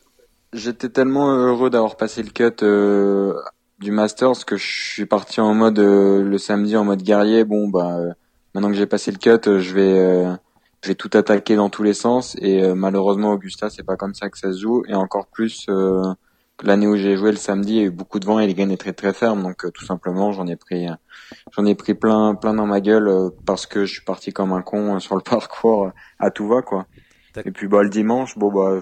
j'étais 0.53 0.89
tellement 0.89 1.31
heureux 1.31 1.69
d'avoir 1.69 1.97
passé 1.97 2.23
le 2.23 2.29
cut 2.29 2.63
euh, 2.63 3.33
du 3.79 3.91
Masters 3.91 4.45
que 4.45 4.55
je 4.55 4.65
suis 4.65 5.05
parti 5.05 5.41
en 5.41 5.53
mode 5.53 5.79
euh, 5.79 6.23
le 6.23 6.37
samedi 6.37 6.77
en 6.77 6.85
mode 6.85 7.01
guerrier. 7.01 7.43
Bon 7.43 7.67
bah 7.67 7.97
euh, 7.97 8.11
maintenant 8.53 8.69
que 8.69 8.75
j'ai 8.75 8.85
passé 8.85 9.11
le 9.11 9.17
cut, 9.17 9.59
je 9.59 9.73
vais 9.73 10.37
je 10.81 10.87
vais 10.89 10.95
tout 10.95 11.09
attaquer 11.13 11.55
dans 11.55 11.69
tous 11.69 11.83
les 11.83 11.93
sens 11.93 12.35
et 12.39 12.73
malheureusement 12.73 13.31
Augusta 13.31 13.69
c'est 13.69 13.83
pas 13.83 13.95
comme 13.95 14.13
ça 14.13 14.29
que 14.29 14.37
ça 14.37 14.51
se 14.51 14.59
joue 14.59 14.83
et 14.87 14.95
encore 14.95 15.27
plus 15.27 15.65
l'année 16.61 16.87
où 16.87 16.95
j'ai 16.95 17.17
joué 17.17 17.31
le 17.31 17.37
samedi 17.37 17.73
il 17.73 17.77
y 17.77 17.79
a 17.79 17.83
eu 17.85 17.91
beaucoup 17.91 18.19
de 18.19 18.25
vent 18.25 18.39
et 18.39 18.47
les 18.47 18.53
gaines 18.53 18.71
étaient 18.71 18.93
très 18.93 19.11
très 19.11 19.13
fermes 19.13 19.41
donc 19.41 19.71
tout 19.73 19.85
simplement 19.85 20.31
j'en 20.31 20.47
ai 20.47 20.55
pris 20.55 20.87
j'en 21.55 21.65
ai 21.65 21.73
pris 21.75 21.95
plein 21.95 22.35
plein 22.35 22.53
dans 22.53 22.67
ma 22.67 22.79
gueule 22.79 23.31
parce 23.45 23.65
que 23.65 23.85
je 23.85 23.93
suis 23.93 24.03
parti 24.03 24.31
comme 24.31 24.53
un 24.53 24.61
con 24.61 24.99
sur 24.99 25.15
le 25.15 25.21
parcours 25.29 25.91
à 26.19 26.29
tout 26.31 26.47
va 26.47 26.61
quoi. 26.61 26.85
Et 27.43 27.51
puis 27.51 27.67
bah 27.67 27.81
le 27.81 27.89
dimanche 27.89 28.37
bon 28.37 28.51
bah 28.51 28.79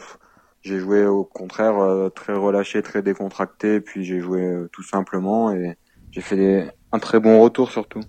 j'ai 0.62 0.80
joué 0.80 1.06
au 1.06 1.24
contraire 1.24 1.80
euh, 1.80 2.10
très 2.10 2.34
relâché, 2.34 2.82
très 2.82 3.02
décontracté, 3.02 3.82
puis 3.82 4.04
j'ai 4.04 4.20
joué 4.20 4.42
euh, 4.42 4.70
tout 4.72 4.84
simplement 4.84 5.52
et 5.52 5.76
j'ai 6.12 6.22
fait 6.22 6.36
des, 6.36 6.70
un 6.92 7.00
très 7.00 7.20
bon 7.20 7.42
retour 7.42 7.72
surtout. 7.72 8.02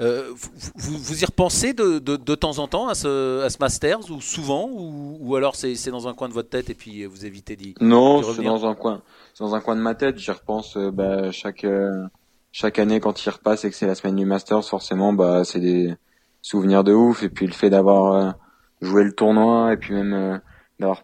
Euh, 0.00 0.30
vous, 0.74 0.98
vous, 0.98 1.22
y 1.22 1.24
repensez 1.24 1.72
de, 1.72 1.98
de, 1.98 2.16
de, 2.16 2.34
temps 2.34 2.58
en 2.58 2.68
temps 2.68 2.88
à 2.88 2.94
ce, 2.94 3.42
à 3.42 3.48
ce 3.48 3.56
Masters 3.60 4.10
ou 4.10 4.20
souvent 4.20 4.68
ou, 4.70 5.16
ou 5.20 5.36
alors 5.36 5.56
c'est 5.56 5.90
dans 5.90 6.06
un 6.06 6.12
coin 6.12 6.28
de 6.28 6.34
votre 6.34 6.50
tête 6.50 6.68
et 6.68 6.74
puis 6.74 7.06
vous 7.06 7.24
évitez 7.24 7.56
d'y 7.56 7.74
Non, 7.80 8.22
c'est 8.22 8.42
dans 8.42 8.66
un 8.66 8.74
coin, 8.74 9.00
dans 9.40 9.54
un 9.54 9.60
coin 9.60 9.74
de 9.74 9.80
ma 9.80 9.94
tête. 9.94 10.18
J'y 10.18 10.30
repense 10.30 10.76
euh, 10.76 10.90
bah, 10.90 11.30
chaque 11.30 11.64
euh, 11.64 12.04
chaque 12.52 12.78
année 12.78 13.00
quand 13.00 13.24
il 13.24 13.30
repasse 13.30 13.64
et 13.64 13.70
que 13.70 13.76
c'est 13.76 13.86
la 13.86 13.94
semaine 13.94 14.16
du 14.16 14.26
Masters, 14.26 14.64
forcément, 14.64 15.12
bah 15.12 15.44
c'est 15.44 15.60
des 15.60 15.94
souvenirs 16.42 16.84
de 16.84 16.92
ouf. 16.92 17.22
Et 17.22 17.30
puis 17.30 17.46
le 17.46 17.52
fait 17.52 17.70
d'avoir 17.70 18.34
joué 18.82 19.02
le 19.04 19.12
tournoi 19.12 19.72
et 19.72 19.76
puis 19.76 19.94
même 19.94 20.40
d'avoir 20.78 21.02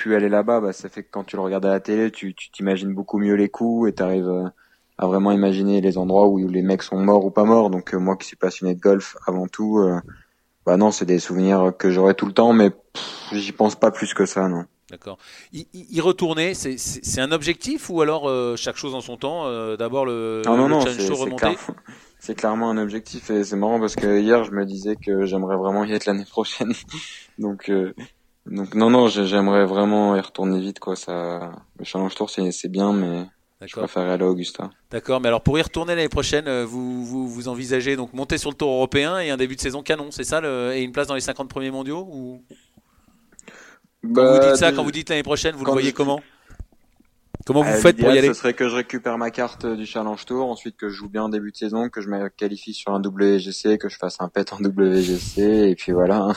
pu 0.00 0.14
aller 0.14 0.30
là-bas, 0.30 0.60
bah, 0.60 0.72
ça 0.72 0.88
fait 0.88 1.02
que 1.02 1.10
quand 1.10 1.24
tu 1.24 1.36
le 1.36 1.42
regardes 1.42 1.66
à 1.66 1.70
la 1.70 1.80
télé, 1.80 2.10
tu 2.10 2.34
t'imagines 2.34 2.94
beaucoup 2.94 3.18
mieux 3.18 3.34
les 3.34 3.50
coups 3.50 3.90
et 3.90 3.94
tu 3.94 4.02
arrives 4.02 4.28
euh, 4.28 4.48
à 5.00 5.06
vraiment 5.06 5.32
imaginer 5.32 5.80
les 5.80 5.96
endroits 5.96 6.28
où 6.28 6.36
les 6.46 6.60
mecs 6.60 6.82
sont 6.82 6.98
morts 6.98 7.24
ou 7.24 7.30
pas 7.30 7.44
morts. 7.44 7.70
Donc 7.70 7.94
euh, 7.94 7.98
moi 7.98 8.16
qui 8.16 8.26
suis 8.26 8.36
passionné 8.36 8.74
de 8.74 8.80
golf 8.80 9.16
avant 9.26 9.48
tout, 9.48 9.78
euh, 9.78 9.98
bah 10.66 10.76
non, 10.76 10.90
c'est 10.90 11.06
des 11.06 11.18
souvenirs 11.18 11.72
que 11.78 11.90
j'aurai 11.90 12.14
tout 12.14 12.26
le 12.26 12.34
temps, 12.34 12.52
mais 12.52 12.70
j'y 13.32 13.52
pense 13.52 13.76
pas 13.76 13.90
plus 13.90 14.12
que 14.12 14.26
ça, 14.26 14.46
non. 14.46 14.66
D'accord. 14.90 15.16
Y, 15.54 15.66
y, 15.72 16.00
retourner, 16.00 16.52
c'est 16.52 17.20
un 17.20 17.32
objectif 17.32 17.88
ou 17.88 18.02
alors 18.02 18.28
chaque 18.56 18.74
chose 18.74 18.96
en 18.96 19.00
son 19.00 19.16
temps 19.16 19.44
D'abord 19.76 20.04
le, 20.04 20.42
ah, 20.44 20.50
non, 20.50 20.64
le 20.64 20.68
non, 20.68 20.80
challenge 20.80 21.06
show 21.06 21.14
remonter 21.14 21.56
C'est 22.18 22.34
clairement 22.34 22.70
un 22.70 22.76
objectif 22.76 23.30
et 23.30 23.44
c'est 23.44 23.56
marrant 23.56 23.78
parce 23.78 23.94
que 23.94 24.20
hier 24.20 24.42
je 24.42 24.50
me 24.50 24.66
disais 24.66 24.96
que 24.96 25.24
j'aimerais 25.26 25.56
vraiment 25.56 25.84
y 25.84 25.92
être 25.92 26.06
l'année 26.06 26.26
prochaine. 26.28 26.74
Donc 27.38 27.70
donc 28.46 28.74
non 28.74 28.90
non, 28.90 29.06
j'aimerais 29.06 29.64
vraiment 29.64 30.16
y 30.16 30.20
retourner 30.20 30.60
vite 30.60 30.80
quoi. 30.80 30.96
Ça, 30.96 31.52
le 31.78 31.84
Challenge 31.84 32.14
Tour 32.14 32.28
c'est 32.28 32.68
bien, 32.68 32.92
mais 32.92 33.26
je 33.66 33.76
préférerais 33.76 34.12
aller 34.12 34.24
à 34.24 34.28
Augusta. 34.28 34.70
D'accord, 34.90 35.20
mais 35.20 35.28
alors 35.28 35.42
pour 35.42 35.58
y 35.58 35.62
retourner 35.62 35.94
l'année 35.94 36.08
prochaine, 36.08 36.48
euh, 36.48 36.64
vous, 36.64 37.04
vous, 37.04 37.28
vous 37.28 37.48
envisagez 37.48 37.96
donc 37.96 38.12
monter 38.14 38.38
sur 38.38 38.50
le 38.50 38.56
Tour 38.56 38.70
européen 38.70 39.18
et 39.18 39.30
un 39.30 39.36
début 39.36 39.56
de 39.56 39.60
saison 39.60 39.82
canon, 39.82 40.10
c'est 40.10 40.24
ça, 40.24 40.40
le, 40.40 40.72
et 40.74 40.82
une 40.82 40.92
place 40.92 41.06
dans 41.06 41.14
les 41.14 41.20
50 41.20 41.48
premiers 41.48 41.70
mondiaux 41.70 42.08
ou? 42.10 42.42
Bah, 44.02 44.22
Quand 44.24 44.32
vous 44.32 44.38
dites 44.40 44.56
ça, 44.56 44.72
quand 44.72 44.82
vous 44.82 44.92
dites 44.92 45.10
l'année 45.10 45.22
prochaine, 45.22 45.54
vous 45.54 45.64
le 45.64 45.72
voyez 45.72 45.92
comment? 45.92 46.22
Comment 47.46 47.62
vous 47.62 47.70
euh, 47.70 47.80
faites 47.80 47.96
pour 47.96 48.10
y 48.10 48.18
aller 48.18 48.28
Ce 48.28 48.34
serait 48.34 48.54
que 48.54 48.68
je 48.68 48.74
récupère 48.74 49.16
ma 49.18 49.30
carte 49.30 49.66
du 49.66 49.86
Challenge 49.86 50.24
Tour, 50.24 50.50
ensuite 50.50 50.76
que 50.76 50.88
je 50.88 50.94
joue 50.94 51.08
bien 51.08 51.24
en 51.24 51.28
début 51.28 51.50
de 51.50 51.56
saison, 51.56 51.88
que 51.88 52.00
je 52.00 52.08
me 52.08 52.28
qualifie 52.28 52.74
sur 52.74 52.92
un 52.92 53.00
WGC, 53.00 53.78
que 53.78 53.88
je 53.88 53.96
fasse 53.96 54.16
un 54.20 54.28
pet 54.28 54.52
en 54.52 54.58
WGC, 54.58 55.70
et 55.70 55.74
puis 55.74 55.92
voilà. 55.92 56.28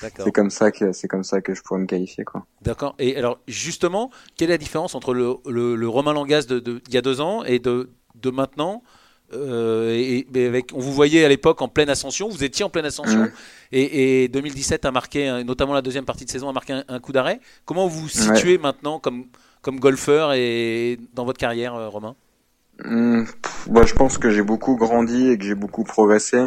C'est 0.00 0.32
comme 0.32 0.50
ça 0.50 0.70
que 0.70 0.92
c'est 0.92 1.08
comme 1.08 1.24
ça 1.24 1.40
que 1.40 1.54
je 1.54 1.62
pourrais 1.62 1.80
me 1.80 1.86
qualifier 1.86 2.24
quoi. 2.24 2.44
D'accord. 2.62 2.94
Et 2.98 3.16
alors 3.16 3.38
justement, 3.48 4.10
quelle 4.36 4.50
est 4.50 4.54
la 4.54 4.58
différence 4.58 4.94
entre 4.94 5.14
le, 5.14 5.36
le, 5.46 5.76
le 5.76 5.88
Romain 5.88 6.12
Langas 6.12 6.44
de, 6.46 6.58
de, 6.58 6.82
il 6.88 6.94
y 6.94 6.98
a 6.98 7.02
deux 7.02 7.20
ans 7.20 7.42
et 7.44 7.58
de, 7.58 7.90
de 8.14 8.30
maintenant 8.30 8.82
euh, 9.32 9.94
et, 9.94 10.26
et, 10.34 10.46
avec, 10.46 10.72
on 10.74 10.80
vous 10.80 10.92
voyait 10.92 11.24
à 11.24 11.28
l'époque 11.28 11.62
en 11.62 11.68
pleine 11.68 11.88
ascension, 11.88 12.28
vous 12.28 12.42
étiez 12.42 12.64
en 12.64 12.70
pleine 12.70 12.84
ascension, 12.84 13.20
mmh. 13.20 13.32
et, 13.72 14.24
et, 14.24 14.28
2017 14.28 14.84
a 14.84 14.90
marqué, 14.90 15.44
notamment 15.44 15.72
la 15.72 15.82
deuxième 15.82 16.04
partie 16.04 16.24
de 16.24 16.30
saison, 16.30 16.48
a 16.48 16.52
marqué 16.52 16.72
un, 16.72 16.84
un 16.88 16.98
coup 16.98 17.12
d'arrêt. 17.12 17.40
Comment 17.64 17.86
vous 17.86 18.00
vous 18.00 18.08
situez 18.08 18.56
ouais. 18.56 18.58
maintenant 18.58 18.98
comme 18.98 19.26
comme 19.62 19.78
golfeur 19.80 20.32
et 20.32 20.98
dans 21.14 21.24
votre 21.24 21.38
carrière, 21.38 21.74
euh, 21.74 21.88
Romain 21.88 22.16
mmh, 22.84 23.24
Je 23.66 23.94
pense 23.94 24.18
que 24.18 24.30
j'ai 24.30 24.42
beaucoup 24.42 24.76
grandi 24.76 25.28
et 25.28 25.38
que 25.38 25.44
j'ai 25.44 25.54
beaucoup 25.54 25.84
progressé 25.84 26.46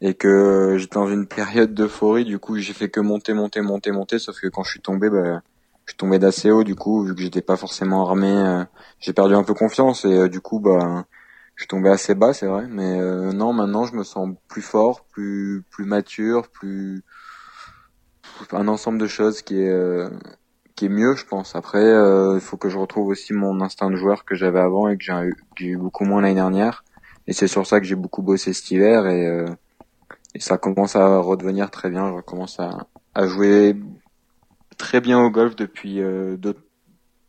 et 0.00 0.14
que 0.14 0.76
j'étais 0.78 0.94
dans 0.94 1.08
une 1.08 1.26
période 1.26 1.74
d'euphorie. 1.74 2.24
Du 2.24 2.38
coup, 2.38 2.58
j'ai 2.58 2.72
fait 2.72 2.88
que 2.88 3.00
monter, 3.00 3.32
monter, 3.32 3.60
monter, 3.60 3.90
monter. 3.90 4.18
Sauf 4.18 4.40
que 4.40 4.48
quand 4.48 4.62
je 4.62 4.70
suis 4.70 4.80
tombé, 4.80 5.10
bah, 5.10 5.42
je 5.86 5.92
suis 5.92 5.96
tombé 5.96 6.18
d'assez 6.18 6.50
haut. 6.50 6.64
Du 6.64 6.74
coup, 6.74 7.04
vu 7.04 7.14
que 7.14 7.20
j'étais 7.20 7.42
pas 7.42 7.56
forcément 7.56 8.06
armé, 8.06 8.30
euh, 8.30 8.64
j'ai 9.00 9.12
perdu 9.12 9.34
un 9.34 9.44
peu 9.44 9.54
confiance 9.54 10.04
et 10.04 10.18
euh, 10.18 10.28
du 10.28 10.40
coup, 10.40 10.60
bah, 10.60 11.04
je 11.54 11.62
suis 11.62 11.68
tombé 11.68 11.90
assez 11.90 12.14
bas, 12.14 12.32
c'est 12.32 12.46
vrai. 12.46 12.66
Mais 12.68 12.98
non, 13.32 13.52
maintenant, 13.52 13.84
je 13.84 13.94
me 13.94 14.04
sens 14.04 14.30
plus 14.48 14.62
fort, 14.62 15.04
plus 15.04 15.64
plus 15.70 15.84
mature, 15.84 16.48
plus 16.48 17.02
un 18.52 18.68
ensemble 18.68 18.98
de 18.98 19.08
choses 19.08 19.42
qui 19.42 19.60
est 19.60 20.08
qui 20.78 20.84
est 20.84 20.88
mieux, 20.88 21.16
je 21.16 21.26
pense. 21.26 21.56
Après, 21.56 21.84
euh, 21.84 22.34
il 22.36 22.40
faut 22.40 22.56
que 22.56 22.68
je 22.68 22.78
retrouve 22.78 23.08
aussi 23.08 23.32
mon 23.32 23.60
instinct 23.60 23.90
de 23.90 23.96
joueur 23.96 24.24
que 24.24 24.36
j'avais 24.36 24.60
avant 24.60 24.86
et 24.88 24.96
que 24.96 25.02
j'ai 25.02 25.12
eu, 25.12 25.36
eu, 25.58 25.76
beaucoup 25.76 26.04
moins 26.04 26.22
l'année 26.22 26.36
dernière. 26.36 26.84
Et 27.26 27.32
c'est 27.32 27.48
sur 27.48 27.66
ça 27.66 27.80
que 27.80 27.86
j'ai 27.86 27.96
beaucoup 27.96 28.22
bossé 28.22 28.52
cet 28.52 28.70
hiver 28.70 29.08
et, 29.08 29.26
euh, 29.26 29.48
et, 30.36 30.40
ça 30.40 30.56
commence 30.56 30.94
à 30.94 31.18
redevenir 31.18 31.72
très 31.72 31.90
bien. 31.90 32.06
Je 32.08 32.14
recommence 32.14 32.60
à, 32.60 32.86
à 33.16 33.26
jouer 33.26 33.74
très 34.76 35.00
bien 35.00 35.18
au 35.18 35.30
golf 35.30 35.56
depuis 35.56 36.00
euh, 36.00 36.36
deux, 36.36 36.54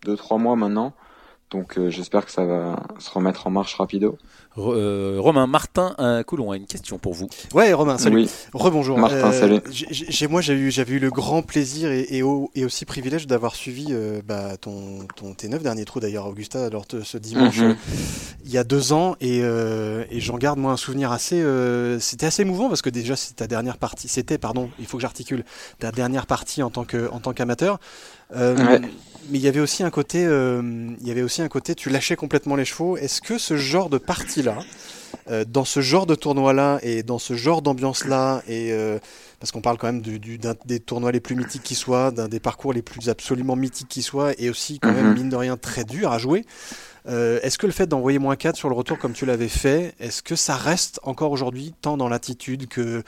deux, 0.05 0.15
trois 0.15 0.37
mois 0.37 0.55
maintenant. 0.55 0.93
Donc 1.49 1.79
euh, 1.79 1.89
j'espère 1.89 2.25
que 2.25 2.31
ça 2.31 2.45
va 2.45 2.83
se 2.99 3.09
remettre 3.09 3.47
en 3.47 3.49
marche 3.49 3.73
rapido. 3.73 4.19
Euh, 4.59 5.17
Romain 5.19 5.47
Martin 5.47 5.95
un 5.97 6.23
Coulon 6.23 6.51
a 6.51 6.57
une 6.57 6.65
question 6.65 6.97
pour 6.97 7.13
vous. 7.13 7.27
Ouais 7.53 7.73
Romain, 7.73 7.97
salut. 7.97 8.17
Oui. 8.23 8.29
Rebonjour. 8.53 8.97
Martin, 8.97 9.31
euh, 9.31 9.39
salut. 9.39 9.61
J'ai 9.71 10.27
moi 10.27 10.41
j'ai 10.41 10.53
eu 10.53 10.71
j'avais 10.71 10.93
eu 10.93 10.99
le 10.99 11.09
grand 11.11 11.41
plaisir 11.41 11.91
et, 11.91 12.05
et, 12.09 12.23
au, 12.23 12.51
et 12.55 12.65
aussi 12.65 12.85
privilège 12.85 13.27
d'avoir 13.27 13.55
suivi 13.55 13.87
euh, 13.91 14.21
bah, 14.25 14.57
ton, 14.57 15.07
ton 15.15 15.33
tes 15.33 15.47
neuf 15.47 15.63
derniers 15.63 15.85
trous 15.85 15.99
d'ailleurs 15.99 16.27
Augusta 16.27 16.69
lors 16.69 16.85
de 16.87 17.01
ce 17.01 17.17
dimanche 17.17 17.59
Mhm. 17.59 17.75
il 18.45 18.51
y 18.51 18.57
a 18.57 18.63
deux 18.63 18.93
ans 18.93 19.15
et, 19.21 19.39
euh, 19.43 20.03
et 20.11 20.19
j'en 20.19 20.37
garde 20.37 20.59
moi 20.59 20.71
un 20.71 20.77
souvenir 20.77 21.11
assez 21.11 21.41
euh, 21.41 21.99
c'était 21.99 22.25
assez 22.27 22.41
émouvant 22.41 22.67
parce 22.69 22.81
que 22.81 22.89
déjà 22.89 23.15
c'est 23.15 23.35
ta 23.35 23.47
dernière 23.47 23.77
partie 23.77 24.07
c'était 24.07 24.37
pardon 24.37 24.69
il 24.79 24.85
faut 24.85 24.97
que 24.97 25.01
j'articule 25.01 25.43
ta 25.79 25.91
dernière 25.91 26.25
partie 26.25 26.61
en 26.63 26.69
tant 26.69 26.83
que 26.83 27.09
en 27.11 27.19
tant 27.19 27.33
qu'amateur. 27.33 27.79
Euh, 28.35 28.55
Ouais. 28.55 28.81
Mais 29.31 29.37
il 29.37 29.43
y 29.43 29.47
avait 29.47 29.59
aussi 29.59 29.83
un 29.83 29.91
côté, 29.91 30.25
euh, 30.25 30.89
il 31.01 31.07
y 31.07 31.11
avait 31.11 31.21
aussi 31.21 31.43
un 31.43 31.49
côté, 31.49 31.75
tu 31.75 31.89
lâchais 31.91 32.15
complètement 32.15 32.55
les 32.55 32.65
chevaux. 32.65 32.97
Est-ce 32.97 33.21
que 33.21 33.37
ce 33.37 33.57
genre 33.57 33.89
de 33.91 33.99
partie-là, 33.99 34.57
euh, 35.29 35.45
dans 35.47 35.65
ce 35.65 35.81
genre 35.81 36.07
de 36.07 36.15
tournoi-là 36.15 36.79
et 36.81 37.03
dans 37.03 37.19
ce 37.19 37.35
genre 37.35 37.61
d'ambiance-là, 37.61 38.41
et 38.47 38.73
parce 39.39 39.51
qu'on 39.51 39.61
parle 39.61 39.77
quand 39.77 39.85
même 39.85 40.01
du, 40.01 40.19
des 40.65 40.79
tournois 40.79 41.11
les 41.11 41.19
plus 41.19 41.35
mythiques 41.35 41.61
qui 41.61 41.75
soient, 41.75 42.09
d'un 42.09 42.27
des 42.27 42.39
parcours 42.39 42.73
les 42.73 42.81
plus 42.81 43.07
absolument 43.07 43.55
mythiques 43.55 43.87
qui 43.87 44.01
soient, 44.01 44.31
et 44.39 44.49
aussi 44.49 44.79
quand 44.79 44.91
même 44.91 45.09
Mhm. 45.09 45.13
mine 45.13 45.29
de 45.29 45.35
rien 45.35 45.57
très 45.57 45.83
dur 45.83 46.11
à 46.11 46.17
jouer. 46.17 46.43
euh, 47.07 47.39
est-ce 47.43 47.57
que 47.59 47.65
le 47.67 47.71
fait 47.71 47.87
d'envoyer 47.87 48.17
moins 48.19 48.35
4 48.35 48.55
sur 48.57 48.67
le 48.69 48.75
retour 48.75 48.97
comme 48.97 49.13
tu 49.13 49.25
l'avais 49.27 49.47
fait, 49.47 49.93
est-ce 49.99 50.21
que 50.23 50.35
ça 50.35 50.55
reste 50.55 50.99
encore 51.03 51.31
aujourd'hui 51.31 51.73
tant 51.81 51.97
dans 51.97 52.09
l'attitude 52.09 52.67
que 52.67 53.03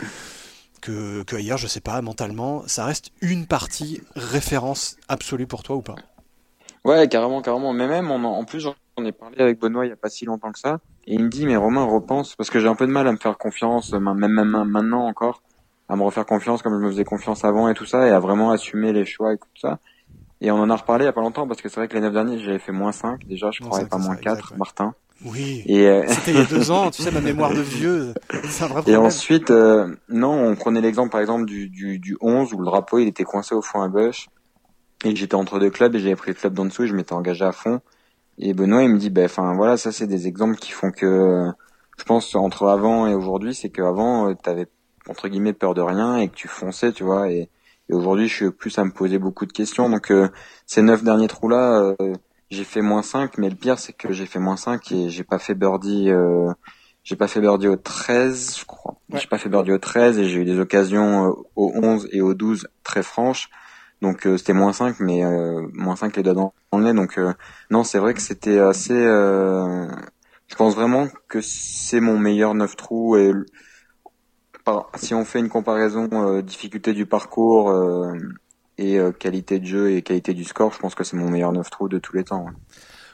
que, 0.81 1.23
que 1.23 1.35
ailleurs, 1.35 1.57
je 1.57 1.67
sais 1.67 1.81
pas, 1.81 2.01
mentalement, 2.01 2.63
ça 2.67 2.85
reste 2.85 3.11
une 3.21 3.45
partie 3.45 4.01
référence 4.15 4.97
absolue 5.07 5.47
pour 5.47 5.63
toi 5.63 5.75
ou 5.75 5.81
pas? 5.81 5.95
Ouais, 6.83 7.07
carrément, 7.07 7.41
carrément. 7.41 7.73
Mais 7.73 7.87
même, 7.87 8.09
on 8.11 8.23
en, 8.23 8.39
en 8.39 8.43
plus, 8.43 8.59
j'en 8.59 8.75
ai 9.05 9.11
parlé 9.11 9.37
avec 9.39 9.59
Benoît 9.59 9.85
il 9.85 9.89
y 9.89 9.93
a 9.93 9.97
pas 9.97 10.09
si 10.09 10.25
longtemps 10.25 10.51
que 10.51 10.59
ça. 10.59 10.79
Et 11.05 11.15
il 11.15 11.23
me 11.23 11.29
dit, 11.29 11.45
mais 11.45 11.55
Romain, 11.55 11.83
repense, 11.83 12.35
parce 12.35 12.49
que 12.49 12.59
j'ai 12.59 12.67
un 12.67 12.75
peu 12.75 12.87
de 12.87 12.91
mal 12.91 13.07
à 13.07 13.11
me 13.11 13.17
faire 13.17 13.37
confiance, 13.37 13.93
même, 13.93 14.13
même, 14.13 14.63
maintenant 14.65 15.07
encore, 15.07 15.41
à 15.89 15.95
me 15.95 16.03
refaire 16.03 16.25
confiance 16.25 16.61
comme 16.61 16.73
je 16.79 16.85
me 16.85 16.91
faisais 16.91 17.03
confiance 17.03 17.43
avant 17.43 17.69
et 17.69 17.73
tout 17.73 17.85
ça, 17.85 18.07
et 18.07 18.11
à 18.11 18.19
vraiment 18.19 18.51
assumer 18.51 18.93
les 18.93 19.05
choix 19.05 19.33
et 19.33 19.37
tout 19.37 19.47
ça. 19.55 19.79
Et 20.41 20.51
on 20.51 20.55
en 20.55 20.69
a 20.69 20.75
reparlé 20.75 21.05
il 21.05 21.07
y 21.07 21.09
a 21.09 21.13
pas 21.13 21.21
longtemps, 21.21 21.47
parce 21.47 21.61
que 21.61 21.69
c'est 21.69 21.79
vrai 21.79 21.87
que 21.87 21.93
les 21.93 22.01
neuf 22.01 22.13
derniers, 22.13 22.39
j'avais 22.39 22.59
fait 22.59 22.71
moins 22.71 22.91
5, 22.91 23.27
déjà, 23.27 23.51
je 23.51 23.61
croyais 23.61 23.83
cinq, 23.83 23.89
pas 23.89 23.97
moins 23.97 24.15
ça, 24.15 24.21
4, 24.21 24.37
exact, 24.37 24.51
ouais. 24.51 24.57
Martin. 24.57 24.95
Oui. 25.25 25.63
Et, 25.67 25.87
euh, 25.87 26.03
C'était 26.07 26.31
il 26.31 26.37
y 26.37 26.41
a 26.41 26.45
deux 26.45 26.71
ans, 26.71 26.89
tu 26.89 27.03
sais, 27.03 27.11
ma 27.11 27.21
mémoire 27.21 27.53
de 27.53 27.61
vieux, 27.61 28.13
c'est 28.45 28.63
un 28.63 28.67
vrai 28.67 28.83
Et 28.87 28.95
ensuite, 28.95 29.51
euh, 29.51 29.95
non, 30.09 30.31
on 30.31 30.55
prenait 30.55 30.81
l'exemple 30.81 31.11
par 31.11 31.21
exemple 31.21 31.45
du, 31.45 31.69
du, 31.69 31.99
du 31.99 32.17
11 32.21 32.53
où 32.53 32.57
le 32.57 32.65
drapeau 32.65 32.99
il 32.99 33.07
était 33.07 33.23
coincé 33.23 33.53
au 33.53 33.61
fond 33.61 33.81
à 33.81 33.87
gauche 33.87 34.27
et 35.03 35.13
que 35.13 35.19
j'étais 35.19 35.35
entre 35.35 35.59
deux 35.59 35.69
clubs 35.69 35.95
et 35.95 35.99
j'avais 35.99 36.15
pris 36.15 36.31
le 36.31 36.35
club 36.35 36.53
d'en 36.53 36.65
dessous 36.65 36.83
et 36.83 36.87
je 36.87 36.95
m'étais 36.95 37.13
engagé 37.13 37.45
à 37.45 37.51
fond. 37.51 37.81
Et 38.39 38.53
Benoît 38.53 38.83
il 38.83 38.89
me 38.89 38.97
dit, 38.97 39.09
ben 39.09 39.25
enfin 39.25 39.53
voilà, 39.55 39.77
ça 39.77 39.91
c'est 39.91 40.07
des 40.07 40.27
exemples 40.27 40.55
qui 40.55 40.71
font 40.71 40.91
que 40.91 41.47
je 41.99 42.03
pense 42.03 42.33
entre 42.35 42.67
avant 42.67 43.07
et 43.07 43.13
aujourd'hui, 43.13 43.53
c'est 43.53 43.69
qu'avant 43.69 44.33
tu 44.33 44.49
avais 44.49 44.67
entre 45.07 45.27
guillemets 45.27 45.53
peur 45.53 45.73
de 45.73 45.81
rien 45.81 46.17
et 46.17 46.29
que 46.29 46.35
tu 46.35 46.47
fonçais, 46.47 46.91
tu 46.91 47.03
vois. 47.03 47.29
Et, 47.31 47.49
aujourd'hui, 47.89 48.29
je 48.29 48.33
suis 48.33 48.51
plus 48.51 48.77
à 48.79 48.85
me 48.85 48.91
poser 48.91 49.19
beaucoup 49.19 49.45
de 49.45 49.51
questions. 49.51 49.89
Donc 49.89 50.13
ces 50.65 50.81
neuf 50.81 51.03
derniers 51.03 51.27
trous 51.27 51.49
là, 51.49 51.93
j'ai 52.51 52.63
fait 52.63 52.81
moins 52.81 53.01
5, 53.01 53.37
mais 53.37 53.49
le 53.49 53.55
pire 53.55 53.79
c'est 53.79 53.93
que 53.93 54.13
j'ai 54.13 54.25
fait 54.25 54.39
moins 54.39 54.57
5 54.57 54.91
et 54.91 55.09
j'ai 55.09 55.23
pas 55.23 55.39
fait 55.39 55.55
birdie. 55.55 56.11
j'ai 57.03 57.15
pas 57.15 57.27
fait 57.27 57.41
birdie 57.41 57.67
au 57.67 57.77
13, 57.77 58.59
je 58.59 58.65
crois. 58.65 58.99
J'ai 59.13 59.27
pas 59.27 59.37
fait 59.37 59.49
birdie 59.49 59.71
au 59.71 59.79
13 59.79 60.19
et 60.19 60.25
j'ai 60.25 60.41
eu 60.41 60.45
des 60.45 60.59
occasions 60.59 61.35
au 61.55 61.71
11 61.75 62.09
et 62.11 62.21
au 62.21 62.33
12 62.33 62.67
très 62.83 63.03
franches. 63.03 63.49
Donc 64.01 64.25
euh, 64.25 64.37
c'était 64.37 64.53
moins 64.53 64.73
5, 64.73 64.99
mais 64.99 65.23
euh, 65.23 65.67
moins 65.73 65.95
5 65.95 66.15
les 66.17 66.23
doigts 66.23 66.33
dans, 66.33 66.53
le 66.73 66.83
nez. 66.83 66.93
Donc 66.93 67.17
euh, 67.17 67.33
non, 67.69 67.83
c'est 67.83 67.99
vrai 67.99 68.13
que 68.13 68.21
c'était 68.21 68.59
assez... 68.59 68.93
je 68.93 70.55
pense 70.57 70.75
vraiment 70.75 71.07
que 71.29 71.39
c'est 71.41 71.99
mon 71.99 72.17
meilleur 72.17 72.55
9 72.55 72.75
trous. 72.75 73.15
Et 73.17 73.31
si 74.95 75.13
on 75.13 75.23
fait 75.25 75.39
une 75.39 75.49
comparaison 75.49 76.41
difficulté 76.41 76.93
du 76.93 77.05
parcours 77.05 77.71
et 78.77 78.99
qualité 79.19 79.59
de 79.59 79.65
jeu 79.65 79.91
et 79.91 80.01
qualité 80.01 80.33
du 80.33 80.43
score, 80.43 80.73
je 80.73 80.79
pense 80.79 80.95
que 80.95 81.03
c'est 81.03 81.17
mon 81.17 81.29
meilleur 81.29 81.51
9 81.51 81.69
trous 81.69 81.89
de 81.89 81.99
tous 81.99 82.15
les 82.15 82.23
temps. 82.23 82.47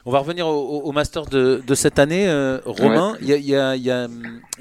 On 0.08 0.10
va 0.10 0.20
revenir 0.20 0.46
au, 0.46 0.80
au 0.80 0.92
Masters 0.92 1.26
de, 1.26 1.74
cette 1.74 1.98
année. 1.98 2.26
Euh, 2.28 2.60
Romain, 2.64 3.14
il 3.20 3.28
y, 3.28 3.54
a, 3.54 4.06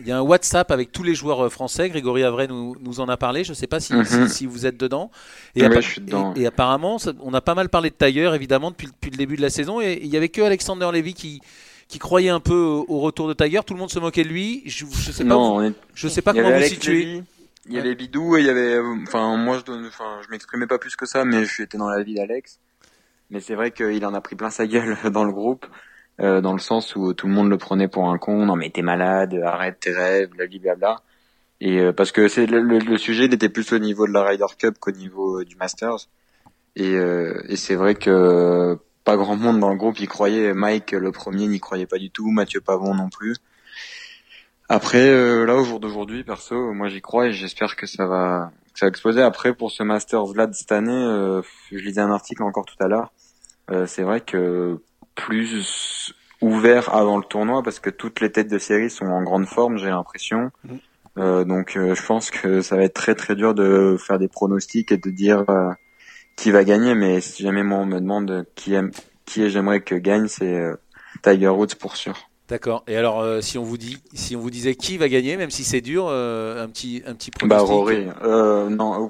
un 0.10 0.21
WhatsApp 0.21 0.71
avec 0.71 0.91
tous 0.91 1.03
les 1.03 1.15
joueurs 1.15 1.45
euh, 1.45 1.49
français. 1.49 1.88
Grégory 1.89 2.23
Avray 2.23 2.49
nous, 2.49 2.99
en 2.99 3.07
a 3.07 3.15
parlé. 3.15 3.45
Je 3.45 3.51
ne 3.51 3.55
sais 3.55 3.65
pas 3.65 3.79
si, 3.79 3.93
mhm. 3.93 4.27
vous 4.49 4.65
êtes 4.65 4.75
dedans. 4.75 5.10
Et, 5.55 5.62
je 5.62 5.79
suis 5.79 6.01
dedans. 6.01 6.33
Et, 6.36 6.45
apparemment, 6.45 6.97
on 7.21 7.33
a 7.33 7.39
pas 7.39 7.55
mal 7.55 7.69
parlé 7.69 7.91
de 7.91 7.95
Tiger, 7.95 8.29
évidemment, 8.36 8.71
depuis, 8.71 8.89
le 9.10 9.15
début 9.15 9.38
de 9.38 9.41
la 9.41 9.49
saison. 9.49 9.79
Et 9.79 9.99
il 10.03 10.10
n'y 10.10 10.17
avait 10.17 10.27
que 10.27 10.41
Alexander 10.41 10.89
Levy 10.91 11.13
qui, 11.13 11.41
croyait 11.97 12.29
un 12.29 12.41
peu 12.41 12.83
au 12.88 12.99
retour 12.99 13.29
de 13.29 13.33
Tiger. 13.33 13.62
Tout 13.65 13.73
le 13.73 13.79
monde 13.79 13.89
se 13.89 13.99
moquait 13.99 14.23
de 14.23 14.29
lui. 14.29 14.63
Je 14.65 14.83
ne 14.83 14.91
sais 14.91 15.23
pas, 15.23 15.60
je 15.93 16.07
sais 16.10 16.21
pas 16.21 16.33
comment 16.33 16.51
vous 16.51 16.63
situez. 16.63 17.21
Il 17.67 17.73
y 17.73 17.80
avait 17.80 17.95
Bidou 17.95 18.38
et 18.38 18.41
il 18.41 18.45
y 18.45 18.49
avait, 18.49 18.75
euh, 18.75 18.95
enfin 19.03 19.36
moi 19.38 19.58
je 19.58 19.88
enfin 19.88 20.21
je 20.23 20.30
m'exprimais 20.30 20.67
pas 20.67 20.77
plus 20.80 20.95
que 20.95 21.06
ça, 21.06 21.25
mais 21.25 21.45
je 21.45 21.63
étais 21.63 21.77
dans 21.77 21.89
la 21.89 22.01
vie 22.03 22.15
d'Alex. 22.15 22.60
Mais 23.30 23.41
c'est 23.41 23.56
vrai 23.56 23.71
qu'il 23.71 24.06
en 24.06 24.13
a 24.13 24.21
pris 24.21 24.36
plein 24.36 24.49
sa 24.49 24.67
gueule 24.67 24.97
dans 25.12 25.25
le 25.25 25.34
groupe, 25.34 25.65
euh, 26.21 26.41
dans 26.41 26.53
le 26.53 26.60
sens 26.60 26.95
où 26.95 27.13
tout 27.13 27.27
le 27.27 27.34
monde 27.34 27.49
le 27.49 27.58
prenait 27.58 27.88
pour 27.88 28.10
un 28.10 28.17
con. 28.17 28.45
Non 28.45 28.56
mais 28.56 28.69
t'es 28.69 28.82
malade, 28.82 29.34
arrête 29.43 29.80
tes 29.80 29.91
rêves, 29.91 30.30
blablabla. 30.30 31.03
Et 31.60 31.80
euh, 31.80 31.91
parce 31.91 32.12
que 32.12 32.27
c'est 32.27 32.45
le, 32.45 32.62
le, 32.62 32.97
sujet 32.97 33.27
n'était 33.27 33.49
plus 33.49 33.71
au 33.73 33.80
niveau 33.80 34.08
de 34.08 34.13
la 34.13 34.23
Ryder 34.23 34.45
Cup 34.58 34.77
qu'au 34.80 34.91
niveau 34.91 35.41
euh, 35.41 35.45
du 35.45 35.56
Masters. 35.56 36.08
Et, 36.75 36.95
euh, 36.95 37.41
et 37.49 37.56
c'est 37.56 37.75
vrai 37.75 37.95
que 37.95 38.77
pas 39.03 39.17
grand 39.17 39.36
monde 39.36 39.60
dans 39.60 39.69
le 39.71 39.77
groupe 39.77 39.99
y 39.99 40.08
croyait. 40.08 40.53
Mike 40.53 40.91
le 40.91 41.12
premier 41.12 41.47
n'y 41.47 41.60
croyait 41.60 41.88
pas 41.88 41.97
du 41.97 42.12
tout, 42.12 42.30
Mathieu 42.30 42.62
Pavon 42.62 42.93
non 42.93 43.10
plus. 43.10 43.36
Après 44.69 45.45
là 45.45 45.56
au 45.56 45.63
jour 45.63 45.80
d'aujourd'hui, 45.80 46.23
perso, 46.23 46.73
moi 46.73 46.89
j'y 46.89 47.01
crois 47.01 47.27
et 47.27 47.34
j'espère 47.34 47.75
que 47.75 47.86
ça 47.86 48.06
va 48.06 48.51
ça 48.73 48.86
va 48.86 48.89
exploser. 48.89 49.21
Après 49.21 49.53
pour 49.53 49.71
ce 49.71 49.84
Masters 49.84 50.34
là 50.36 50.47
de 50.47 50.53
cette 50.53 50.71
année, 50.71 51.41
je 51.71 51.77
lisais 51.77 52.01
un 52.01 52.12
article 52.12 52.43
encore 52.43 52.65
tout 52.65 52.82
à 52.84 52.88
l'heure 52.88 53.12
euh, 53.71 53.86
c'est 53.86 54.03
vrai 54.03 54.21
que 54.21 54.82
plus 55.15 56.13
ouvert 56.41 56.93
avant 56.93 57.17
le 57.17 57.23
tournoi 57.23 57.63
parce 57.63 57.80
que 57.80 57.89
toutes 57.89 58.21
les 58.21 58.32
têtes 58.32 58.49
de 58.49 58.60
série 58.60 58.89
sont 58.89 59.08
en 59.08 59.23
grande 59.23 59.45
forme, 59.45 59.77
j'ai 59.77 59.89
l'impression. 59.89 60.51
Mm. 60.63 60.75
Euh, 61.17 61.43
donc 61.43 61.75
euh, 61.75 61.95
je 61.95 62.06
pense 62.06 62.30
que 62.30 62.62
ça 62.62 62.75
va 62.75 62.84
être 62.84 62.93
très 62.93 63.15
très 63.15 63.36
dur 63.36 63.56
de 63.56 63.97
faire 63.97 64.19
des 64.19 64.27
pronostics 64.27 64.91
et 64.91 64.97
de 64.97 65.10
dire 65.10 65.45
qui 66.36 66.51
va 66.51 66.63
gagner. 66.63 66.95
Mais 66.95 67.21
si 67.21 67.43
jamais 67.43 67.63
moi 67.63 67.80
on 67.80 67.86
me 67.86 67.99
demande 67.99 68.45
qui 68.56 68.73
aime, 68.73 68.91
qui 69.25 69.49
j'aimerais 69.49 69.82
que 69.82 69.95
gagne, 69.95 70.27
c'est 70.27 70.63
Tiger 71.23 71.49
Woods 71.49 71.75
pour 71.80 71.97
sûr. 71.97 72.30
D'accord. 72.47 72.83
Et 72.88 72.95
alors, 72.95 73.43
si 73.43 73.57
on 73.57 73.63
vous 73.63 73.77
dit, 73.77 73.97
si 74.13 74.36
on 74.36 74.39
vous 74.39 74.49
disait 74.49 74.75
qui 74.75 74.97
va 74.97 75.10
gagner, 75.10 75.36
même 75.36 75.51
si 75.51 75.63
c'est 75.63 75.81
dur, 75.81 76.07
un 76.07 76.67
petit, 76.69 77.03
un 77.05 77.13
petit 77.13 77.31
bah, 77.31 77.57
pronostic. 77.57 77.67
Bah 77.67 77.73
Rory. 77.73 78.07
Euh, 78.23 78.69
non. 78.69 79.10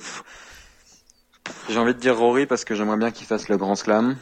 J'ai 1.69 1.77
envie 1.77 1.93
de 1.93 1.99
dire 1.99 2.17
Rory 2.17 2.45
parce 2.45 2.65
que 2.65 2.75
j'aimerais 2.75 2.97
bien 2.97 3.11
qu'il 3.11 3.27
fasse 3.27 3.49
le 3.49 3.57
Grand 3.57 3.75
Slam. 3.75 4.17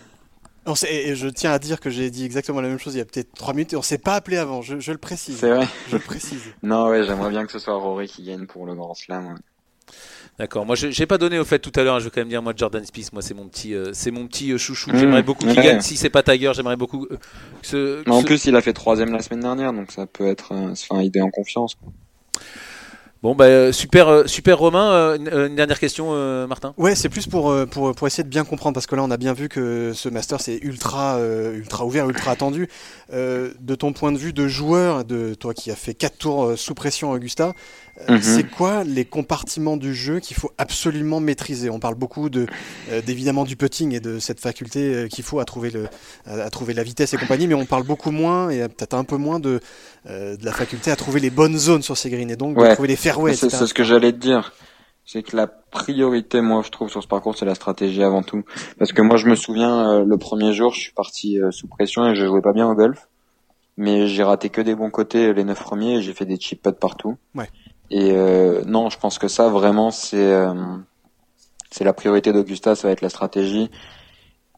On 0.67 0.73
et 0.89 1.15
je 1.15 1.27
tiens 1.27 1.51
à 1.51 1.59
dire 1.59 1.79
que 1.79 1.91
j'ai 1.91 2.09
dit 2.09 2.25
exactement 2.25 2.59
la 2.59 2.67
même 2.67 2.79
chose 2.79 2.95
il 2.95 2.97
y 2.97 3.01
a 3.01 3.05
peut-être 3.05 3.33
trois 3.35 3.53
minutes 3.53 3.73
et 3.73 3.75
on 3.75 3.83
s'est 3.83 3.99
pas 3.99 4.15
appelé 4.15 4.37
avant, 4.37 4.63
je, 4.63 4.79
je 4.79 4.91
le 4.91 4.97
précise. 4.97 5.37
C'est 5.37 5.51
vrai. 5.51 5.67
Je 5.89 5.97
le 5.97 6.01
précise. 6.01 6.41
non, 6.63 6.89
ouais, 6.89 7.03
j'aimerais 7.03 7.29
bien 7.29 7.45
que 7.45 7.51
ce 7.51 7.59
soit 7.59 7.75
Rory 7.75 8.07
qui 8.07 8.23
gagne 8.23 8.47
pour 8.47 8.65
le 8.65 8.73
Grand 8.73 8.95
Slam. 8.95 9.37
D'accord. 10.37 10.65
Moi, 10.65 10.75
je 10.75 10.87
n'ai 10.87 11.05
pas 11.05 11.17
donné 11.17 11.39
au 11.39 11.45
fait 11.45 11.59
tout 11.59 11.71
à 11.75 11.83
l'heure. 11.83 11.99
Je 11.99 12.05
vais 12.05 12.09
quand 12.09 12.21
même 12.21 12.29
dire 12.29 12.41
moi 12.41 12.53
Jordan 12.55 12.83
Spieth. 12.83 13.13
Moi, 13.13 13.21
c'est 13.21 13.33
mon 13.33 13.47
petit, 13.47 13.73
euh, 13.73 13.91
c'est 13.93 14.11
mon 14.11 14.27
petit 14.27 14.51
euh, 14.51 14.57
chouchou. 14.57 14.91
Mmh. 14.91 14.97
j'aimerais 14.97 15.23
beaucoup 15.23 15.45
qu'il 15.45 15.55
gagne. 15.55 15.81
Si 15.81 15.95
c'est 15.95 16.09
pas 16.09 16.23
Tiger, 16.23 16.51
j'aimerais 16.53 16.75
beaucoup. 16.75 17.07
Euh, 17.09 17.17
ce, 17.61 18.09
en 18.09 18.21
plus, 18.21 18.45
il 18.45 18.55
a 18.55 18.61
fait 18.61 18.73
troisième 18.73 19.13
la 19.13 19.21
semaine 19.21 19.39
dernière, 19.39 19.71
donc 19.71 19.91
ça 19.91 20.05
peut 20.05 20.27
être, 20.27 20.51
enfin, 20.51 21.01
il 21.01 21.15
est 21.15 21.21
en 21.21 21.29
confiance. 21.29 21.77
Bon, 23.25 23.33
bah, 23.33 23.45
euh, 23.45 23.71
super, 23.71 24.07
euh, 24.07 24.27
super 24.27 24.59
Romain. 24.59 24.91
Euh, 24.91 25.47
une 25.47 25.55
dernière 25.55 25.79
question, 25.79 26.13
Martin. 26.45 26.75
Ouais, 26.77 26.93
c'est 26.93 27.09
plus 27.09 27.25
pour, 27.25 27.51
pour, 27.71 27.95
pour, 27.95 28.05
essayer 28.05 28.23
de 28.23 28.29
bien 28.29 28.43
comprendre, 28.43 28.75
parce 28.75 28.85
que 28.85 28.95
là, 28.95 29.01
on 29.01 29.09
a 29.09 29.17
bien 29.17 29.33
vu 29.33 29.49
que 29.49 29.93
ce 29.95 30.09
master, 30.09 30.39
c'est 30.39 30.59
ultra, 30.61 31.19
ultra 31.55 31.87
ouvert, 31.87 32.07
ultra 32.07 32.29
attendu. 32.29 32.69
de 33.11 33.75
ton 33.75 33.93
point 33.93 34.11
de 34.11 34.19
vue 34.19 34.31
de 34.31 34.47
joueur, 34.47 35.05
de 35.05 35.33
toi 35.33 35.55
qui 35.55 35.71
as 35.71 35.75
fait 35.75 35.95
4 35.95 36.17
tours 36.19 36.53
sous 36.55 36.75
pression, 36.75 37.13
Augusta, 37.13 37.53
mhm. 38.07 38.21
c'est 38.21 38.43
quoi 38.43 38.83
les 38.83 39.05
compartiments 39.05 39.77
du 39.77 39.95
jeu 39.95 40.19
qu'il 40.19 40.37
faut 40.37 40.51
absolument 40.59 41.19
maîtriser? 41.19 41.71
On 41.71 41.79
parle 41.79 41.95
beaucoup 41.95 42.29
de, 42.29 42.45
d'évidemment 43.07 43.43
du 43.43 43.55
putting 43.55 43.91
et 43.93 43.99
de 43.99 44.19
cette 44.19 44.39
faculté 44.39 45.07
qu'il 45.09 45.23
faut 45.23 45.39
à 45.39 45.45
trouver, 45.45 45.71
le, 45.71 45.87
à 46.27 46.51
trouver 46.51 46.75
la 46.75 46.83
vitesse 46.83 47.15
et 47.15 47.17
compagnie, 47.17 47.47
mais 47.47 47.55
on 47.55 47.65
parle 47.65 47.85
beaucoup 47.85 48.11
moins 48.11 48.51
et 48.51 48.59
peut-être 48.67 48.93
un 48.93 49.03
peu 49.03 49.17
moins 49.17 49.39
de, 49.39 49.61
de 50.05 50.45
la 50.45 50.51
faculté 50.51 50.91
à 50.91 50.95
trouver 50.95 51.19
les 51.19 51.31
bonnes 51.31 51.57
zones 51.57 51.81
sur 51.81 51.97
ces 51.97 52.09
greens 52.09 52.29
et 52.29 52.35
donc 52.35 52.57
de 52.57 52.73
trouver 52.73 52.89
les 52.89 52.95
c'est 52.95 53.49
ce 53.49 53.73
que 53.73 53.83
j'allais 53.83 54.11
te 54.11 54.17
dire. 54.17 54.53
C'est 55.05 55.21
que 55.21 55.37
la 55.37 55.45
priorité, 55.45 56.41
moi, 56.41 56.63
je 56.65 56.71
trouve, 56.71 56.89
sur 56.89 57.03
ce 57.03 57.07
parcours, 57.07 57.37
c'est 57.37 57.45
la 57.45 57.53
stratégie 57.53 58.01
avant 58.01 58.23
tout. 58.23 58.43
Parce 58.79 58.91
que 58.91 59.03
moi, 59.03 59.17
je 59.17 59.27
me 59.27 59.35
souviens, 59.35 59.99
euh, 59.99 60.03
le 60.03 60.17
premier 60.17 60.51
jour, 60.51 60.73
je 60.73 60.79
suis 60.79 60.93
parti 60.93 61.39
euh, 61.39 61.51
sous 61.51 61.67
pression 61.67 62.07
et 62.07 62.15
je 62.15 62.25
jouais 62.25 62.41
pas 62.41 62.53
bien 62.53 62.67
au 62.67 62.73
golf. 62.73 63.07
Mais 63.77 64.07
j'ai 64.07 64.23
raté 64.23 64.49
que 64.49 64.61
des 64.61 64.73
bons 64.73 64.89
côtés 64.89 65.33
les 65.33 65.43
neuf 65.43 65.61
premiers 65.61 65.97
et 65.97 66.01
j'ai 66.01 66.13
fait 66.13 66.25
des 66.25 66.39
chip 66.39 66.63
putts 66.63 66.79
partout. 66.79 67.17
Ouais. 67.35 67.49
Et 67.91 68.13
euh, 68.13 68.63
non, 68.65 68.89
je 68.89 68.97
pense 68.97 69.19
que 69.19 69.27
ça, 69.27 69.47
vraiment, 69.49 69.91
c'est 69.91 70.33
c'est 71.69 71.83
la 71.83 71.93
priorité 71.93 72.31
d'Augusta, 72.31 72.73
ça 72.73 72.87
va 72.87 72.93
être 72.93 73.01
la 73.01 73.09
stratégie 73.09 73.69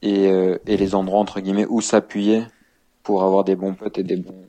et, 0.03 0.25
et 0.67 0.77
les 0.77 0.93
endroits, 0.93 1.19
entre 1.19 1.39
guillemets, 1.39 1.65
où 1.67 1.81
s'appuyer 1.81 2.43
pour 3.01 3.23
avoir 3.23 3.43
des 3.43 3.55
bons 3.55 3.73
putts 3.73 3.97
et 3.97 4.03
des 4.03 4.17
bons 4.17 4.45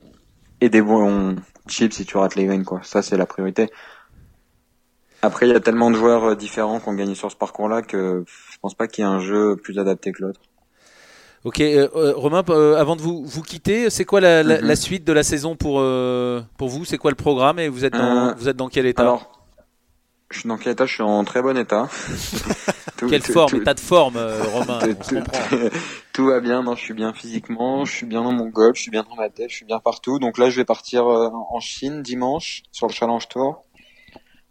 et 0.61 0.69
des 0.69 0.81
bons 0.81 1.35
chips 1.67 1.93
si 1.93 2.05
tu 2.05 2.17
rates 2.17 2.35
les 2.35 2.45
greens, 2.45 2.63
quoi. 2.63 2.81
Ça, 2.83 3.01
c'est 3.01 3.17
la 3.17 3.25
priorité. 3.25 3.69
Après, 5.21 5.47
il 5.47 5.51
y 5.51 5.55
a 5.55 5.59
tellement 5.59 5.91
de 5.91 5.95
joueurs 5.95 6.23
euh, 6.23 6.35
différents 6.35 6.79
qui 6.79 6.87
ont 6.87 6.93
gagné 6.93 7.15
sur 7.15 7.29
ce 7.29 7.35
parcours-là 7.35 7.81
que 7.81 8.23
je 8.25 8.57
pense 8.61 8.73
pas 8.73 8.87
qu'il 8.87 9.03
y 9.03 9.07
ait 9.07 9.11
un 9.11 9.19
jeu 9.19 9.57
plus 9.57 9.77
adapté 9.77 10.11
que 10.11 10.21
l'autre. 10.21 10.39
Ok, 11.43 11.61
euh, 11.61 11.87
euh, 11.95 12.13
Romain, 12.15 12.43
avant 12.77 12.95
de 12.95 13.01
vous, 13.01 13.23
vous 13.25 13.41
quitter, 13.41 13.89
c'est 13.89 14.05
quoi 14.05 14.19
la, 14.19 14.43
la, 14.43 14.61
mhm. 14.61 14.75
suite 14.75 15.05
de 15.05 15.13
la 15.13 15.23
saison 15.23 15.55
pour, 15.55 15.83
pour 16.57 16.69
vous? 16.69 16.85
C'est 16.85 16.97
quoi 16.97 17.11
le 17.11 17.15
programme? 17.15 17.59
Et 17.59 17.69
vous 17.69 17.85
êtes 17.85 17.93
dans, 17.93 18.35
vous 18.35 18.49
êtes 18.49 18.57
dans 18.57 18.67
quel 18.67 18.85
état? 18.85 19.03
Alors, 19.03 19.38
je 20.31 20.39
suis 20.39 20.49
dans 20.49 20.57
quel 20.57 20.73
état? 20.73 20.85
Je 20.85 20.93
suis 20.93 21.03
en 21.03 21.23
très 21.23 21.41
bon 21.41 21.57
état. 21.57 21.89
Quelle 22.97 23.21
forme 23.21 23.55
État 23.55 23.73
de 23.73 23.79
forme, 23.79 24.17
Romain? 24.53 24.79
Tout 26.13 26.25
va 26.25 26.41
bien, 26.41 26.63
non, 26.63 26.75
je 26.75 26.81
suis 26.81 26.93
bien 26.93 27.13
physiquement, 27.13 27.85
je 27.85 27.93
suis 27.93 28.05
bien 28.05 28.23
dans 28.23 28.33
mon 28.33 28.47
golf, 28.47 28.75
je 28.75 28.81
suis 28.81 28.91
bien 28.91 29.05
dans 29.09 29.15
ma 29.15 29.29
tête, 29.29 29.49
je 29.49 29.55
suis 29.55 29.65
bien 29.65 29.79
partout. 29.79 30.19
Donc 30.19 30.37
là, 30.37 30.49
je 30.49 30.57
vais 30.57 30.65
partir 30.65 31.05
en 31.05 31.59
Chine 31.61 32.01
dimanche 32.03 32.63
sur 32.73 32.87
le 32.87 32.91
Challenge 32.91 33.25
Tour. 33.29 33.63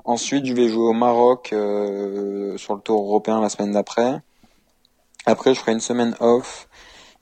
Ensuite, 0.09 0.47
je 0.47 0.55
vais 0.55 0.71
jouer 0.71 0.87
au 0.87 0.95
Maroc 0.95 1.51
euh, 1.53 2.57
sur 2.57 2.75
le 2.75 2.81
tour 2.81 3.03
européen 3.03 3.43
la 3.43 3.51
semaine 3.51 3.73
d'après. 3.73 4.23
Après, 5.27 5.53
je 5.53 5.61
ferai 5.61 5.73
une 5.73 5.81
semaine 5.81 6.17
off. 6.21 6.67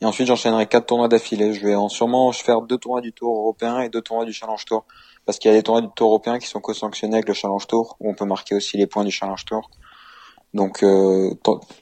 Et 0.01 0.05
ensuite, 0.05 0.29
j'enchaînerai 0.29 0.67
quatre 0.67 0.87
tournois 0.87 1.09
d'affilée. 1.09 1.53
Je 1.53 1.67
vais 1.67 1.75
en 1.75 1.89
sûrement 1.89 2.31
faire 2.31 2.61
deux 2.61 2.79
tournois 2.79 3.01
du 3.01 3.13
tour 3.13 3.37
européen 3.37 3.81
et 3.81 3.89
deux 3.89 4.03
tournois 4.03 4.25
du 4.25 4.33
Challenge 4.33 4.65
Tour. 4.65 4.85
Parce 5.27 5.39
qu'il 5.39 5.51
y 5.51 5.55
a 5.55 5.57
des 5.57 5.63
tournois 5.63 5.83
du 5.83 5.89
tour 5.95 6.09
européen 6.09 6.39
qui 6.39 6.47
sont 6.47 6.61
co-sanctionnés 6.61 7.15
avec 7.15 7.29
le 7.29 7.35
Challenge 7.35 7.67
Tour, 7.67 7.97
où 8.01 8.09
on 8.09 8.15
peut 8.15 8.25
marquer 8.25 8.55
aussi 8.55 8.77
les 8.79 8.87
points 8.87 9.05
du 9.05 9.11
Challenge 9.11 9.45
Tour. 9.45 9.71
Donc, 10.55 10.83
euh, 10.83 11.35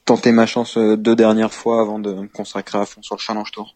tenter 0.04 0.32
ma 0.32 0.46
chance 0.46 0.78
euh, 0.78 0.96
deux 0.96 1.14
dernières 1.14 1.52
fois 1.52 1.80
avant 1.80 1.98
de 1.98 2.12
me 2.12 2.26
consacrer 2.26 2.78
à 2.78 2.86
fond 2.86 3.02
sur 3.02 3.14
le 3.14 3.20
Challenge 3.20 3.50
Tour. 3.52 3.74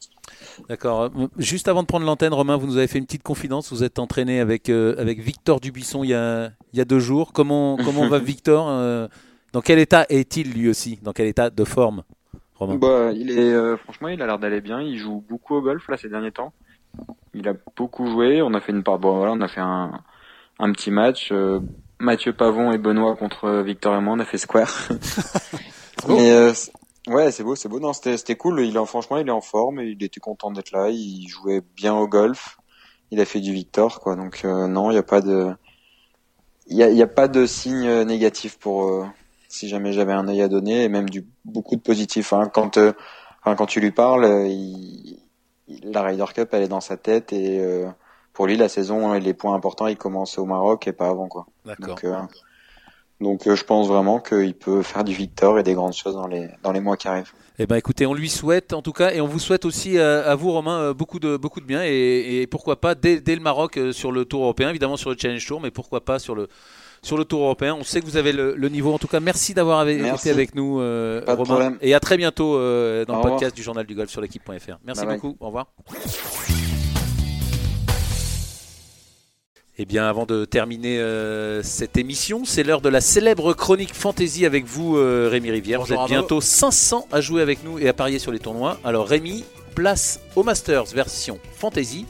D'accord. 0.69 1.11
Juste 1.37 1.69
avant 1.69 1.83
de 1.83 1.87
prendre 1.87 2.07
l'antenne, 2.07 2.33
Romain, 2.33 2.57
vous 2.57 2.67
nous 2.67 2.77
avez 2.77 2.87
fait 2.87 2.99
une 2.99 3.07
petite 3.07 3.23
confidence. 3.23 3.73
Vous 3.73 3.85
êtes 3.85 3.99
entraîné 3.99 4.41
avec, 4.41 4.69
euh, 4.69 4.95
avec 4.99 5.21
Victor 5.21 5.61
Dubuisson 5.61 6.05
il 6.05 6.11
y, 6.11 6.15
a, 6.15 6.51
il 6.73 6.79
y 6.79 6.81
a 6.81 6.85
deux 6.85 6.99
jours. 6.99 7.33
Comment, 7.33 7.77
comment 7.85 8.09
va 8.09 8.19
Victor 8.19 8.67
euh, 8.69 9.09
Dans 9.53 9.61
quel 9.61 9.79
état 9.79 10.07
est-il 10.09 10.53
lui 10.53 10.69
aussi? 10.69 10.99
Dans 11.03 11.13
quel 11.13 11.27
état 11.27 11.51
de 11.51 11.65
forme, 11.65 12.03
Romain? 12.55 12.77
Bah, 12.77 13.13
il 13.13 13.31
est, 13.31 13.53
euh, 13.53 13.77
Franchement, 13.77 14.09
il 14.09 14.21
a 14.23 14.27
l'air 14.27 14.39
d'aller 14.39 14.61
bien. 14.61 14.81
Il 14.81 14.99
joue 14.99 15.25
beaucoup 15.29 15.55
au 15.55 15.63
golf 15.63 15.87
là 15.89 15.97
ces 15.97 16.09
derniers 16.09 16.33
temps. 16.33 16.53
Il 17.35 17.49
a 17.49 17.55
beaucoup 17.77 18.07
joué. 18.07 18.43
On 18.43 18.55
a 18.55 18.61
fait 18.61 18.73
une 18.73 18.83
part. 18.83 18.99
Bon, 18.99 19.17
voilà, 19.17 19.33
on 19.33 19.41
a 19.41 19.49
fait 19.49 19.61
un, 19.61 20.01
un 20.59 20.73
petit 20.73 20.91
match. 20.91 21.33
Mathieu 22.01 22.33
Pavon 22.33 22.73
et 22.73 22.79
Benoît 22.79 23.17
contre 23.17 23.63
Victor 23.63 23.97
et 23.97 24.01
moi, 24.01 24.15
on 24.15 24.21
a 24.21 24.25
fait 24.25 24.39
square. 24.39 24.89
Mais 26.09 26.53
Ouais, 27.09 27.31
c'est 27.33 27.43
beau, 27.43 27.55
c'est 27.57 27.69
beau. 27.69 27.81
Non, 27.81 27.95
c'était, 27.95 28.19
c'était 28.19 28.37
cool. 28.37 28.61
Il 28.61 28.77
est, 28.77 28.87
franchement, 28.87 29.17
il 29.17 29.27
est 29.29 29.33
en 29.33 29.41
forme. 29.41 29.81
Il 29.81 30.03
était 30.03 30.21
content 30.21 30.51
d'être 30.51 30.73
là. 30.73 30.91
Il 30.91 31.27
jouait 31.29 31.63
bien 31.75 31.95
au 31.95 32.07
golf. 32.07 32.59
il 33.11 33.21
a 33.21 33.25
fait 33.25 33.41
du 33.41 33.53
Victor, 33.53 34.01
quoi. 34.01 34.15
Donc 34.15 34.45
non, 34.45 34.91
il 34.91 34.95
n'y 34.95 34.99
a 34.99 35.03
pas 35.03 35.23
de, 35.23 35.51
il 36.67 36.77
y 36.77 36.83
a, 36.83 36.91
y 36.91 37.03
a, 37.03 37.07
pas 37.07 37.29
de 37.29 37.47
signe 37.47 38.03
négatif 38.03 38.59
pour 38.59 39.07
si 39.49 39.69
jamais 39.69 39.93
j'avais 39.93 40.13
un 40.13 40.29
œil 40.29 40.43
à 40.43 40.49
donner, 40.49 40.85
et 40.85 40.89
même 40.89 41.09
du 41.09 41.27
beaucoup 41.45 41.77
de 41.77 41.81
positif. 41.81 42.33
Hein. 42.35 42.51
Quand, 42.53 42.79
quand 43.43 43.67
tu 43.67 43.81
lui 43.81 43.91
parles, 43.91 44.47
il, 44.47 45.19
la 45.83 46.03
Ryder 46.03 46.25
Cup, 46.35 46.49
elle 46.53 46.63
est 46.63 46.69
dans 46.69 46.81
sa 46.81 46.97
tête 46.97 47.33
et 47.33 47.63
pour 48.33 48.47
lui, 48.47 48.57
la 48.57 48.69
saison 48.69 49.15
et 49.15 49.21
les 49.21 49.35
points 49.35 49.55
importants, 49.55 49.87
ils 49.87 49.97
commencent 49.97 50.39
au 50.39 50.45
Maroc 50.45 50.87
et 50.87 50.93
pas 50.93 51.09
avant, 51.09 51.29
quoi. 51.29 51.47
D'accord. 51.65 51.99
Donc, 53.21 53.53
je 53.53 53.65
pense 53.65 53.89
vraiment 53.89 54.21
qu'il 54.21 54.55
peut 54.55 54.83
faire 54.83 55.03
du 55.03 55.13
Victor 55.13 55.59
et 55.59 55.63
des 55.65 55.75
grandes 55.75 55.93
choses 55.93 56.15
dans 56.15 56.29
les 56.29 56.49
dans 56.63 56.71
les 56.71 56.81
mois 56.81 56.97
qui 56.97 57.09
arrivent. 57.09 57.33
Eh 57.61 57.67
ben 57.67 57.75
écoutez, 57.75 58.07
on 58.07 58.15
lui 58.15 58.29
souhaite 58.29 58.73
en 58.73 58.83
tout 58.83 58.93
cas, 58.93 59.11
et 59.11 59.21
on 59.21 59.27
vous 59.27 59.41
souhaite 59.41 59.65
aussi 59.65 59.99
euh, 59.99 60.31
à, 60.31 60.37
vous 60.37 60.53
Romain 60.53 60.79
euh, 60.79 60.95
beaucoup 60.95 61.19
de 61.19 61.37
beaucoup 61.37 61.61
de 61.61 61.67
bien 61.67 61.83
et, 61.85 62.47
pourquoi 62.49 62.81
pas 62.81 62.95
dès, 62.95 63.21
le 63.27 63.41
Maroc 63.41 63.77
euh, 63.77 63.91
sur 63.91 64.13
le 64.13 64.25
Tour 64.25 64.43
européen, 64.43 64.71
évidemment 64.71 64.97
sur 64.97 65.11
le 65.11 65.17
Challenge 65.19 65.45
Tour, 65.45 65.61
mais 65.61 65.73
pourquoi 65.73 66.05
pas 66.05 66.21
sur 66.21 66.37
le 66.37 66.49
sur 67.03 67.17
le 67.17 67.25
Tour 67.25 67.43
européen. 67.43 67.77
On 67.79 67.85
sait 67.85 68.01
que 68.01 68.07
vous 68.07 68.17
avez 68.17 68.33
le, 68.33 68.69
niveau. 68.69 68.93
En 68.93 68.99
tout 68.99 69.09
cas, 69.09 69.21
merci 69.21 69.55
d'avoir 69.55 69.87
été 69.89 70.31
avec 70.31 70.55
nous, 70.55 70.77
Romain. 70.77 71.77
Et 71.81 71.95
à 71.95 72.01
très 72.01 72.17
bientôt 72.17 72.55
dans 72.55 73.17
le 73.17 73.23
podcast 73.23 73.55
du 73.55 73.63
Journal 73.63 73.87
du 73.87 73.95
Golf 73.95 74.11
sur 74.11 74.21
l'équipe.fr. 74.21 74.79
Merci 74.85 75.07
beaucoup. 75.07 75.37
Au 75.41 75.47
revoir. 75.47 75.67
Eh 79.81 79.85
bien, 79.85 80.09
avant 80.09 80.27
de 80.27 80.45
terminer 80.45 80.99
euh, 80.99 81.63
cette 81.63 81.97
émission, 81.97 82.45
c'est 82.45 82.65
l'heure 82.65 82.81
de 82.81 82.89
la 82.89 83.01
célèbre 83.01 83.55
chronique 83.55 83.95
fantasy 83.95 84.45
avec 84.45 84.65
vous, 84.65 84.97
euh, 84.97 85.29
Rémi 85.31 85.53
Rivière. 85.53 85.81
vous 85.81 85.93
êtes 85.93 86.07
bientôt 86.09 86.41
500 86.41 87.07
à 87.13 87.21
jouer 87.21 87.43
avec 87.43 87.63
nous 87.63 87.79
et 87.79 87.89
à 87.89 87.93
parier 87.93 88.19
sur 88.19 88.33
les 88.33 88.41
tournois. 88.41 88.81
Alors, 88.83 89.07
Rémi, 89.07 89.45
place 89.77 90.19
au 90.35 90.43
Masters 90.43 90.87
version 90.87 91.39
fantasy. 91.53 92.07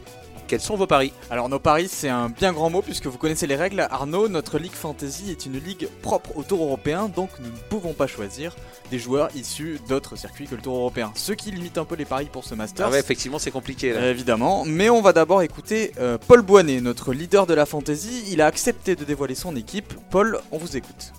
Quels 0.49 0.63
sont 0.63 0.77
vos 0.77 0.87
paris 0.87 1.13
Alors 1.31 1.51
nos 1.51 1.59
paris 1.59 1.89
c'est 1.91 2.09
un 2.09 2.31
bien 2.31 2.55
grand 2.55 2.71
mot 2.71 2.81
puisque 2.81 3.05
vous 3.05 3.19
connaissez 3.19 3.47
les 3.47 3.55
règles. 3.55 3.87
Arnaud, 3.91 4.29
notre 4.29 4.59
Ligue 4.59 4.73
Fantasy 4.73 5.31
est 5.31 5.45
une 5.45 5.59
ligue 5.59 5.91
propre 6.01 6.31
au 6.37 6.43
Tour 6.43 6.63
européen 6.63 7.11
donc 7.15 7.29
nous 7.41 7.51
ne 7.51 7.57
pouvons 7.69 7.93
pas 7.93 8.07
choisir 8.07 8.57
des 8.91 8.99
joueurs 8.99 9.29
issus 9.37 9.79
d'autres 9.91 10.17
circuits 10.17 10.47
que 10.47 10.55
le 10.55 10.63
Tour 10.63 10.77
européen. 10.77 11.13
Ce 11.17 11.33
qui 11.35 11.51
limite 11.51 11.77
un 11.77 11.85
peu 11.85 11.97
les 11.97 12.07
paris 12.07 12.31
pour 12.33 12.45
ce 12.45 12.55
Master. 12.55 12.87
Ah 12.87 12.91
ouais 12.91 12.99
effectivement 12.99 13.39
c'est 13.39 13.51
compliqué 13.51 13.93
là. 13.93 14.09
évidemment, 14.09 14.65
mais 14.65 14.89
on 14.89 15.03
va 15.03 15.13
d'abord 15.13 15.43
écouter 15.43 15.93
euh, 16.01 16.17
Paul 16.17 16.41
Boinet, 16.41 16.81
notre 16.81 17.13
leader 17.13 17.47
de 17.47 17.53
la 17.53 17.67
Fantasy. 17.67 18.25
Il 18.33 18.41
a 18.41 18.47
accepté 18.47 18.97
de 18.97 19.05
dévoiler 19.05 19.35
son 19.35 19.55
équipe. 19.55 19.93
Paul, 20.11 20.41
on 20.51 20.57
vous 20.57 20.79
écoute. 20.79 21.13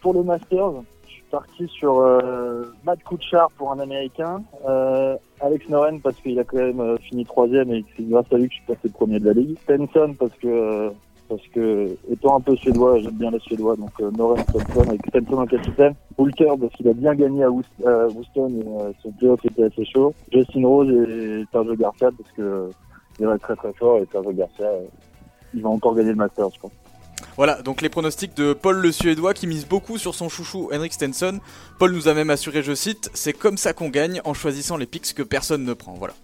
Pour 0.00 0.12
le 0.12 0.24
Masters, 0.24 0.82
parti 1.32 1.66
sur 1.68 1.98
euh, 1.98 2.62
Matt 2.84 3.02
Kuchar 3.02 3.50
pour 3.56 3.72
un 3.72 3.80
Américain, 3.80 4.42
euh, 4.68 5.16
Alex 5.40 5.66
Noren 5.70 5.98
parce 6.00 6.16
qu'il 6.16 6.38
a 6.38 6.44
quand 6.44 6.58
même 6.58 6.80
euh, 6.80 6.96
fini 6.98 7.24
troisième 7.24 7.72
et 7.72 7.84
c'est 7.96 8.06
grâce 8.06 8.30
à 8.30 8.36
lui 8.36 8.48
que 8.48 8.54
je 8.54 8.58
suis 8.58 8.66
passé 8.66 8.88
premier 8.90 9.18
de 9.18 9.26
la 9.26 9.32
ligue, 9.32 9.58
Stenson 9.62 10.14
parce 10.18 10.34
que 10.34 10.92
parce 11.30 11.46
que 11.54 11.96
étant 12.10 12.36
un 12.36 12.40
peu 12.40 12.54
suédois, 12.56 12.98
j'aime 12.98 13.16
bien 13.16 13.30
les 13.30 13.38
suédois, 13.40 13.76
donc 13.76 13.98
Noren 13.98 14.44
Stenson 14.50 14.82
avec 14.86 15.00
Stenson 15.08 15.38
en 15.38 15.46
capitaine, 15.46 15.94
Poulter 16.16 16.52
parce 16.60 16.72
qu'il 16.74 16.88
a 16.88 16.92
bien 16.92 17.14
gagné 17.14 17.44
à 17.44 17.50
Houston 17.50 18.50
et 18.60 19.02
son 19.02 19.12
playoff 19.12 19.42
était 19.46 19.64
assez 19.64 19.86
chaud, 19.86 20.12
Justin 20.30 20.66
Rose 20.66 20.90
et 20.90 21.44
Sergio 21.50 21.74
Garcia 21.76 22.10
parce 22.10 22.32
que 22.32 22.70
il 23.18 23.26
va 23.26 23.36
être 23.36 23.42
très 23.42 23.56
très 23.56 23.72
fort 23.72 23.98
et 23.98 24.06
Sergio 24.12 24.32
Garcia 24.32 24.68
il 25.54 25.62
va 25.62 25.70
encore 25.70 25.94
gagner 25.94 26.10
le 26.10 26.16
Masters 26.16 26.50
je 26.54 26.60
pense. 26.60 26.81
Voilà, 27.36 27.62
donc 27.62 27.80
les 27.80 27.88
pronostics 27.88 28.34
de 28.36 28.52
Paul 28.52 28.78
le 28.78 28.92
Suédois 28.92 29.34
qui 29.34 29.46
mise 29.46 29.66
beaucoup 29.66 29.98
sur 29.98 30.14
son 30.14 30.28
chouchou 30.28 30.70
Henrik 30.72 30.92
Stenson. 30.92 31.40
Paul 31.78 31.92
nous 31.92 32.08
a 32.08 32.14
même 32.14 32.30
assuré, 32.30 32.62
je 32.62 32.74
cite, 32.74 33.10
c'est 33.14 33.32
comme 33.32 33.56
ça 33.56 33.72
qu'on 33.72 33.88
gagne 33.88 34.20
en 34.24 34.34
choisissant 34.34 34.76
les 34.76 34.86
picks 34.86 35.14
que 35.14 35.22
personne 35.22 35.64
ne 35.64 35.74
prend. 35.74 35.94
Voilà. 35.94 36.14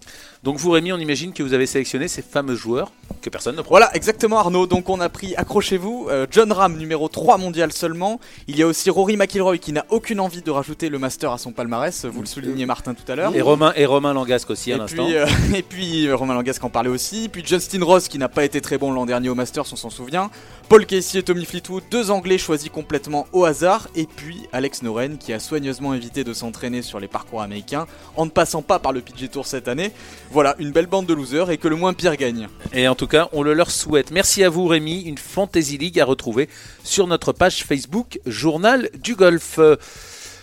Donc 0.41 0.57
vous 0.57 0.71
Rémi, 0.71 0.93
on 0.93 0.97
imagine 0.97 1.33
que 1.33 1.43
vous 1.43 1.53
avez 1.53 1.65
sélectionné 1.65 2.07
ces 2.07 2.21
fameux 2.21 2.55
joueurs 2.55 2.93
que 3.21 3.29
personne 3.29 3.57
ne 3.57 3.61
prend. 3.61 3.71
Voilà, 3.71 3.93
exactement 3.93 4.39
Arnaud. 4.39 4.67
Donc 4.67 4.89
on 4.89 5.01
a 5.01 5.09
pris, 5.09 5.35
accrochez-vous, 5.35 6.07
euh, 6.09 6.27
John 6.31 6.53
Ram, 6.53 6.77
numéro 6.77 7.09
3 7.09 7.37
mondial 7.37 7.73
seulement. 7.73 8.21
Il 8.47 8.57
y 8.57 8.63
a 8.63 8.67
aussi 8.67 8.89
Rory 8.89 9.17
McIlroy 9.17 9.57
qui 9.57 9.73
n'a 9.73 9.85
aucune 9.89 10.21
envie 10.21 10.41
de 10.41 10.49
rajouter 10.49 10.87
le 10.87 10.97
Master 10.97 11.33
à 11.33 11.37
son 11.37 11.51
palmarès. 11.51 12.05
Vous 12.05 12.21
le 12.21 12.25
soulignez 12.25 12.65
Martin 12.65 12.93
tout 12.93 13.09
à 13.11 13.15
l'heure. 13.15 13.35
Et 13.35 13.41
Romain, 13.41 13.73
et 13.75 13.85
Romain 13.85 14.13
Langasque 14.13 14.49
aussi 14.49 14.71
à 14.71 14.77
l'instant. 14.77 15.07
Euh, 15.09 15.25
et 15.53 15.61
puis 15.61 16.07
euh, 16.07 16.15
Romain 16.15 16.35
Langasque 16.35 16.63
en 16.63 16.69
parlait 16.69 16.89
aussi. 16.89 17.27
Puis 17.27 17.43
Justin 17.45 17.83
Ross 17.83 18.07
qui 18.07 18.17
n'a 18.17 18.29
pas 18.29 18.45
été 18.45 18.61
très 18.61 18.77
bon 18.77 18.93
l'an 18.93 19.05
dernier 19.05 19.27
au 19.27 19.35
Masters, 19.35 19.65
on 19.73 19.75
s'en 19.75 19.89
souvient. 19.89 20.31
Paul 20.69 20.85
Casey 20.85 21.19
et 21.19 21.23
Tommy 21.23 21.43
Fleetwood, 21.43 21.83
deux 21.91 22.11
Anglais 22.11 22.37
choisis 22.37 22.69
complètement 22.69 23.27
au 23.33 23.43
hasard. 23.43 23.89
Et 23.95 24.05
puis 24.05 24.47
Alex 24.53 24.83
Noren 24.83 25.17
qui 25.17 25.33
a 25.33 25.39
soigneusement 25.39 25.93
évité 25.93 26.23
de 26.23 26.31
s'entraîner 26.31 26.81
sur 26.81 27.01
les 27.01 27.09
parcours 27.09 27.41
américains 27.41 27.87
en 28.15 28.25
ne 28.25 28.31
passant 28.31 28.61
pas 28.61 28.79
par 28.79 28.93
le 28.93 29.01
PG 29.01 29.27
Tour 29.27 29.45
cette 29.45 29.67
année. 29.67 29.91
Voilà, 30.31 30.55
une 30.59 30.71
belle 30.71 30.85
bande 30.85 31.07
de 31.07 31.13
losers 31.13 31.49
et 31.49 31.57
que 31.57 31.67
le 31.67 31.75
moins 31.75 31.93
pire 31.93 32.15
gagne. 32.15 32.47
Et 32.71 32.87
en 32.87 32.93
tout 32.93 33.07
cas, 33.07 33.29
on 33.33 33.41
le 33.41 33.53
leur 33.53 33.71
souhaite. 33.71 34.11
Merci 34.11 34.43
à 34.43 34.49
vous 34.49 34.67
Rémi, 34.67 35.01
une 35.01 35.17
Fantasy 35.17 35.77
League 35.77 35.99
à 35.99 36.05
retrouver 36.05 36.49
sur 36.83 37.07
notre 37.07 37.33
page 37.33 37.63
Facebook 37.63 38.19
Journal 38.27 38.89
du 39.01 39.15
Golf. 39.15 39.59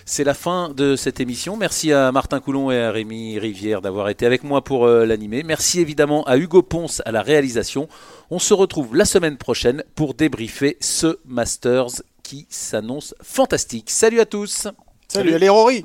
C'est 0.04 0.24
la 0.24 0.34
fin 0.34 0.70
de 0.70 0.94
cette 0.94 1.18
émission. 1.18 1.56
Merci 1.56 1.92
à 1.92 2.10
Martin 2.12 2.38
Coulon 2.38 2.70
et 2.70 2.80
à 2.80 2.90
Rémi 2.92 3.38
Rivière 3.40 3.82
d'avoir 3.82 4.08
été 4.08 4.24
avec 4.24 4.44
moi 4.44 4.62
pour 4.62 4.86
euh, 4.86 5.04
l'animer. 5.04 5.42
Merci 5.44 5.80
évidemment 5.80 6.22
à 6.24 6.36
Hugo 6.36 6.62
Ponce 6.62 7.02
à 7.04 7.12
la 7.12 7.22
réalisation. 7.22 7.88
On 8.30 8.38
se 8.38 8.54
retrouve 8.54 8.94
la 8.94 9.04
semaine 9.04 9.36
prochaine 9.36 9.82
pour 9.94 10.14
débriefer 10.14 10.76
ce 10.80 11.18
Masters 11.24 12.02
qui 12.22 12.46
s'annonce 12.50 13.14
fantastique. 13.20 13.90
Salut 13.90 14.20
à 14.20 14.26
tous. 14.26 14.68
Salut, 15.08 15.30
Salut 15.30 15.38
les 15.38 15.48
Rory. 15.48 15.84